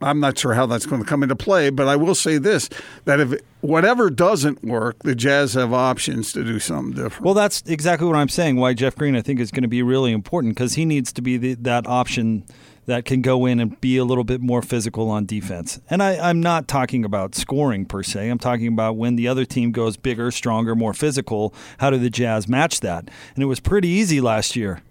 I'm 0.00 0.20
not 0.20 0.38
sure 0.38 0.54
how 0.54 0.66
that's 0.66 0.86
going 0.86 1.02
to 1.02 1.08
come 1.08 1.22
into 1.22 1.36
play, 1.36 1.70
but 1.70 1.88
I 1.88 1.96
will 1.96 2.14
say 2.14 2.38
this: 2.38 2.68
that 3.04 3.20
if 3.20 3.34
whatever 3.60 4.10
doesn't 4.10 4.62
work, 4.64 4.98
the 5.00 5.14
Jazz 5.14 5.54
have 5.54 5.72
options 5.72 6.32
to 6.32 6.44
do 6.44 6.58
something 6.58 6.94
different. 6.94 7.24
Well, 7.24 7.34
that's 7.34 7.62
exactly 7.66 8.06
what 8.06 8.16
I'm 8.16 8.28
saying. 8.28 8.56
Why 8.56 8.74
Jeff 8.74 8.94
Green, 8.96 9.16
I 9.16 9.22
think, 9.22 9.40
is 9.40 9.50
going 9.50 9.62
to 9.62 9.68
be 9.68 9.82
really 9.82 10.12
important 10.12 10.54
because 10.54 10.74
he 10.74 10.84
needs 10.84 11.12
to 11.14 11.22
be 11.22 11.36
the, 11.36 11.54
that 11.54 11.86
option 11.86 12.44
that 12.86 13.04
can 13.04 13.20
go 13.20 13.46
in 13.46 13.58
and 13.58 13.80
be 13.80 13.96
a 13.96 14.04
little 14.04 14.24
bit 14.24 14.40
more 14.40 14.62
physical 14.62 15.10
on 15.10 15.26
defense. 15.26 15.80
And 15.90 16.02
I, 16.02 16.16
I'm 16.30 16.40
not 16.40 16.68
talking 16.68 17.04
about 17.04 17.34
scoring 17.34 17.84
per 17.84 18.02
se. 18.02 18.28
I'm 18.28 18.38
talking 18.38 18.68
about 18.68 18.96
when 18.96 19.16
the 19.16 19.26
other 19.26 19.44
team 19.44 19.72
goes 19.72 19.96
bigger, 19.96 20.30
stronger, 20.30 20.76
more 20.76 20.94
physical. 20.94 21.52
How 21.78 21.90
do 21.90 21.98
the 21.98 22.10
Jazz 22.10 22.48
match 22.48 22.80
that? 22.80 23.08
And 23.34 23.42
it 23.42 23.46
was 23.46 23.60
pretty 23.60 23.88
easy 23.88 24.20
last 24.20 24.54
year 24.54 24.82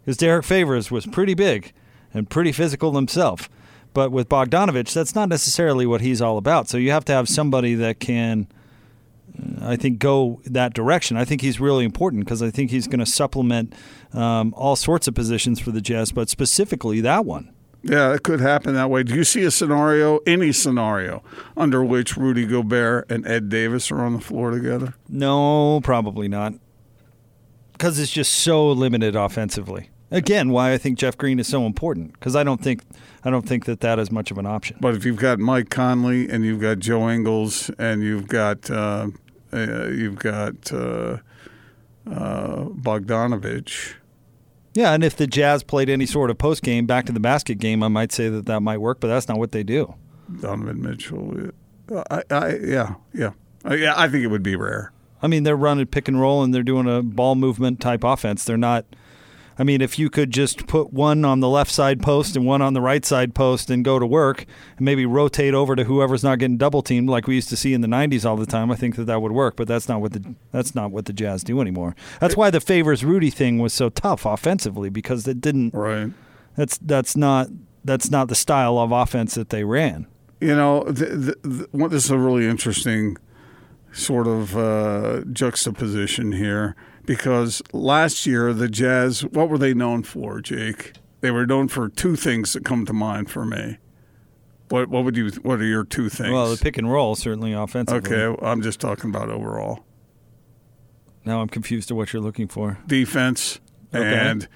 because 0.00 0.16
Derrick 0.16 0.44
Favors 0.44 0.90
was 0.90 1.04
pretty 1.04 1.34
big 1.34 1.72
and 2.14 2.30
pretty 2.30 2.52
physical 2.52 2.94
himself. 2.94 3.50
But 3.98 4.12
with 4.12 4.28
Bogdanovic, 4.28 4.92
that's 4.92 5.16
not 5.16 5.28
necessarily 5.28 5.84
what 5.84 6.00
he's 6.00 6.22
all 6.22 6.38
about. 6.38 6.68
So 6.68 6.78
you 6.78 6.92
have 6.92 7.04
to 7.06 7.12
have 7.12 7.28
somebody 7.28 7.74
that 7.74 7.98
can, 7.98 8.46
uh, 9.60 9.70
I 9.70 9.74
think, 9.74 9.98
go 9.98 10.40
that 10.44 10.72
direction. 10.72 11.16
I 11.16 11.24
think 11.24 11.40
he's 11.40 11.58
really 11.58 11.84
important 11.84 12.24
because 12.24 12.40
I 12.40 12.50
think 12.50 12.70
he's 12.70 12.86
going 12.86 13.00
to 13.00 13.06
supplement 13.06 13.74
um, 14.12 14.54
all 14.56 14.76
sorts 14.76 15.08
of 15.08 15.16
positions 15.16 15.58
for 15.58 15.72
the 15.72 15.80
Jazz, 15.80 16.12
but 16.12 16.28
specifically 16.28 17.00
that 17.00 17.24
one. 17.24 17.52
Yeah, 17.82 18.14
it 18.14 18.22
could 18.22 18.38
happen 18.38 18.74
that 18.74 18.88
way. 18.88 19.02
Do 19.02 19.16
you 19.16 19.24
see 19.24 19.42
a 19.42 19.50
scenario, 19.50 20.18
any 20.18 20.52
scenario, 20.52 21.24
under 21.56 21.82
which 21.82 22.16
Rudy 22.16 22.46
Gobert 22.46 23.10
and 23.10 23.26
Ed 23.26 23.48
Davis 23.48 23.90
are 23.90 24.04
on 24.04 24.12
the 24.12 24.20
floor 24.20 24.52
together? 24.52 24.94
No, 25.08 25.80
probably 25.80 26.28
not. 26.28 26.54
Because 27.72 27.98
it's 27.98 28.12
just 28.12 28.32
so 28.32 28.70
limited 28.70 29.16
offensively. 29.16 29.90
Again, 30.10 30.50
why 30.50 30.72
I 30.72 30.78
think 30.78 30.98
Jeff 30.98 31.18
Green 31.18 31.38
is 31.38 31.46
so 31.46 31.66
important 31.66 32.12
because 32.14 32.34
I 32.34 32.42
don't 32.42 32.62
think 32.62 32.82
I 33.24 33.30
don't 33.30 33.46
think 33.46 33.66
that 33.66 33.80
that 33.80 33.98
is 33.98 34.10
much 34.10 34.30
of 34.30 34.38
an 34.38 34.46
option. 34.46 34.78
But 34.80 34.94
if 34.94 35.04
you've 35.04 35.18
got 35.18 35.38
Mike 35.38 35.68
Conley 35.68 36.28
and 36.30 36.44
you've 36.44 36.60
got 36.60 36.78
Joe 36.78 37.10
Ingles 37.10 37.70
and 37.78 38.02
you've 38.02 38.26
got 38.26 38.70
uh, 38.70 39.08
uh, 39.52 39.88
you've 39.88 40.16
got 40.18 40.72
uh, 40.72 41.18
uh, 42.10 42.64
Bogdanovic, 42.70 43.94
Yeah, 44.74 44.92
and 44.92 45.04
if 45.04 45.16
the 45.16 45.26
Jazz 45.26 45.62
played 45.62 45.90
any 45.90 46.06
sort 46.06 46.30
of 46.30 46.38
post 46.38 46.62
game 46.62 46.86
back 46.86 47.06
to 47.06 47.12
the 47.12 47.20
basket 47.20 47.58
game, 47.58 47.82
I 47.82 47.88
might 47.88 48.12
say 48.12 48.28
that 48.30 48.46
that 48.46 48.60
might 48.60 48.78
work, 48.78 49.00
but 49.00 49.08
that's 49.08 49.28
not 49.28 49.38
what 49.38 49.52
they 49.52 49.62
do. 49.62 49.94
Donovan 50.40 50.82
Mitchell, 50.82 51.50
uh, 51.94 52.02
I, 52.10 52.22
I, 52.34 52.56
yeah, 52.56 52.94
yeah, 53.14 53.30
Uh, 53.64 53.74
yeah. 53.74 53.94
I 53.96 54.08
think 54.08 54.24
it 54.24 54.28
would 54.28 54.42
be 54.42 54.56
rare. 54.56 54.92
I 55.22 55.26
mean, 55.26 55.42
they're 55.42 55.56
running 55.56 55.86
pick 55.86 56.06
and 56.08 56.20
roll 56.20 56.42
and 56.42 56.54
they're 56.54 56.62
doing 56.62 56.86
a 56.86 57.02
ball 57.02 57.34
movement 57.34 57.80
type 57.80 58.04
offense. 58.04 58.44
They're 58.44 58.56
not. 58.56 58.84
I 59.58 59.64
mean, 59.64 59.80
if 59.80 59.98
you 59.98 60.08
could 60.08 60.30
just 60.30 60.68
put 60.68 60.92
one 60.92 61.24
on 61.24 61.40
the 61.40 61.48
left 61.48 61.72
side 61.72 62.00
post 62.00 62.36
and 62.36 62.46
one 62.46 62.62
on 62.62 62.74
the 62.74 62.80
right 62.80 63.04
side 63.04 63.34
post 63.34 63.70
and 63.70 63.84
go 63.84 63.98
to 63.98 64.06
work 64.06 64.46
and 64.76 64.84
maybe 64.84 65.04
rotate 65.04 65.52
over 65.52 65.74
to 65.74 65.84
whoever's 65.84 66.22
not 66.22 66.38
getting 66.38 66.58
double 66.58 66.80
teamed 66.80 67.10
like 67.10 67.26
we 67.26 67.34
used 67.34 67.48
to 67.48 67.56
see 67.56 67.74
in 67.74 67.80
the 67.80 67.88
90s 67.88 68.24
all 68.24 68.36
the 68.36 68.46
time, 68.46 68.70
I 68.70 68.76
think 68.76 68.94
that 68.96 69.04
that 69.06 69.20
would 69.20 69.32
work, 69.32 69.56
but 69.56 69.66
that's 69.66 69.88
not 69.88 70.00
what 70.00 70.12
the 70.12 70.34
that's 70.52 70.74
not 70.74 70.92
what 70.92 71.06
the 71.06 71.12
Jazz 71.12 71.42
do 71.42 71.60
anymore. 71.60 71.96
That's 72.20 72.36
why 72.36 72.50
the 72.50 72.60
favors 72.60 73.04
Rudy 73.04 73.30
thing 73.30 73.58
was 73.58 73.72
so 73.72 73.88
tough 73.88 74.24
offensively 74.24 74.90
because 74.90 75.26
it 75.26 75.40
didn't 75.40 75.74
Right. 75.74 76.12
That's 76.56 76.78
that's 76.78 77.16
not 77.16 77.48
that's 77.84 78.10
not 78.10 78.28
the 78.28 78.34
style 78.34 78.78
of 78.78 78.92
offense 78.92 79.34
that 79.34 79.48
they 79.50 79.64
ran. 79.64 80.06
You 80.40 80.54
know, 80.54 80.84
the, 80.84 81.36
the, 81.42 81.68
the, 81.72 81.88
this 81.88 82.04
is 82.04 82.10
a 82.10 82.18
really 82.18 82.46
interesting 82.46 83.16
sort 83.92 84.28
of 84.28 84.56
uh, 84.56 85.22
juxtaposition 85.32 86.32
here 86.32 86.76
because 87.08 87.62
last 87.72 88.26
year 88.26 88.52
the 88.52 88.68
Jazz, 88.68 89.22
what 89.24 89.48
were 89.48 89.58
they 89.58 89.72
known 89.74 90.02
for, 90.02 90.40
Jake? 90.40 90.92
They 91.22 91.30
were 91.32 91.46
known 91.46 91.66
for 91.68 91.88
two 91.88 92.14
things 92.14 92.52
that 92.52 92.64
come 92.64 92.84
to 92.86 92.92
mind 92.92 93.30
for 93.30 93.44
me. 93.44 93.78
What 94.68 94.88
what 94.90 95.04
would 95.04 95.16
you? 95.16 95.30
What 95.42 95.60
are 95.60 95.64
your 95.66 95.82
two 95.84 96.08
things? 96.10 96.30
Well, 96.30 96.50
the 96.54 96.58
pick 96.62 96.76
and 96.76 96.92
roll 96.92 97.16
certainly 97.16 97.54
offensively. 97.54 98.14
okay, 98.14 98.46
I'm 98.46 98.60
just 98.62 98.78
talking 98.80 99.08
about 99.10 99.30
overall 99.30 99.80
Now 101.24 101.40
I'm 101.40 101.48
confused 101.48 101.88
to 101.88 101.94
what 101.94 102.12
you're 102.12 102.22
looking 102.22 102.46
for. 102.48 102.78
defense 102.86 103.58
Okay. 103.94 104.04
and 104.06 104.46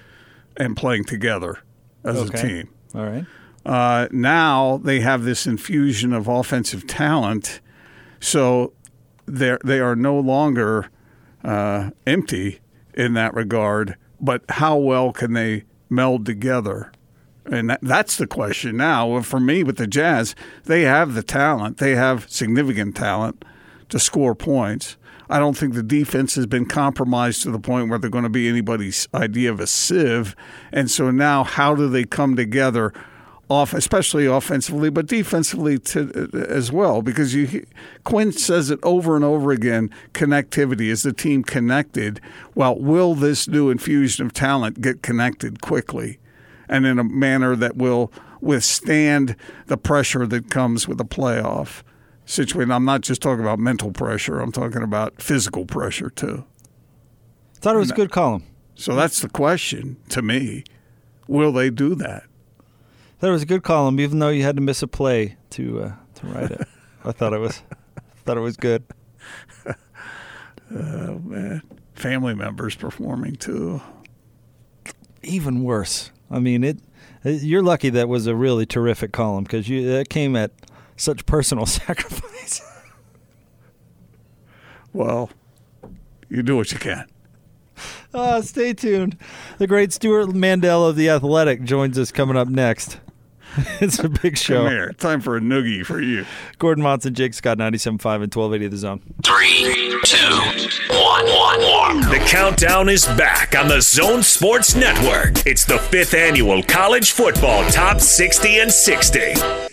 and 0.55 0.77
playing 0.77 1.05
together 1.05 1.57
as 2.05 2.17
Okay. 2.17 2.39
a 2.39 2.41
team. 2.47 2.69
All 2.93 3.03
right. 3.05 3.25
Uh, 3.65 4.07
now 4.11 4.77
they 4.83 4.99
have 4.99 5.23
this 5.23 5.47
infusion 5.47 6.13
of 6.13 6.27
offensive 6.27 6.85
talent, 6.85 7.59
so 8.19 8.73
they 9.25 9.57
they 9.65 9.79
are 9.79 9.95
no 9.95 10.19
longer 10.19 10.89
uh, 11.43 11.91
empty 12.05 12.59
in 12.93 13.13
that 13.13 13.33
regard. 13.33 13.97
But 14.19 14.43
how 14.49 14.77
well 14.77 15.11
can 15.11 15.33
they 15.33 15.63
meld 15.89 16.25
together? 16.25 16.91
And 17.45 17.69
that, 17.69 17.79
that's 17.81 18.15
the 18.15 18.27
question 18.27 18.77
now. 18.77 19.21
For 19.21 19.39
me, 19.39 19.63
with 19.63 19.77
the 19.77 19.87
Jazz, 19.87 20.33
they 20.63 20.83
have 20.83 21.13
the 21.13 21.23
talent. 21.23 21.77
They 21.77 21.95
have 21.95 22.29
significant 22.29 22.95
talent 22.95 23.43
to 23.89 23.99
score 23.99 24.33
points. 24.33 24.97
I 25.29 25.39
don't 25.39 25.57
think 25.57 25.73
the 25.73 25.83
defense 25.83 26.35
has 26.35 26.45
been 26.45 26.65
compromised 26.65 27.43
to 27.43 27.51
the 27.51 27.59
point 27.59 27.89
where 27.89 27.97
they're 27.97 28.09
going 28.09 28.23
to 28.23 28.29
be 28.29 28.47
anybody's 28.47 29.07
idea 29.13 29.51
of 29.51 29.59
a 29.59 29.67
sieve. 29.67 30.35
And 30.71 30.91
so 30.91 31.11
now, 31.11 31.43
how 31.43 31.75
do 31.75 31.89
they 31.89 32.03
come 32.03 32.35
together, 32.35 32.93
off, 33.49 33.73
especially 33.73 34.25
offensively, 34.25 34.89
but 34.89 35.05
defensively 35.05 35.77
to, 35.77 36.29
as 36.49 36.71
well? 36.71 37.01
Because 37.01 37.33
you, 37.33 37.65
Quin 38.03 38.31
says 38.31 38.69
it 38.69 38.79
over 38.83 39.15
and 39.15 39.25
over 39.25 39.51
again: 39.51 39.89
connectivity 40.13 40.87
is 40.87 41.03
the 41.03 41.13
team 41.13 41.43
connected. 41.43 42.19
Well, 42.55 42.77
will 42.77 43.15
this 43.15 43.47
new 43.47 43.69
infusion 43.69 44.25
of 44.25 44.33
talent 44.33 44.81
get 44.81 45.03
connected 45.03 45.61
quickly, 45.61 46.19
and 46.67 46.85
in 46.85 46.99
a 46.99 47.03
manner 47.03 47.55
that 47.55 47.75
will 47.75 48.11
withstand 48.41 49.35
the 49.67 49.77
pressure 49.77 50.27
that 50.27 50.49
comes 50.49 50.87
with 50.87 50.99
a 50.99 51.05
playoff? 51.05 51.83
situation. 52.25 52.71
I'm 52.71 52.85
not 52.85 53.01
just 53.01 53.21
talking 53.21 53.41
about 53.41 53.59
mental 53.59 53.91
pressure. 53.91 54.39
I'm 54.39 54.51
talking 54.51 54.83
about 54.83 55.21
physical 55.21 55.65
pressure 55.65 56.09
too. 56.09 56.45
Thought 57.55 57.75
it 57.75 57.79
was 57.79 57.91
a 57.91 57.95
good 57.95 58.11
column. 58.11 58.43
So 58.75 58.95
that's 58.95 59.21
the 59.21 59.29
question 59.29 59.97
to 60.09 60.21
me. 60.21 60.63
Will 61.27 61.51
they 61.51 61.69
do 61.69 61.95
that? 61.95 62.23
Thought 63.23 63.29
it 63.29 63.31
was 63.31 63.43
a 63.43 63.45
good 63.45 63.63
column, 63.63 64.01
even 64.01 64.19
though 64.19 64.27
you 64.27 64.43
had 64.43 64.57
to 64.57 64.61
miss 64.61 64.81
a 64.81 64.87
play 64.87 65.37
to 65.51 65.83
uh, 65.83 65.91
to 66.15 66.27
write 66.27 66.51
it. 66.51 66.67
I 67.05 67.13
thought 67.13 67.31
it 67.31 67.37
was 67.39 67.61
thought 68.25 68.35
it 68.35 68.41
was 68.41 68.57
good. 68.57 68.83
Oh 69.65 71.19
man, 71.23 71.61
family 71.95 72.35
members 72.35 72.75
performing 72.75 73.37
too. 73.37 73.79
Even 75.21 75.63
worse. 75.63 76.11
I 76.29 76.39
mean, 76.39 76.65
it. 76.65 76.79
it- 77.23 77.43
You're 77.43 77.63
lucky 77.63 77.89
that 77.91 78.09
was 78.09 78.27
a 78.27 78.35
really 78.35 78.65
terrific 78.65 79.13
column 79.13 79.45
because 79.45 79.69
you 79.69 79.89
that 79.89 80.09
came 80.09 80.35
at 80.35 80.51
such 80.97 81.25
personal 81.25 81.65
sacrifice. 81.65 82.61
Well, 84.91 85.29
you 86.27 86.43
do 86.43 86.57
what 86.57 86.73
you 86.73 86.77
can. 86.77 87.07
Uh, 88.13 88.41
stay 88.41 88.73
tuned. 88.73 89.15
The 89.59 89.67
great 89.67 89.93
Stewart 89.93 90.35
Mandel 90.35 90.85
of 90.85 90.97
the 90.97 91.07
Athletic 91.09 91.63
joins 91.63 91.97
us 91.97 92.11
coming 92.11 92.35
up 92.35 92.49
next. 92.49 92.99
it's 93.81 93.99
a 93.99 94.09
big 94.09 94.37
show. 94.37 94.63
Come 94.63 94.71
here. 94.71 94.93
Time 94.93 95.21
for 95.21 95.37
a 95.37 95.39
noogie 95.39 95.85
for 95.85 95.99
you. 96.01 96.25
Gordon 96.59 96.83
Monson, 96.83 97.13
Jake 97.13 97.33
Scott, 97.33 97.57
97.5 97.57 98.23
and 98.23 98.33
1280 98.33 98.65
of 98.65 98.71
The 98.71 98.77
Zone. 98.77 99.01
Three, 99.23 99.99
two, 100.05 100.95
one, 100.95 101.25
one, 101.25 101.61
one. 101.61 101.99
The 102.09 102.23
countdown 102.27 102.89
is 102.89 103.05
back 103.05 103.55
on 103.57 103.67
the 103.67 103.81
Zone 103.81 104.23
Sports 104.23 104.75
Network. 104.75 105.45
It's 105.45 105.65
the 105.65 105.77
fifth 105.77 106.13
annual 106.13 106.63
College 106.63 107.11
Football 107.11 107.69
Top 107.69 107.99
60 107.99 108.59
and 108.59 108.71
60. 108.71 109.72